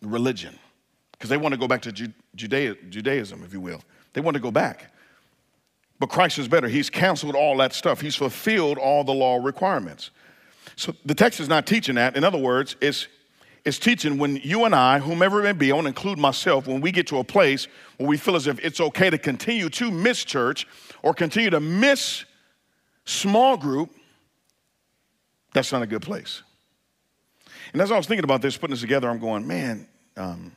religion 0.01 0.57
because 1.13 1.29
they 1.29 1.37
want 1.37 1.53
to 1.53 1.59
go 1.59 1.67
back 1.67 1.83
to 1.83 1.91
Judea, 2.35 2.75
Judaism, 2.89 3.43
if 3.43 3.53
you 3.53 3.61
will. 3.61 3.83
They 4.13 4.21
want 4.21 4.35
to 4.35 4.41
go 4.41 4.49
back. 4.49 4.91
But 5.99 6.09
Christ 6.09 6.39
is 6.39 6.47
better. 6.47 6.67
He's 6.67 6.89
canceled 6.89 7.35
all 7.35 7.57
that 7.57 7.73
stuff, 7.73 8.01
He's 8.01 8.15
fulfilled 8.15 8.79
all 8.79 9.03
the 9.03 9.13
law 9.13 9.39
requirements. 9.41 10.09
So 10.75 10.95
the 11.05 11.15
text 11.15 11.39
is 11.39 11.47
not 11.47 11.65
teaching 11.65 11.95
that. 11.95 12.15
In 12.15 12.23
other 12.23 12.37
words, 12.37 12.75
it's, 12.81 13.07
it's 13.65 13.77
teaching 13.77 14.17
when 14.17 14.37
you 14.37 14.65
and 14.65 14.73
I, 14.73 14.99
whomever 14.99 15.39
it 15.39 15.43
may 15.43 15.51
be, 15.51 15.71
I 15.71 15.75
want 15.75 15.85
to 15.85 15.89
include 15.89 16.17
myself, 16.17 16.67
when 16.67 16.81
we 16.81 16.91
get 16.91 17.07
to 17.07 17.17
a 17.17 17.23
place 17.23 17.67
where 17.97 18.07
we 18.07 18.17
feel 18.17 18.35
as 18.35 18.47
if 18.47 18.63
it's 18.63 18.79
okay 18.79 19.09
to 19.09 19.17
continue 19.17 19.69
to 19.69 19.91
miss 19.91 20.23
church 20.23 20.67
or 21.03 21.13
continue 21.13 21.49
to 21.49 21.59
miss 21.59 22.25
small 23.05 23.57
group, 23.57 23.91
that's 25.53 25.71
not 25.71 25.81
a 25.81 25.87
good 25.87 26.01
place. 26.01 26.41
And 27.73 27.81
as 27.81 27.91
I 27.91 27.97
was 27.97 28.07
thinking 28.07 28.23
about 28.23 28.41
this, 28.41 28.57
putting 28.57 28.73
this 28.73 28.81
together, 28.81 29.09
I'm 29.09 29.19
going, 29.19 29.47
man, 29.47 29.87
um, 30.17 30.51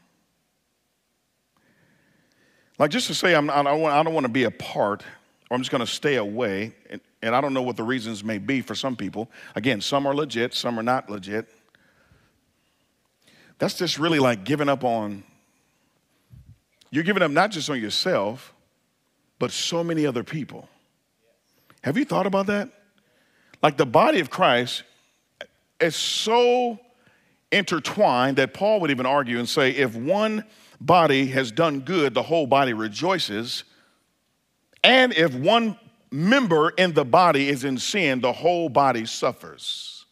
like 2.79 2.91
just 2.91 3.07
to 3.07 3.15
say 3.15 3.35
I'm, 3.35 3.51
I, 3.51 3.63
don't 3.63 3.81
want, 3.81 3.95
I 3.95 4.03
don't 4.03 4.15
want 4.15 4.25
to 4.25 4.33
be 4.33 4.45
a 4.45 4.51
part, 4.51 5.03
or 5.51 5.55
I'm 5.55 5.61
just 5.61 5.71
going 5.71 5.81
to 5.81 5.87
stay 5.87 6.17
away. 6.17 6.75
And, 7.25 7.35
I 7.35 7.41
don't 7.41 7.55
know 7.55 7.63
what 7.63 7.79
the 7.79 7.83
reasons 7.83 8.23
may 8.23 8.37
be 8.37 8.61
for 8.61 8.75
some 8.75 8.97
people. 8.97 9.31
Again, 9.55 9.81
some 9.81 10.07
are 10.07 10.15
legit, 10.15 10.53
some 10.53 10.79
are 10.79 10.83
not 10.83 11.09
legit. 11.09 11.49
That's 13.59 13.75
just 13.75 13.99
really 13.99 14.19
like 14.19 14.45
giving 14.45 14.69
up 14.69 14.85
on, 14.85 15.25
you're 16.91 17.03
giving 17.03 17.23
up 17.23 17.31
not 17.31 17.51
just 17.51 17.71
on 17.71 17.81
yourself, 17.81 18.53
but 19.39 19.53
so 19.53 19.83
many 19.83 20.05
other 20.05 20.23
people. 20.23 20.69
Have 21.83 21.97
you 21.97 22.05
thought 22.05 22.27
about 22.27 22.47
that? 22.47 22.69
Like 23.63 23.79
the 23.79 23.87
body 23.87 24.21
of 24.21 24.29
Christ 24.29 24.83
is 25.81 25.97
so 25.97 26.79
intertwined 27.51 28.37
that 28.37 28.53
Paul 28.53 28.81
would 28.81 28.91
even 28.91 29.07
argue 29.07 29.39
and 29.39 29.49
say 29.49 29.71
if 29.71 29.97
one 29.97 30.45
body 30.79 31.29
has 31.29 31.51
done 31.51 31.81
good, 31.81 32.13
the 32.13 32.23
whole 32.23 32.47
body 32.47 32.75
rejoices. 32.75 33.65
And 34.83 35.15
if 35.15 35.35
one 35.35 35.79
member 36.15 36.71
in 36.71 36.93
the 36.93 37.05
body 37.05 37.49
is 37.49 37.65
in 37.65 37.77
sin, 37.77 38.21
the 38.21 38.33
whole 38.33 38.69
body 38.69 39.05
suffers. 39.05 40.07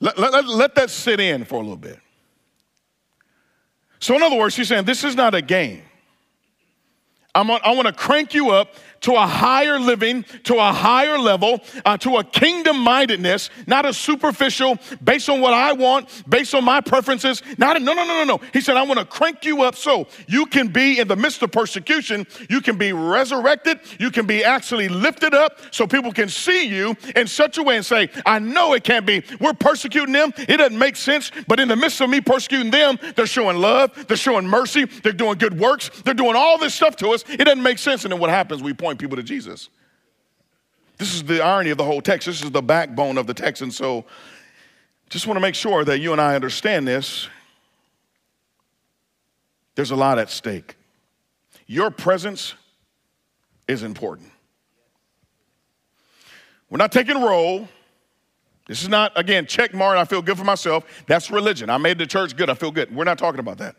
Let, 0.00 0.18
let, 0.18 0.46
let, 0.46 0.74
that 0.74 0.90
sit 0.90 1.20
in 1.20 1.44
for 1.44 1.54
a 1.54 1.60
little 1.60 1.76
bit. 1.76 1.98
So, 4.00 4.14
in 4.16 4.22
other 4.22 4.36
words, 4.36 4.54
she's 4.54 4.68
saying 4.68 4.84
this 4.84 5.04
is 5.04 5.14
not 5.14 5.34
a 5.34 5.40
game. 5.40 5.82
I'm, 7.34 7.50
I 7.50 7.72
want 7.72 7.86
to 7.86 7.92
crank 7.92 8.34
you 8.34 8.50
up 8.50 8.74
to 9.04 9.14
a 9.14 9.26
higher 9.26 9.78
living, 9.78 10.24
to 10.44 10.54
a 10.54 10.72
higher 10.72 11.18
level, 11.18 11.60
uh, 11.84 11.94
to 11.98 12.16
a 12.16 12.24
kingdom 12.24 12.78
mindedness, 12.80 13.50
not 13.66 13.84
a 13.84 13.92
superficial, 13.92 14.78
based 15.02 15.28
on 15.28 15.42
what 15.42 15.52
I 15.52 15.74
want, 15.74 16.08
based 16.26 16.54
on 16.54 16.64
my 16.64 16.80
preferences. 16.80 17.42
Not 17.58 17.76
a, 17.76 17.80
no, 17.80 17.92
no, 17.92 18.04
no, 18.06 18.24
no, 18.24 18.36
no. 18.36 18.40
He 18.54 18.62
said, 18.62 18.78
I 18.78 18.82
want 18.82 18.98
to 18.98 19.04
crank 19.04 19.44
you 19.44 19.62
up 19.62 19.74
so 19.76 20.08
you 20.26 20.46
can 20.46 20.68
be 20.68 21.00
in 21.00 21.08
the 21.08 21.16
midst 21.16 21.42
of 21.42 21.52
persecution, 21.52 22.26
you 22.48 22.62
can 22.62 22.78
be 22.78 22.94
resurrected, 22.94 23.80
you 24.00 24.10
can 24.10 24.26
be 24.26 24.42
actually 24.42 24.88
lifted 24.88 25.34
up 25.34 25.58
so 25.70 25.86
people 25.86 26.10
can 26.10 26.30
see 26.30 26.66
you 26.66 26.96
in 27.14 27.26
such 27.26 27.58
a 27.58 27.62
way 27.62 27.76
and 27.76 27.84
say, 27.84 28.08
I 28.24 28.38
know 28.38 28.72
it 28.72 28.84
can't 28.84 29.04
be. 29.04 29.22
We're 29.38 29.52
persecuting 29.52 30.14
them. 30.14 30.32
It 30.38 30.56
doesn't 30.56 30.78
make 30.78 30.96
sense, 30.96 31.30
but 31.46 31.60
in 31.60 31.68
the 31.68 31.76
midst 31.76 32.00
of 32.00 32.08
me 32.08 32.22
persecuting 32.22 32.70
them, 32.70 32.98
they're 33.16 33.26
showing 33.26 33.58
love, 33.58 34.06
they're 34.08 34.16
showing 34.16 34.46
mercy, 34.46 34.86
they're 34.86 35.12
doing 35.12 35.36
good 35.36 35.58
works, 35.58 35.90
they're 36.04 36.14
doing 36.14 36.36
all 36.36 36.56
this 36.56 36.74
stuff 36.74 36.96
to 36.96 37.10
us. 37.10 37.22
It 37.28 37.44
doesn't 37.44 37.62
make 37.62 37.76
sense. 37.78 38.06
And 38.06 38.12
then 38.12 38.18
what 38.18 38.30
happens? 38.30 38.62
We 38.62 38.72
point 38.72 38.93
point 38.94 39.00
people 39.00 39.16
to 39.16 39.22
Jesus. 39.22 39.68
This 40.98 41.14
is 41.14 41.24
the 41.24 41.42
irony 41.42 41.70
of 41.70 41.78
the 41.78 41.84
whole 41.84 42.00
text. 42.00 42.26
This 42.26 42.42
is 42.42 42.50
the 42.50 42.62
backbone 42.62 43.18
of 43.18 43.26
the 43.26 43.34
text. 43.34 43.62
And 43.62 43.72
so, 43.72 44.04
just 45.10 45.26
want 45.26 45.36
to 45.36 45.40
make 45.40 45.54
sure 45.54 45.84
that 45.84 45.98
you 45.98 46.12
and 46.12 46.20
I 46.20 46.34
understand 46.34 46.86
this. 46.86 47.28
There's 49.74 49.90
a 49.90 49.96
lot 49.96 50.18
at 50.18 50.30
stake. 50.30 50.76
Your 51.66 51.90
presence 51.90 52.54
is 53.66 53.82
important. 53.82 54.30
We're 56.70 56.78
not 56.78 56.92
taking 56.92 57.20
roll. 57.20 57.68
This 58.66 58.82
is 58.82 58.88
not, 58.88 59.12
again, 59.16 59.46
check 59.46 59.74
mark, 59.74 59.98
I 59.98 60.04
feel 60.04 60.22
good 60.22 60.38
for 60.38 60.44
myself. 60.44 60.84
That's 61.06 61.30
religion. 61.30 61.68
I 61.68 61.76
made 61.76 61.98
the 61.98 62.06
church 62.06 62.36
good, 62.36 62.48
I 62.48 62.54
feel 62.54 62.70
good. 62.70 62.94
We're 62.94 63.04
not 63.04 63.18
talking 63.18 63.40
about 63.40 63.58
that. 63.58 63.76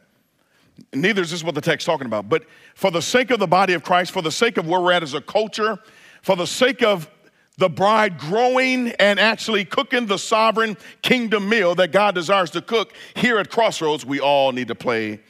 Neither 0.93 1.21
is 1.21 1.31
this 1.31 1.43
what 1.43 1.55
the 1.55 1.61
text's 1.61 1.85
talking 1.85 2.07
about. 2.07 2.29
But 2.29 2.45
for 2.73 2.91
the 2.91 3.01
sake 3.01 3.31
of 3.31 3.39
the 3.39 3.47
body 3.47 3.73
of 3.73 3.83
Christ, 3.83 4.11
for 4.11 4.21
the 4.21 4.31
sake 4.31 4.57
of 4.57 4.67
where 4.67 4.81
we're 4.81 4.91
at 4.91 5.03
as 5.03 5.13
a 5.13 5.21
culture, 5.21 5.79
for 6.21 6.35
the 6.35 6.47
sake 6.47 6.83
of 6.83 7.09
the 7.57 7.69
bride 7.69 8.17
growing 8.17 8.89
and 8.99 9.19
actually 9.19 9.63
cooking 9.63 10.07
the 10.07 10.17
sovereign 10.17 10.75
kingdom 11.01 11.47
meal 11.47 11.75
that 11.75 11.91
God 11.91 12.15
desires 12.15 12.51
to 12.51 12.61
cook 12.61 12.93
here 13.15 13.37
at 13.37 13.49
Crossroads, 13.49 14.05
we 14.05 14.19
all 14.19 14.51
need 14.51 14.67
to 14.67 14.75
play 14.75 15.21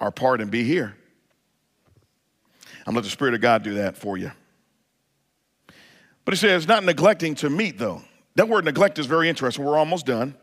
our 0.00 0.10
part 0.10 0.40
and 0.40 0.50
be 0.50 0.64
here. 0.64 0.94
I'm 2.86 2.94
let 2.94 3.04
the 3.04 3.10
Spirit 3.10 3.34
of 3.34 3.40
God 3.40 3.62
do 3.62 3.74
that 3.74 3.96
for 3.96 4.18
you. 4.18 4.32
But 6.24 6.34
he 6.34 6.38
says, 6.38 6.68
not 6.68 6.84
neglecting 6.84 7.34
to 7.36 7.50
meet, 7.50 7.78
though. 7.78 8.02
That 8.36 8.48
word 8.48 8.64
neglect 8.64 8.98
is 8.98 9.06
very 9.06 9.28
interesting. 9.28 9.64
We're 9.64 9.78
almost 9.78 10.06
done. 10.06 10.34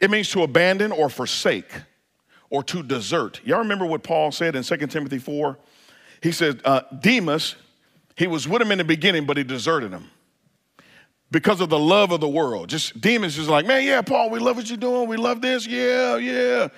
It 0.00 0.10
means 0.10 0.30
to 0.30 0.42
abandon 0.42 0.92
or 0.92 1.08
forsake 1.08 1.70
or 2.52 2.62
to 2.62 2.82
desert. 2.82 3.40
Y'all 3.44 3.60
remember 3.60 3.86
what 3.86 4.02
Paul 4.02 4.30
said 4.30 4.54
in 4.54 4.62
2 4.62 4.76
Timothy 4.88 5.18
4? 5.18 5.58
He 6.22 6.30
said, 6.32 6.60
uh, 6.66 6.82
Demas, 7.00 7.56
he 8.14 8.26
was 8.26 8.46
with 8.46 8.60
him 8.60 8.70
in 8.70 8.76
the 8.76 8.84
beginning, 8.84 9.24
but 9.24 9.38
he 9.38 9.42
deserted 9.42 9.90
him 9.90 10.10
because 11.30 11.62
of 11.62 11.70
the 11.70 11.78
love 11.78 12.12
of 12.12 12.20
the 12.20 12.28
world. 12.28 12.68
Just 12.68 13.00
Demas 13.00 13.38
is 13.38 13.48
like, 13.48 13.66
man, 13.66 13.82
yeah, 13.84 14.02
Paul, 14.02 14.28
we 14.28 14.38
love 14.38 14.56
what 14.56 14.68
you're 14.68 14.76
doing. 14.76 15.08
We 15.08 15.16
love 15.16 15.40
this. 15.40 15.66
Yeah, 15.66 16.18
yeah. 16.18 16.68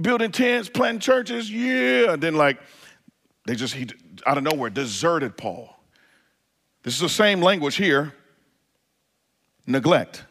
Building 0.00 0.32
tents, 0.32 0.70
planting 0.70 1.00
churches. 1.00 1.52
Yeah. 1.52 2.14
And 2.14 2.22
then, 2.22 2.34
like, 2.34 2.58
they 3.46 3.54
just, 3.54 3.74
he, 3.74 3.86
out 4.26 4.38
of 4.38 4.44
nowhere, 4.44 4.70
deserted 4.70 5.36
Paul. 5.36 5.78
This 6.84 6.94
is 6.94 7.00
the 7.00 7.08
same 7.10 7.42
language 7.42 7.76
here 7.76 8.14
neglect. 9.66 10.24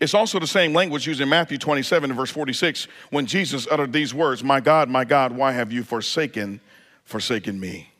It's 0.00 0.14
also 0.14 0.38
the 0.38 0.46
same 0.46 0.72
language 0.72 1.06
used 1.06 1.20
in 1.20 1.28
Matthew 1.28 1.58
27 1.58 2.12
verse 2.12 2.30
46 2.30 2.88
when 3.10 3.26
Jesus 3.26 3.66
uttered 3.70 3.92
these 3.92 4.12
words, 4.12 4.42
My 4.42 4.60
God, 4.60 4.88
my 4.88 5.04
God, 5.04 5.32
why 5.32 5.52
have 5.52 5.72
you 5.72 5.82
forsaken, 5.82 6.60
forsaken 7.04 7.58
me? 7.58 7.90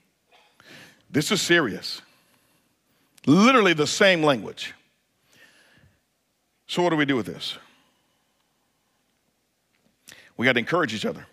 This 1.10 1.30
is 1.30 1.40
serious. 1.40 2.02
Literally 3.26 3.74
the 3.74 3.86
same 3.86 4.22
language. 4.22 4.74
So, 6.66 6.82
what 6.82 6.90
do 6.90 6.96
we 6.96 7.04
do 7.04 7.16
with 7.16 7.26
this? 7.26 7.56
We 10.36 10.46
got 10.46 10.52
to 10.52 10.60
encourage 10.60 10.94
each 10.94 11.06
other. 11.06 11.26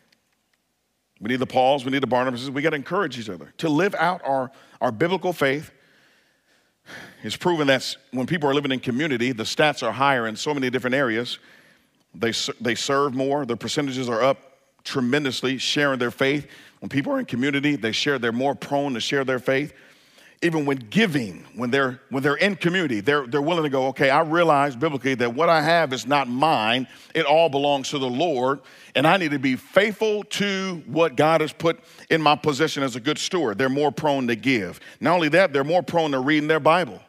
We 1.19 1.29
need 1.29 1.39
the 1.39 1.47
Pauls, 1.47 1.85
we 1.85 1.91
need 1.91 2.03
the 2.03 2.07
Barnabases, 2.07 2.49
we 2.49 2.61
got 2.61 2.71
to 2.71 2.75
encourage 2.75 3.17
each 3.17 3.29
other 3.29 3.53
to 3.57 3.69
live 3.69 3.95
out 3.95 4.21
our, 4.25 4.51
our 4.81 4.91
biblical 4.91 5.31
faith. 5.31 5.71
It's 7.23 7.37
proven 7.37 7.67
that 7.67 7.95
when 8.11 8.27
people 8.27 8.49
are 8.49 8.53
living 8.53 8.71
in 8.71 8.79
community, 8.79 9.31
the 9.31 9.43
stats 9.43 9.81
are 9.81 9.91
higher 9.91 10.27
in 10.27 10.35
so 10.35 10.53
many 10.53 10.69
different 10.69 10.95
areas. 10.95 11.39
They, 12.13 12.33
they 12.61 12.75
serve 12.75 13.13
more, 13.13 13.45
their 13.45 13.55
percentages 13.57 14.07
are 14.09 14.21
up 14.21 14.37
tremendously, 14.83 15.57
sharing 15.57 15.99
their 15.99 16.11
faith. 16.11 16.47
When 16.79 16.89
people 16.89 17.11
are 17.13 17.19
in 17.19 17.25
community, 17.25 17.75
they 17.75 17.91
share, 17.91 18.19
they're 18.19 18.31
more 18.31 18.55
prone 18.55 18.93
to 18.93 18.99
share 18.99 19.23
their 19.23 19.39
faith 19.39 19.73
even 20.45 20.65
when 20.65 20.77
giving, 20.77 21.43
when 21.55 21.71
they're 21.71 21.99
when 22.09 22.21
they're 22.21 22.35
in 22.35 22.55
community, 22.55 23.01
they're 23.01 23.25
they're 23.25 23.41
willing 23.41 23.63
to 23.63 23.69
go, 23.69 23.87
okay, 23.87 24.09
I 24.09 24.21
realize 24.21 24.75
biblically 24.75 25.15
that 25.15 25.33
what 25.33 25.49
I 25.49 25.61
have 25.61 25.91
is 25.91 26.05
not 26.05 26.27
mine. 26.27 26.87
It 27.13 27.25
all 27.25 27.49
belongs 27.49 27.89
to 27.89 27.99
the 27.99 28.09
Lord, 28.09 28.61
and 28.93 29.07
I 29.07 29.17
need 29.17 29.31
to 29.31 29.39
be 29.39 29.55
faithful 29.55 30.23
to 30.23 30.83
what 30.85 31.15
God 31.15 31.41
has 31.41 31.51
put 31.51 31.79
in 32.09 32.21
my 32.21 32.35
possession 32.35 32.83
as 32.83 32.95
a 32.95 32.99
good 32.99 33.17
steward. 33.17 33.57
They're 33.57 33.69
more 33.69 33.91
prone 33.91 34.27
to 34.27 34.35
give. 34.35 34.79
Not 34.99 35.15
only 35.15 35.29
that, 35.29 35.51
they're 35.51 35.63
more 35.63 35.81
prone 35.83 36.11
to 36.11 36.19
reading 36.19 36.47
their 36.47 36.59
Bible 36.59 37.01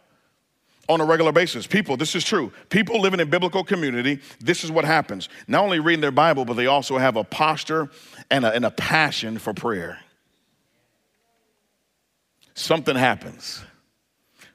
on 0.88 1.00
a 1.00 1.04
regular 1.04 1.32
basis. 1.32 1.66
People, 1.66 1.96
this 1.96 2.14
is 2.14 2.24
true. 2.24 2.52
People 2.70 3.00
living 3.00 3.20
in 3.20 3.28
biblical 3.28 3.64
community, 3.64 4.20
this 4.40 4.64
is 4.64 4.70
what 4.70 4.84
happens. 4.84 5.28
Not 5.46 5.62
only 5.62 5.80
reading 5.80 6.00
their 6.00 6.10
Bible, 6.10 6.44
but 6.44 6.54
they 6.54 6.66
also 6.66 6.96
have 6.96 7.16
a 7.16 7.24
posture 7.24 7.90
and 8.30 8.44
a, 8.44 8.54
and 8.54 8.64
a 8.64 8.70
passion 8.70 9.38
for 9.38 9.52
prayer 9.52 9.98
something 12.56 12.96
happens 12.96 13.62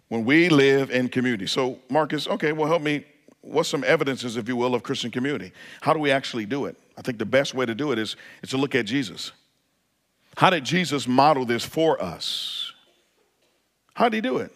when 0.10 0.26
we 0.26 0.50
live 0.50 0.92
in 0.92 1.08
community. 1.08 1.48
So, 1.48 1.80
Marcus, 1.90 2.28
okay, 2.28 2.52
well, 2.52 2.68
help 2.68 2.82
me. 2.82 3.06
What's 3.40 3.70
some 3.70 3.84
evidences, 3.86 4.38
if 4.38 4.48
you 4.48 4.56
will, 4.56 4.76
of 4.76 4.84
Christian 4.84 5.10
community? 5.10 5.52
How 5.80 5.94
do 5.94 6.00
we 6.00 6.12
actually 6.12 6.46
do 6.46 6.66
it? 6.66 6.76
I 6.98 7.02
think 7.02 7.18
the 7.18 7.26
best 7.26 7.54
way 7.54 7.66
to 7.66 7.74
do 7.74 7.92
it 7.92 7.98
is, 7.98 8.16
is 8.44 8.50
to 8.50 8.58
look 8.58 8.76
at 8.76 8.86
Jesus. 8.86 9.32
How 10.38 10.50
did 10.50 10.64
Jesus 10.64 11.08
model 11.08 11.46
this 11.46 11.64
for 11.64 12.02
us? 12.02 12.74
How 13.94 14.10
did 14.10 14.18
he 14.18 14.22
do 14.22 14.38
it? 14.38 14.52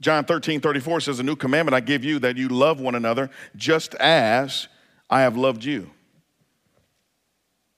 John 0.00 0.24
13, 0.24 0.60
34 0.60 1.00
says, 1.00 1.20
A 1.20 1.22
new 1.22 1.36
commandment 1.36 1.74
I 1.74 1.80
give 1.80 2.04
you 2.04 2.18
that 2.20 2.36
you 2.36 2.48
love 2.48 2.80
one 2.80 2.94
another 2.94 3.30
just 3.54 3.94
as 3.96 4.68
I 5.08 5.20
have 5.20 5.36
loved 5.36 5.64
you. 5.64 5.90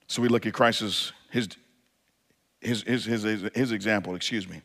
So 0.07 0.23
we 0.23 0.29
look 0.29 0.47
at 0.47 0.55
Christ's 0.55 1.13
his 1.31 1.49
his 2.61 2.83
his 2.83 3.05
his, 3.05 3.23
his 3.55 3.73
example, 3.73 4.15
excuse 4.15 4.49
me. 4.49 4.63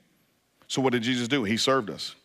So, 0.68 0.82
what 0.82 0.94
did 0.94 1.04
Jesus 1.04 1.28
do? 1.28 1.44
He 1.44 1.58
served 1.58 1.90
us. 1.90 2.16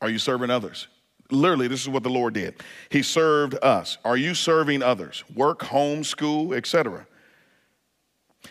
Are 0.00 0.10
you 0.10 0.18
serving 0.18 0.50
others? 0.50 0.88
Literally, 1.30 1.68
this 1.68 1.80
is 1.80 1.88
what 1.88 2.02
the 2.02 2.10
Lord 2.10 2.34
did. 2.34 2.54
He 2.90 3.02
served 3.02 3.56
us. 3.62 3.98
Are 4.04 4.16
you 4.16 4.34
serving 4.34 4.82
others? 4.82 5.24
Work, 5.34 5.62
home, 5.62 6.04
school, 6.04 6.52
etc. 6.52 7.06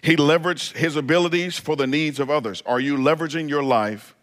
He 0.02 0.16
leveraged 0.16 0.76
his 0.76 0.96
abilities 0.96 1.60
for 1.60 1.76
the 1.76 1.86
needs 1.86 2.20
of 2.20 2.30
others. 2.30 2.64
Are 2.66 2.80
you 2.80 2.98
leveraging 2.98 3.48
your 3.48 3.64
life 3.64 4.16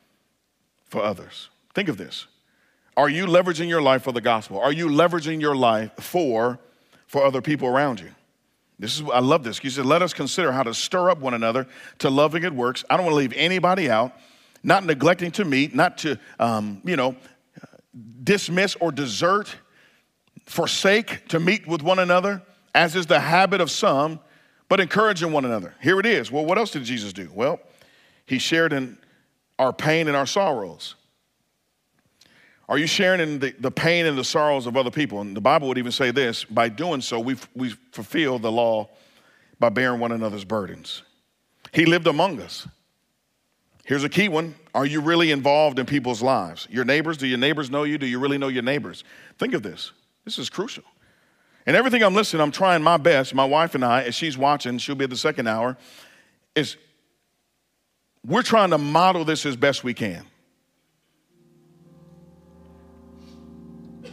for 0.88 1.02
others? 1.02 1.48
Think 1.74 1.88
of 1.88 1.96
this. 1.96 2.26
Are 2.96 3.08
you 3.08 3.26
leveraging 3.26 3.68
your 3.68 3.80
life 3.80 4.02
for 4.02 4.12
the 4.12 4.20
gospel? 4.20 4.58
Are 4.60 4.72
you 4.72 4.88
leveraging 4.88 5.40
your 5.40 5.54
life 5.54 5.92
for, 5.94 6.58
for 7.06 7.24
other 7.24 7.40
people 7.40 7.68
around 7.68 8.00
you? 8.00 8.10
This 8.78 8.98
is 8.98 9.08
I 9.12 9.20
love 9.20 9.44
this. 9.44 9.58
He 9.58 9.70
said, 9.70 9.86
let 9.86 10.02
us 10.02 10.12
consider 10.12 10.52
how 10.52 10.62
to 10.62 10.74
stir 10.74 11.10
up 11.10 11.18
one 11.18 11.34
another 11.34 11.66
to 11.98 12.10
loving 12.10 12.42
good 12.42 12.56
works. 12.56 12.84
I 12.90 12.96
don't 12.96 13.06
want 13.06 13.12
to 13.12 13.18
leave 13.18 13.34
anybody 13.34 13.88
out 13.88 14.12
not 14.62 14.84
neglecting 14.84 15.30
to 15.32 15.44
meet, 15.44 15.74
not 15.74 15.98
to, 15.98 16.18
um, 16.38 16.82
you 16.84 16.96
know, 16.96 17.16
dismiss 18.22 18.76
or 18.76 18.92
desert, 18.92 19.54
forsake 20.46 21.28
to 21.28 21.40
meet 21.40 21.66
with 21.66 21.82
one 21.82 21.98
another, 21.98 22.42
as 22.74 22.96
is 22.96 23.06
the 23.06 23.20
habit 23.20 23.60
of 23.60 23.70
some, 23.70 24.20
but 24.68 24.80
encouraging 24.80 25.32
one 25.32 25.44
another. 25.44 25.74
Here 25.80 25.98
it 25.98 26.06
is. 26.06 26.30
Well, 26.30 26.44
what 26.44 26.58
else 26.58 26.70
did 26.70 26.84
Jesus 26.84 27.12
do? 27.12 27.30
Well, 27.34 27.60
he 28.26 28.38
shared 28.38 28.72
in 28.72 28.98
our 29.58 29.72
pain 29.72 30.08
and 30.08 30.16
our 30.16 30.26
sorrows. 30.26 30.94
Are 32.68 32.78
you 32.78 32.86
sharing 32.86 33.20
in 33.20 33.38
the, 33.40 33.52
the 33.58 33.70
pain 33.72 34.06
and 34.06 34.16
the 34.16 34.22
sorrows 34.22 34.68
of 34.68 34.76
other 34.76 34.92
people? 34.92 35.20
And 35.20 35.36
the 35.36 35.40
Bible 35.40 35.66
would 35.66 35.78
even 35.78 35.90
say 35.90 36.12
this 36.12 36.44
by 36.44 36.68
doing 36.68 37.00
so, 37.00 37.18
we 37.18 37.36
we 37.54 37.70
fulfill 37.90 38.38
the 38.38 38.52
law 38.52 38.88
by 39.58 39.70
bearing 39.70 39.98
one 39.98 40.12
another's 40.12 40.44
burdens. 40.44 41.02
He 41.72 41.84
lived 41.84 42.06
among 42.06 42.40
us. 42.40 42.68
Here's 43.90 44.04
a 44.04 44.08
key 44.08 44.28
one 44.28 44.54
Are 44.72 44.86
you 44.86 45.00
really 45.00 45.32
involved 45.32 45.80
in 45.80 45.84
people's 45.84 46.22
lives? 46.22 46.68
Your 46.70 46.84
neighbors, 46.84 47.16
do 47.16 47.26
your 47.26 47.38
neighbors 47.38 47.70
know 47.70 47.82
you? 47.82 47.98
Do 47.98 48.06
you 48.06 48.20
really 48.20 48.38
know 48.38 48.46
your 48.46 48.62
neighbors? 48.62 49.02
Think 49.36 49.52
of 49.52 49.64
this. 49.64 49.90
This 50.24 50.38
is 50.38 50.48
crucial. 50.48 50.84
And 51.66 51.74
everything 51.74 52.04
I'm 52.04 52.14
listening, 52.14 52.40
I'm 52.40 52.52
trying 52.52 52.84
my 52.84 52.98
best. 52.98 53.34
My 53.34 53.44
wife 53.44 53.74
and 53.74 53.84
I, 53.84 54.04
as 54.04 54.14
she's 54.14 54.38
watching, 54.38 54.78
she'll 54.78 54.94
be 54.94 55.02
at 55.02 55.10
the 55.10 55.16
second 55.16 55.48
hour, 55.48 55.76
is 56.54 56.76
we're 58.24 58.44
trying 58.44 58.70
to 58.70 58.78
model 58.78 59.24
this 59.24 59.44
as 59.44 59.56
best 59.56 59.82
we 59.82 59.92
can. 59.92 60.24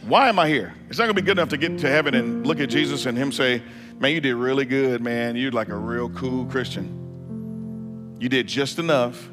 Why 0.08 0.28
am 0.28 0.40
I 0.40 0.48
here? 0.48 0.74
It's 0.88 0.98
not 0.98 1.04
gonna 1.04 1.14
be 1.14 1.22
good 1.22 1.38
enough 1.38 1.50
to 1.50 1.56
get 1.56 1.78
to 1.78 1.88
heaven 1.88 2.16
and 2.16 2.44
look 2.44 2.58
at 2.58 2.68
Jesus 2.68 3.06
and 3.06 3.16
Him 3.16 3.30
say, 3.30 3.62
Man, 4.00 4.10
you 4.10 4.20
did 4.20 4.34
really 4.34 4.64
good, 4.64 5.02
man. 5.02 5.36
You're 5.36 5.52
like 5.52 5.68
a 5.68 5.76
real 5.76 6.10
cool 6.10 6.46
Christian. 6.46 8.16
You 8.18 8.28
did 8.28 8.48
just 8.48 8.80
enough 8.80 9.28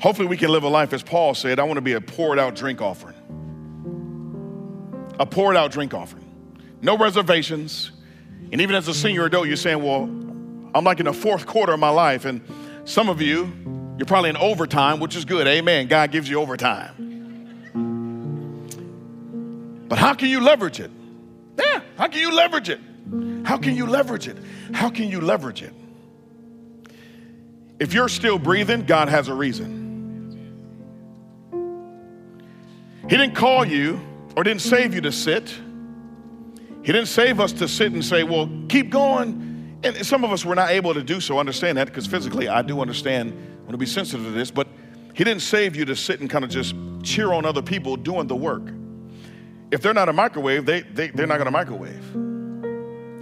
Hopefully, 0.00 0.28
we 0.28 0.36
can 0.36 0.50
live 0.50 0.62
a 0.62 0.68
life, 0.68 0.92
as 0.92 1.02
Paul 1.02 1.34
said, 1.34 1.58
I 1.58 1.64
want 1.64 1.76
to 1.76 1.80
be 1.80 1.94
a 1.94 2.00
poured 2.00 2.38
out 2.38 2.54
drink 2.54 2.82
offering. 2.82 3.14
A 5.18 5.24
poured 5.24 5.56
out 5.56 5.72
drink 5.72 5.94
offering. 5.94 6.24
No 6.82 6.98
reservations. 6.98 7.92
And 8.52 8.60
even 8.60 8.76
as 8.76 8.86
a 8.88 8.94
senior 8.94 9.24
adult, 9.24 9.46
you're 9.48 9.56
saying, 9.56 9.82
well, 9.82 10.02
I'm 10.74 10.84
like 10.84 11.00
in 11.00 11.06
the 11.06 11.14
fourth 11.14 11.46
quarter 11.46 11.72
of 11.72 11.80
my 11.80 11.88
life. 11.88 12.26
And 12.26 12.42
some 12.84 13.08
of 13.08 13.22
you, 13.22 13.50
you're 13.96 14.06
probably 14.06 14.30
in 14.30 14.36
overtime, 14.36 15.00
which 15.00 15.16
is 15.16 15.24
good. 15.24 15.46
Amen. 15.46 15.88
God 15.88 16.12
gives 16.12 16.28
you 16.28 16.38
overtime. 16.40 16.92
But 19.88 19.98
how 19.98 20.12
can 20.14 20.28
you 20.28 20.40
leverage 20.40 20.80
it? 20.80 20.90
Yeah, 21.58 21.80
how 21.96 22.08
can 22.08 22.20
you 22.20 22.34
leverage 22.34 22.68
it? 22.68 22.80
How 23.44 23.56
can 23.56 23.74
you 23.74 23.86
leverage 23.86 24.28
it? 24.28 24.36
How 24.74 24.90
can 24.90 25.08
you 25.08 25.22
leverage 25.22 25.62
it? 25.62 25.72
If 27.78 27.94
you're 27.94 28.08
still 28.08 28.38
breathing, 28.38 28.84
God 28.84 29.08
has 29.08 29.28
a 29.28 29.34
reason. 29.34 29.85
He 33.08 33.16
didn't 33.16 33.36
call 33.36 33.64
you 33.64 34.00
or 34.36 34.42
didn't 34.42 34.62
save 34.62 34.92
you 34.92 35.00
to 35.02 35.12
sit. 35.12 35.48
He 36.82 36.92
didn't 36.92 37.06
save 37.06 37.40
us 37.40 37.52
to 37.54 37.68
sit 37.68 37.92
and 37.92 38.04
say, 38.04 38.24
well, 38.24 38.50
keep 38.68 38.90
going. 38.90 39.78
And 39.84 40.04
some 40.04 40.24
of 40.24 40.32
us 40.32 40.44
were 40.44 40.56
not 40.56 40.70
able 40.70 40.92
to 40.92 41.02
do 41.02 41.20
so. 41.20 41.38
Understand 41.38 41.78
that 41.78 41.86
because 41.86 42.06
physically 42.06 42.48
I 42.48 42.62
do 42.62 42.80
understand, 42.80 43.32
I 43.32 43.58
want 43.60 43.72
to 43.72 43.76
be 43.78 43.86
sensitive 43.86 44.26
to 44.26 44.32
this, 44.32 44.50
but 44.50 44.66
He 45.14 45.22
didn't 45.22 45.42
save 45.42 45.76
you 45.76 45.84
to 45.84 45.94
sit 45.94 46.20
and 46.20 46.28
kind 46.28 46.44
of 46.44 46.50
just 46.50 46.74
cheer 47.04 47.32
on 47.32 47.44
other 47.44 47.62
people 47.62 47.96
doing 47.96 48.26
the 48.26 48.34
work. 48.34 48.72
If 49.70 49.82
they're 49.82 49.94
not 49.94 50.08
a 50.08 50.12
microwave, 50.12 50.66
they, 50.66 50.80
they, 50.80 51.08
they're 51.08 51.26
not 51.28 51.38
going 51.38 51.46
to 51.46 51.52
microwave. 51.52 52.12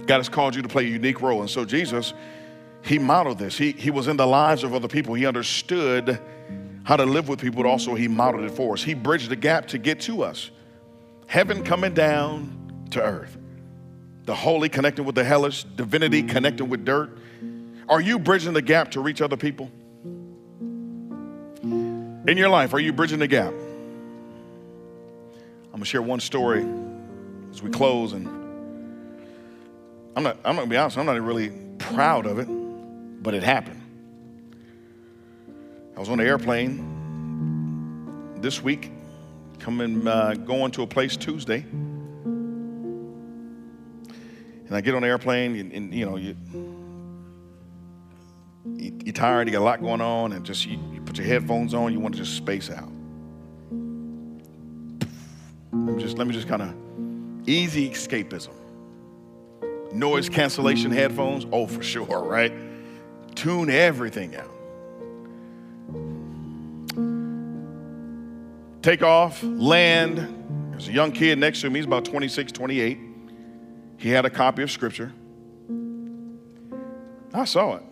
God 0.07 0.17
has 0.17 0.29
called 0.29 0.55
you 0.55 0.63
to 0.63 0.67
play 0.67 0.85
a 0.85 0.89
unique 0.89 1.21
role. 1.21 1.41
And 1.41 1.49
so 1.49 1.63
Jesus, 1.63 2.13
He 2.83 2.97
modeled 2.97 3.37
this. 3.37 3.55
He, 3.55 3.71
he 3.73 3.91
was 3.91 4.07
in 4.07 4.17
the 4.17 4.27
lives 4.27 4.63
of 4.63 4.73
other 4.73 4.87
people. 4.87 5.13
He 5.13 5.27
understood 5.27 6.19
how 6.85 6.95
to 6.95 7.05
live 7.05 7.27
with 7.27 7.41
people, 7.41 7.61
but 7.61 7.69
also 7.69 7.95
He 7.95 8.07
modeled 8.07 8.45
it 8.45 8.51
for 8.51 8.73
us. 8.73 8.83
He 8.83 8.93
bridged 8.93 9.29
the 9.29 9.35
gap 9.35 9.67
to 9.67 9.77
get 9.77 9.99
to 10.01 10.23
us. 10.23 10.49
Heaven 11.27 11.63
coming 11.63 11.93
down 11.93 12.87
to 12.91 13.01
earth 13.01 13.37
the 14.25 14.35
holy 14.35 14.69
connecting 14.69 15.05
with 15.05 15.15
the 15.15 15.23
hellish, 15.23 15.63
divinity 15.63 16.23
connecting 16.23 16.67
with 16.67 16.83
dirt? 16.83 17.17
Are 17.87 18.01
you 18.01 18.17
bridging 18.17 18.53
the 18.53 18.61
gap 18.61 18.91
to 18.91 18.99
reach 18.99 19.21
other 19.21 19.37
people? 19.37 19.71
In 21.61 22.35
your 22.37 22.49
life, 22.49 22.73
are 22.73 22.79
you 22.79 22.91
bridging 22.91 23.19
the 23.19 23.27
gap? 23.27 23.53
I'm 25.65 25.79
gonna 25.79 25.85
share 25.85 26.01
one 26.01 26.19
story 26.19 26.65
as 27.51 27.61
we 27.61 27.69
close, 27.69 28.13
and 28.13 28.27
I'm 30.15 30.23
not, 30.23 30.37
I'm 30.43 30.55
gonna 30.55 30.67
be 30.67 30.77
honest, 30.77 30.97
I'm 30.97 31.05
not 31.05 31.21
really 31.21 31.51
proud 31.77 32.25
of 32.25 32.39
it, 32.39 32.47
but 32.47 33.35
it 33.35 33.43
happened. 33.43 33.74
I 35.95 35.99
was 35.99 36.09
on 36.09 36.17
the 36.17 36.25
airplane 36.25 36.91
this 38.41 38.61
week, 38.61 38.91
coming, 39.59 40.07
uh, 40.07 40.33
going 40.33 40.71
to 40.71 40.83
a 40.83 40.87
place 40.87 41.15
Tuesday 41.15 41.65
and 44.67 44.75
I 44.75 44.81
get 44.81 44.95
on 44.95 45.03
the 45.03 45.07
airplane, 45.07 45.55
and, 45.55 45.71
and 45.71 45.93
you 45.93 46.05
know, 46.05 46.17
you, 46.17 46.35
you, 48.65 49.09
are 49.09 49.11
tired, 49.11 49.47
you 49.47 49.53
got 49.53 49.61
a 49.61 49.63
lot 49.63 49.81
going 49.81 50.01
on, 50.01 50.33
and 50.33 50.45
just 50.45 50.65
you, 50.65 50.79
you 50.91 51.01
put 51.01 51.17
your 51.17 51.27
headphones 51.27 51.73
on, 51.73 51.93
you 51.93 51.99
want 51.99 52.15
to 52.15 52.21
just 52.21 52.35
space 52.35 52.69
out. 52.69 52.89
Just, 55.99 56.17
let 56.17 56.27
me 56.27 56.33
just 56.33 56.47
kind 56.47 56.61
of 56.61 56.73
easy 57.47 57.89
escapism. 57.89 58.53
Noise 59.93 60.29
cancellation 60.29 60.91
headphones, 60.91 61.45
oh, 61.51 61.67
for 61.67 61.83
sure, 61.83 62.23
right? 62.23 62.51
Tune 63.35 63.69
everything 63.69 64.35
out. 64.35 64.51
Take 68.85 69.01
off, 69.01 69.41
land. 69.41 70.69
There's 70.69 70.89
a 70.89 70.91
young 70.91 71.11
kid 71.11 71.39
next 71.39 71.61
to 71.61 71.71
me, 71.71 71.79
he's 71.79 71.87
about 71.87 72.05
26, 72.05 72.51
28. 72.51 72.99
He 73.97 74.09
had 74.09 74.25
a 74.25 74.29
copy 74.29 74.61
of 74.61 74.69
Scripture. 74.69 75.11
I 77.33 77.45
saw 77.45 77.77
it. 77.77 77.83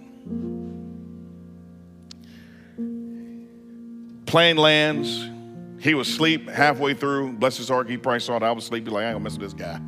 Plane 4.27 4.57
lands. 4.57 5.31
He 5.83 5.95
was 5.95 6.07
asleep 6.09 6.47
halfway 6.47 6.93
through. 6.93 7.33
Bless 7.39 7.57
his 7.57 7.69
heart, 7.69 7.89
he 7.89 7.97
probably 7.97 8.19
saw 8.19 8.37
that 8.37 8.45
I 8.45 8.51
was 8.51 8.65
asleep. 8.65 8.83
He's 8.83 8.93
like, 8.93 9.05
I 9.05 9.07
ain't 9.07 9.15
gonna 9.15 9.23
mess 9.23 9.33
with 9.35 9.51
this 9.51 9.53
guy. 9.53 9.79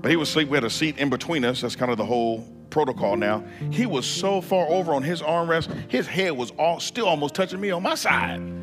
But 0.00 0.10
he 0.10 0.16
was 0.16 0.30
asleep. 0.30 0.48
We 0.48 0.56
had 0.56 0.64
a 0.64 0.70
seat 0.70 0.96
in 0.96 1.10
between 1.10 1.44
us. 1.44 1.60
That's 1.60 1.76
kind 1.76 1.92
of 1.92 1.98
the 1.98 2.06
whole 2.06 2.50
protocol 2.70 3.18
now. 3.18 3.44
He 3.70 3.84
was 3.84 4.06
so 4.06 4.40
far 4.40 4.66
over 4.66 4.94
on 4.94 5.02
his 5.02 5.20
armrest, 5.20 5.90
his 5.90 6.06
head 6.06 6.32
was 6.32 6.52
all 6.52 6.80
still 6.80 7.04
almost 7.04 7.34
touching 7.34 7.60
me 7.60 7.70
on 7.70 7.82
my 7.82 7.96
side. 7.96 8.59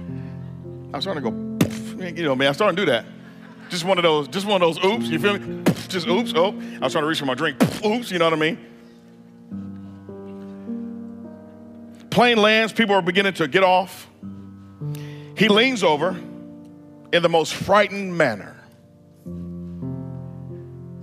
I 0.93 0.97
was 0.97 1.03
starting 1.03 1.23
to 1.23 1.31
go, 1.31 1.35
you 2.05 2.23
know, 2.23 2.35
man, 2.35 2.49
I 2.49 2.51
started 2.53 2.77
to 2.77 2.85
do 2.85 2.91
that. 2.91 3.05
Just 3.69 3.83
one 3.83 3.97
of 3.97 4.03
those, 4.03 4.27
just 4.29 4.45
one 4.45 4.61
of 4.61 4.75
those 4.75 4.83
oops, 4.85 5.07
you 5.07 5.19
feel 5.19 5.37
me? 5.37 5.63
Just 5.89 6.07
oops, 6.07 6.33
oh. 6.35 6.49
I 6.49 6.79
was 6.79 6.93
trying 6.93 7.03
to 7.03 7.07
reach 7.07 7.19
for 7.19 7.25
my 7.25 7.33
drink. 7.33 7.61
Oops, 7.85 8.09
you 8.09 8.17
know 8.19 8.25
what 8.25 8.33
I 8.33 8.37
mean? 8.37 8.57
Plane 12.09 12.37
lands, 12.37 12.71
people 12.71 12.95
are 12.95 13.01
beginning 13.01 13.33
to 13.33 13.47
get 13.47 13.63
off. 13.63 14.07
He 15.37 15.49
leans 15.49 15.83
over 15.83 16.11
in 17.11 17.21
the 17.21 17.29
most 17.29 17.53
frightened 17.53 18.17
manner. 18.17 18.55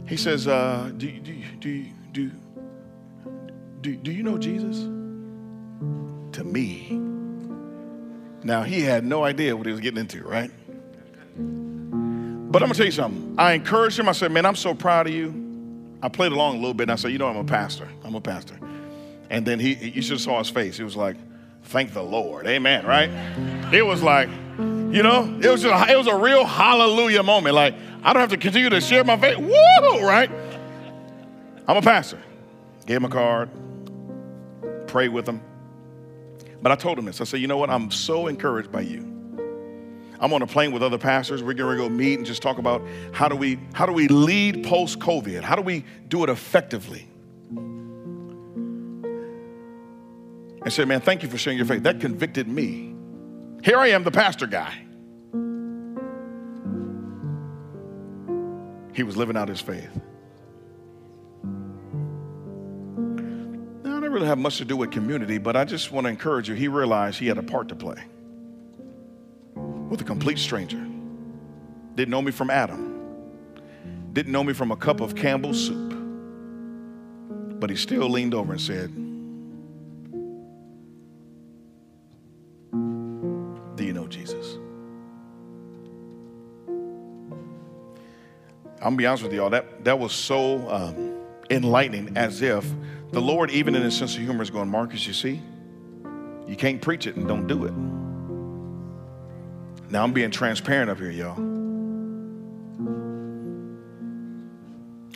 He 0.08 0.16
says, 0.16 0.48
uh, 0.48 0.90
do, 0.96 1.10
do, 1.20 1.42
do, 1.60 1.84
do, 2.12 2.30
do, 3.80 3.96
do 3.96 4.12
you 4.12 4.22
know 4.22 4.38
Jesus? 4.38 4.78
To 6.32 6.44
me. 6.44 7.13
Now, 8.44 8.62
he 8.62 8.82
had 8.82 9.04
no 9.04 9.24
idea 9.24 9.56
what 9.56 9.66
he 9.66 9.72
was 9.72 9.80
getting 9.80 9.98
into, 9.98 10.22
right? 10.22 10.50
But 12.54 12.62
I'm 12.62 12.68
gonna 12.68 12.74
tell 12.74 12.86
you 12.86 12.92
something. 12.92 13.34
I 13.36 13.54
encouraged 13.54 13.98
him. 13.98 14.08
I 14.08 14.12
said, 14.12 14.30
Man, 14.30 14.46
I'm 14.46 14.54
so 14.54 14.74
proud 14.74 15.08
of 15.08 15.12
you. 15.12 15.34
I 16.02 16.08
played 16.08 16.30
along 16.30 16.56
a 16.56 16.58
little 16.58 16.74
bit 16.74 16.84
and 16.84 16.92
I 16.92 16.96
said, 16.96 17.10
You 17.10 17.18
know, 17.18 17.26
I'm 17.26 17.36
a 17.36 17.44
pastor. 17.44 17.88
I'm 18.04 18.14
a 18.14 18.20
pastor. 18.20 18.56
And 19.30 19.44
then 19.44 19.58
he, 19.58 19.72
you 19.74 20.02
should 20.02 20.12
have 20.12 20.20
saw 20.20 20.38
his 20.38 20.50
face. 20.50 20.76
He 20.76 20.84
was 20.84 20.94
like, 20.94 21.16
Thank 21.64 21.94
the 21.94 22.02
Lord. 22.02 22.46
Amen, 22.46 22.86
right? 22.86 23.10
It 23.72 23.84
was 23.84 24.02
like, 24.02 24.28
you 24.58 25.02
know, 25.02 25.24
it 25.42 25.48
was 25.48 25.62
just, 25.62 25.90
it 25.90 25.96
was 25.96 26.06
a 26.06 26.14
real 26.14 26.44
hallelujah 26.44 27.22
moment. 27.22 27.54
Like, 27.54 27.74
I 28.04 28.12
don't 28.12 28.20
have 28.20 28.30
to 28.30 28.36
continue 28.36 28.68
to 28.68 28.80
share 28.80 29.02
my 29.02 29.16
faith. 29.16 29.38
Woo, 29.38 30.06
right? 30.06 30.30
I'm 31.66 31.78
a 31.78 31.82
pastor. 31.82 32.20
Gave 32.86 32.98
him 32.98 33.06
a 33.06 33.08
card, 33.08 33.48
prayed 34.86 35.08
with 35.08 35.26
him. 35.26 35.40
But 36.64 36.72
I 36.72 36.76
told 36.76 36.98
him 36.98 37.04
this. 37.04 37.20
I 37.20 37.24
said, 37.24 37.40
you 37.40 37.46
know 37.46 37.58
what? 37.58 37.68
I'm 37.68 37.90
so 37.90 38.26
encouraged 38.26 38.72
by 38.72 38.80
you. 38.80 39.02
I'm 40.18 40.32
on 40.32 40.40
a 40.40 40.46
plane 40.46 40.72
with 40.72 40.82
other 40.82 40.96
pastors. 40.96 41.42
We're 41.42 41.52
going 41.52 41.76
to 41.76 41.82
go 41.82 41.90
meet 41.90 42.14
and 42.14 42.24
just 42.24 42.40
talk 42.40 42.56
about 42.56 42.80
how 43.12 43.28
do 43.28 43.36
we 43.36 43.58
how 43.74 43.84
do 43.84 43.92
we 43.92 44.08
lead 44.08 44.64
post 44.64 44.98
COVID? 44.98 45.42
How 45.42 45.56
do 45.56 45.60
we 45.60 45.84
do 46.08 46.24
it 46.24 46.30
effectively? 46.30 47.06
I 50.62 50.70
said, 50.70 50.88
man, 50.88 51.02
thank 51.02 51.22
you 51.22 51.28
for 51.28 51.36
sharing 51.36 51.58
your 51.58 51.66
faith. 51.66 51.82
That 51.82 52.00
convicted 52.00 52.48
me. 52.48 52.94
Here 53.62 53.76
I 53.76 53.88
am, 53.88 54.02
the 54.02 54.10
pastor 54.10 54.46
guy. 54.46 54.72
He 58.94 59.02
was 59.02 59.18
living 59.18 59.36
out 59.36 59.50
his 59.50 59.60
faith. 59.60 59.90
Really 64.14 64.28
have 64.28 64.38
much 64.38 64.58
to 64.58 64.64
do 64.64 64.76
with 64.76 64.92
community, 64.92 65.38
but 65.38 65.56
I 65.56 65.64
just 65.64 65.90
want 65.90 66.04
to 66.04 66.08
encourage 66.08 66.48
you. 66.48 66.54
He 66.54 66.68
realized 66.68 67.18
he 67.18 67.26
had 67.26 67.36
a 67.36 67.42
part 67.42 67.68
to 67.68 67.74
play 67.74 68.02
with 69.54 70.00
a 70.00 70.04
complete 70.04 70.38
stranger. 70.38 70.82
Didn't 71.96 72.10
know 72.10 72.22
me 72.22 72.30
from 72.30 72.48
Adam. 72.48 72.92
Didn't 74.12 74.32
know 74.32 74.44
me 74.44 74.52
from 74.52 74.70
a 74.70 74.76
cup 74.76 75.00
of 75.00 75.16
Campbell's 75.16 75.66
soup. 75.66 75.92
But 77.60 77.70
he 77.70 77.76
still 77.76 78.08
leaned 78.08 78.34
over 78.34 78.52
and 78.52 78.60
said, 78.60 78.94
Do 83.76 83.84
you 83.84 83.92
know 83.92 84.06
Jesus? 84.06 84.58
I'm 88.78 88.90
gonna 88.90 88.96
be 88.96 89.06
honest 89.06 89.24
with 89.24 89.32
y'all, 89.32 89.50
that, 89.50 89.84
that 89.84 89.98
was 89.98 90.12
so 90.12 90.68
um, 90.70 91.14
enlightening 91.50 92.16
as 92.16 92.42
if 92.42 92.64
the 93.14 93.22
Lord, 93.22 93.50
even 93.52 93.74
in 93.76 93.82
his 93.82 93.96
sense 93.96 94.16
of 94.16 94.22
humor, 94.22 94.42
is 94.42 94.50
going, 94.50 94.68
Marcus, 94.68 95.06
you 95.06 95.12
see, 95.12 95.40
you 96.48 96.56
can't 96.56 96.82
preach 96.82 97.06
it 97.06 97.14
and 97.16 97.26
don't 97.28 97.46
do 97.46 97.64
it. 97.64 97.72
Now 99.90 100.02
I'm 100.02 100.12
being 100.12 100.32
transparent 100.32 100.90
up 100.90 100.98
here, 100.98 101.10
y'all. 101.10 101.38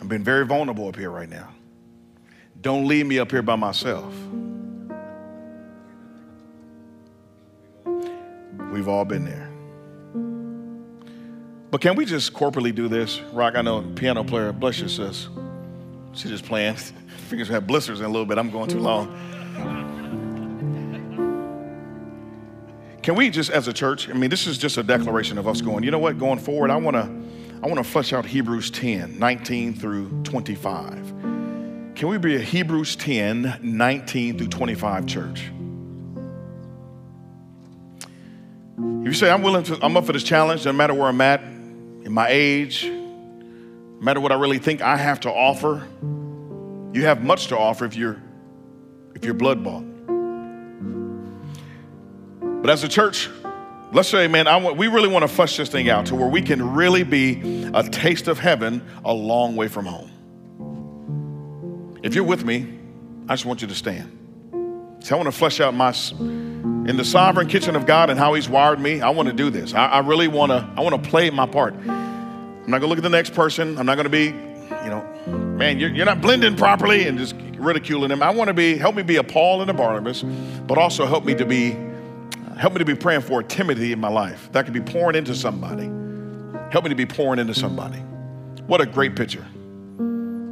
I'm 0.01 0.07
being 0.07 0.23
very 0.23 0.45
vulnerable 0.45 0.87
up 0.87 0.95
here 0.95 1.11
right 1.11 1.29
now. 1.29 1.49
Don't 2.61 2.87
leave 2.87 3.05
me 3.05 3.19
up 3.19 3.31
here 3.31 3.41
by 3.41 3.57
myself. 3.57 4.13
We've 8.71 8.87
all 8.87 9.03
been 9.03 9.25
there. 9.25 9.49
But 11.69 11.81
can 11.81 11.95
we 11.95 12.05
just 12.05 12.33
corporately 12.33 12.73
do 12.73 12.87
this? 12.87 13.19
Rock, 13.33 13.55
I 13.55 13.61
know 13.61 13.81
piano 13.95 14.23
player, 14.23 14.53
bless 14.53 14.79
your 14.79 14.89
sis. 14.89 15.27
She 16.13 16.27
just 16.27 16.45
playing. 16.45 16.75
Fingers 17.29 17.47
have 17.49 17.67
blisters 17.67 17.99
in 17.99 18.05
a 18.05 18.09
little 18.09 18.25
bit. 18.25 18.37
I'm 18.37 18.49
going 18.49 18.69
too 18.69 18.79
long. 18.79 19.07
Can 23.01 23.15
we 23.15 23.29
just, 23.29 23.49
as 23.49 23.67
a 23.67 23.73
church, 23.73 24.09
I 24.09 24.13
mean, 24.13 24.29
this 24.29 24.45
is 24.45 24.57
just 24.57 24.77
a 24.77 24.83
declaration 24.83 25.37
of 25.37 25.47
us 25.47 25.61
going, 25.61 25.83
you 25.83 25.91
know 25.91 25.99
what, 25.99 26.17
going 26.19 26.37
forward, 26.37 26.69
I 26.69 26.75
want 26.75 26.95
to 26.95 27.29
I 27.61 27.67
want 27.67 27.77
to 27.77 27.83
flesh 27.83 28.13
out 28.13 28.25
Hebrews 28.25 28.71
10, 28.71 29.19
19 29.19 29.73
through 29.73 30.23
25. 30.23 30.93
Can 31.93 32.07
we 32.07 32.17
be 32.17 32.37
a 32.37 32.39
Hebrews 32.39 32.95
10, 32.95 33.59
19 33.61 34.37
through 34.37 34.47
25 34.47 35.05
church? 35.05 35.51
If 38.77 39.05
you 39.05 39.13
say, 39.13 39.29
I'm 39.29 39.41
willing 39.41 39.63
to, 39.63 39.77
I'm 39.83 39.97
up 39.97 40.05
for 40.05 40.13
this 40.13 40.23
challenge, 40.23 40.63
no 40.63 40.71
matter 40.71 40.93
where 40.93 41.07
I'm 41.07 41.19
at, 41.19 41.41
in 41.41 42.13
my 42.13 42.27
age, 42.29 42.89
no 43.99 44.05
matter 44.05 44.19
what 44.19 44.31
I 44.31 44.35
really 44.35 44.59
think 44.59 44.81
I 44.81 44.97
have 44.97 45.19
to 45.21 45.31
offer, 45.31 45.87
you 46.93 47.05
have 47.05 47.23
much 47.23 47.47
to 47.47 47.57
offer 47.57 47.85
if 47.85 47.95
you're 47.95 48.21
if 49.15 49.25
you're 49.25 49.33
blood 49.33 49.63
bought. 49.63 49.83
But 52.61 52.69
as 52.69 52.83
a 52.83 52.87
church, 52.87 53.29
Let's 53.91 54.07
say, 54.07 54.27
man, 54.27 54.45
I 54.47 54.57
want, 54.57 54.77
we 54.77 54.85
really 54.85 55.07
want 55.07 55.23
to 55.23 55.27
flesh 55.27 55.57
this 55.57 55.67
thing 55.67 55.89
out 55.89 56.05
to 56.07 56.15
where 56.15 56.27
we 56.27 56.43
can 56.43 56.75
really 56.75 57.01
be 57.01 57.63
a 57.73 57.81
taste 57.81 58.27
of 58.27 58.37
heaven 58.37 58.85
a 59.03 59.11
long 59.11 59.55
way 59.55 59.67
from 59.67 59.87
home. 59.87 60.11
If 62.03 62.13
you're 62.13 62.23
with 62.23 62.45
me, 62.45 62.77
I 63.27 63.33
just 63.33 63.45
want 63.45 63.63
you 63.63 63.67
to 63.67 63.73
stand. 63.73 64.15
See, 64.99 65.11
I 65.11 65.15
want 65.15 65.25
to 65.25 65.31
flesh 65.31 65.59
out 65.59 65.73
my 65.73 65.89
in 66.19 66.97
the 66.97 67.05
sovereign 67.05 67.47
kitchen 67.47 67.75
of 67.75 67.87
God 67.87 68.11
and 68.11 68.19
how 68.19 68.35
He's 68.35 68.47
wired 68.47 68.79
me. 68.79 69.01
I 69.01 69.09
want 69.09 69.27
to 69.27 69.33
do 69.33 69.49
this. 69.49 69.73
I, 69.73 69.87
I 69.87 69.99
really 69.99 70.27
want 70.27 70.51
to. 70.51 70.69
I 70.77 70.81
want 70.81 71.03
to 71.03 71.09
play 71.09 71.31
my 71.31 71.47
part. 71.47 71.73
I'm 72.69 72.73
not 72.73 72.81
to 72.81 72.85
look 72.85 72.99
at 72.99 73.03
the 73.03 73.09
next 73.09 73.33
person. 73.33 73.79
I'm 73.79 73.87
not 73.87 73.95
to 73.95 74.09
be, 74.09 74.25
you 74.25 74.89
know, 74.91 75.03
man, 75.25 75.79
you're, 75.79 75.89
you're 75.89 76.05
not 76.05 76.21
blending 76.21 76.55
properly 76.55 77.07
and 77.07 77.17
just 77.17 77.33
ridiculing 77.57 78.09
them. 78.09 78.21
I 78.21 78.29
want 78.29 78.49
to 78.49 78.53
be. 78.53 78.77
Help 78.77 78.93
me 78.93 79.01
be 79.01 79.15
a 79.15 79.23
Paul 79.23 79.61
and 79.63 79.71
a 79.71 79.73
Barnabas, 79.73 80.21
but 80.21 80.77
also 80.77 81.07
help 81.07 81.25
me 81.25 81.33
to 81.33 81.47
be. 81.47 81.71
Uh, 81.71 82.53
help 82.53 82.73
me 82.73 82.77
to 82.77 82.85
be 82.85 82.93
praying 82.93 83.21
for 83.21 83.41
Timothy 83.41 83.91
in 83.91 83.99
my 83.99 84.07
life 84.07 84.51
that 84.51 84.65
could 84.65 84.75
be 84.75 84.81
pouring 84.81 85.15
into 85.15 85.33
somebody. 85.33 85.85
Help 86.71 86.83
me 86.83 86.89
to 86.89 86.95
be 86.95 87.07
pouring 87.07 87.39
into 87.39 87.55
somebody. 87.55 87.97
What 88.67 88.81
a 88.81 88.85
great 88.85 89.15
picture. 89.15 89.47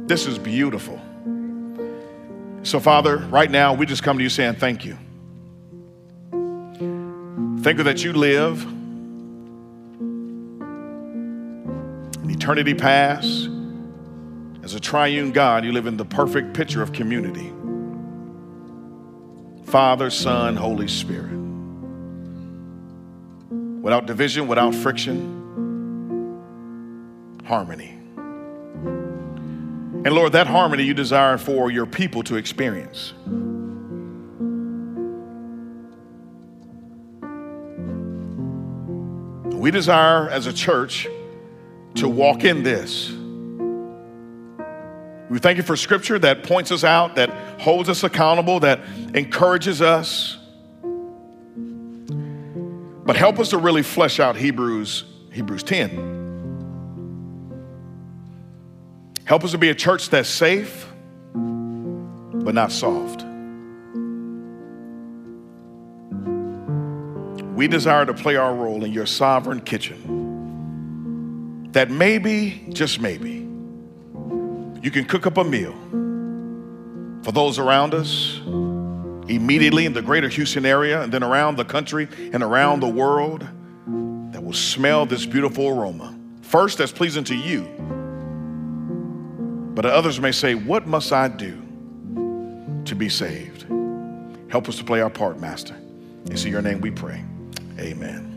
This 0.08 0.26
is 0.26 0.40
beautiful. 0.40 1.00
So, 2.64 2.80
Father, 2.80 3.18
right 3.30 3.48
now 3.48 3.74
we 3.74 3.86
just 3.86 4.02
come 4.02 4.16
to 4.16 4.24
you 4.24 4.28
saying 4.28 4.56
thank 4.56 4.84
you. 4.84 4.98
Thank 7.62 7.78
you 7.78 7.84
that 7.84 8.02
you 8.02 8.12
live 8.12 8.66
eternity 12.38 12.72
past. 12.72 13.50
As 14.62 14.72
a 14.72 14.78
triune 14.78 15.32
God, 15.32 15.64
you 15.64 15.72
live 15.72 15.88
in 15.88 15.96
the 15.96 16.04
perfect 16.04 16.54
picture 16.54 16.82
of 16.82 16.92
community 16.92 17.52
Father, 19.64 20.08
Son, 20.08 20.54
Holy 20.54 20.86
Spirit. 20.86 21.36
Without 23.82 24.06
division, 24.06 24.46
without 24.46 24.72
friction, 24.72 25.18
harmony. 27.44 27.98
And 30.04 30.12
Lord, 30.12 30.32
that 30.32 30.46
harmony 30.46 30.84
you 30.84 30.94
desire 30.94 31.38
for 31.38 31.72
your 31.72 31.86
people 31.86 32.22
to 32.22 32.36
experience. 32.36 33.14
We 39.54 39.72
desire 39.72 40.30
as 40.30 40.46
a 40.46 40.52
church 40.52 41.08
to 42.00 42.08
walk 42.08 42.44
in 42.44 42.62
this. 42.62 43.10
We 45.30 45.38
thank 45.38 45.58
you 45.58 45.62
for 45.62 45.76
scripture 45.76 46.18
that 46.20 46.42
points 46.42 46.72
us 46.72 46.84
out, 46.84 47.16
that 47.16 47.30
holds 47.60 47.88
us 47.88 48.02
accountable, 48.02 48.60
that 48.60 48.80
encourages 49.14 49.82
us. 49.82 50.38
But 53.04 53.16
help 53.16 53.38
us 53.38 53.50
to 53.50 53.58
really 53.58 53.82
flesh 53.82 54.20
out 54.20 54.36
Hebrews, 54.36 55.04
Hebrews 55.32 55.62
10. 55.62 56.16
Help 59.24 59.44
us 59.44 59.50
to 59.50 59.58
be 59.58 59.68
a 59.68 59.74
church 59.74 60.08
that's 60.08 60.28
safe, 60.28 60.86
but 61.34 62.54
not 62.54 62.72
soft. 62.72 63.24
We 67.54 67.68
desire 67.68 68.06
to 68.06 68.14
play 68.14 68.36
our 68.36 68.54
role 68.54 68.84
in 68.84 68.92
your 68.92 69.06
sovereign 69.06 69.60
kitchen. 69.60 70.27
That 71.72 71.90
maybe, 71.90 72.66
just 72.70 73.00
maybe, 73.00 73.46
you 74.82 74.90
can 74.90 75.04
cook 75.04 75.26
up 75.26 75.36
a 75.36 75.44
meal 75.44 75.74
for 77.22 77.32
those 77.32 77.58
around 77.58 77.94
us 77.94 78.40
immediately 79.28 79.84
in 79.84 79.92
the 79.92 80.02
greater 80.02 80.28
Houston 80.28 80.64
area 80.64 81.02
and 81.02 81.12
then 81.12 81.22
around 81.22 81.56
the 81.56 81.64
country 81.64 82.08
and 82.32 82.42
around 82.42 82.80
the 82.80 82.88
world 82.88 83.46
that 84.32 84.42
will 84.42 84.54
smell 84.54 85.04
this 85.04 85.26
beautiful 85.26 85.68
aroma. 85.68 86.18
First, 86.42 86.78
that's 86.78 86.92
pleasing 86.92 87.24
to 87.24 87.34
you 87.34 87.66
but 89.78 89.86
others 89.86 90.18
may 90.18 90.32
say, 90.32 90.56
What 90.56 90.88
must 90.88 91.12
I 91.12 91.28
do 91.28 91.62
to 92.84 92.96
be 92.96 93.08
saved? 93.08 93.64
Help 94.48 94.68
us 94.68 94.76
to 94.78 94.84
play 94.84 95.00
our 95.00 95.08
part, 95.08 95.38
Master. 95.38 95.76
It's 96.24 96.44
in 96.44 96.50
your 96.50 96.62
name 96.62 96.80
we 96.80 96.90
pray. 96.90 97.22
Amen. 97.78 98.27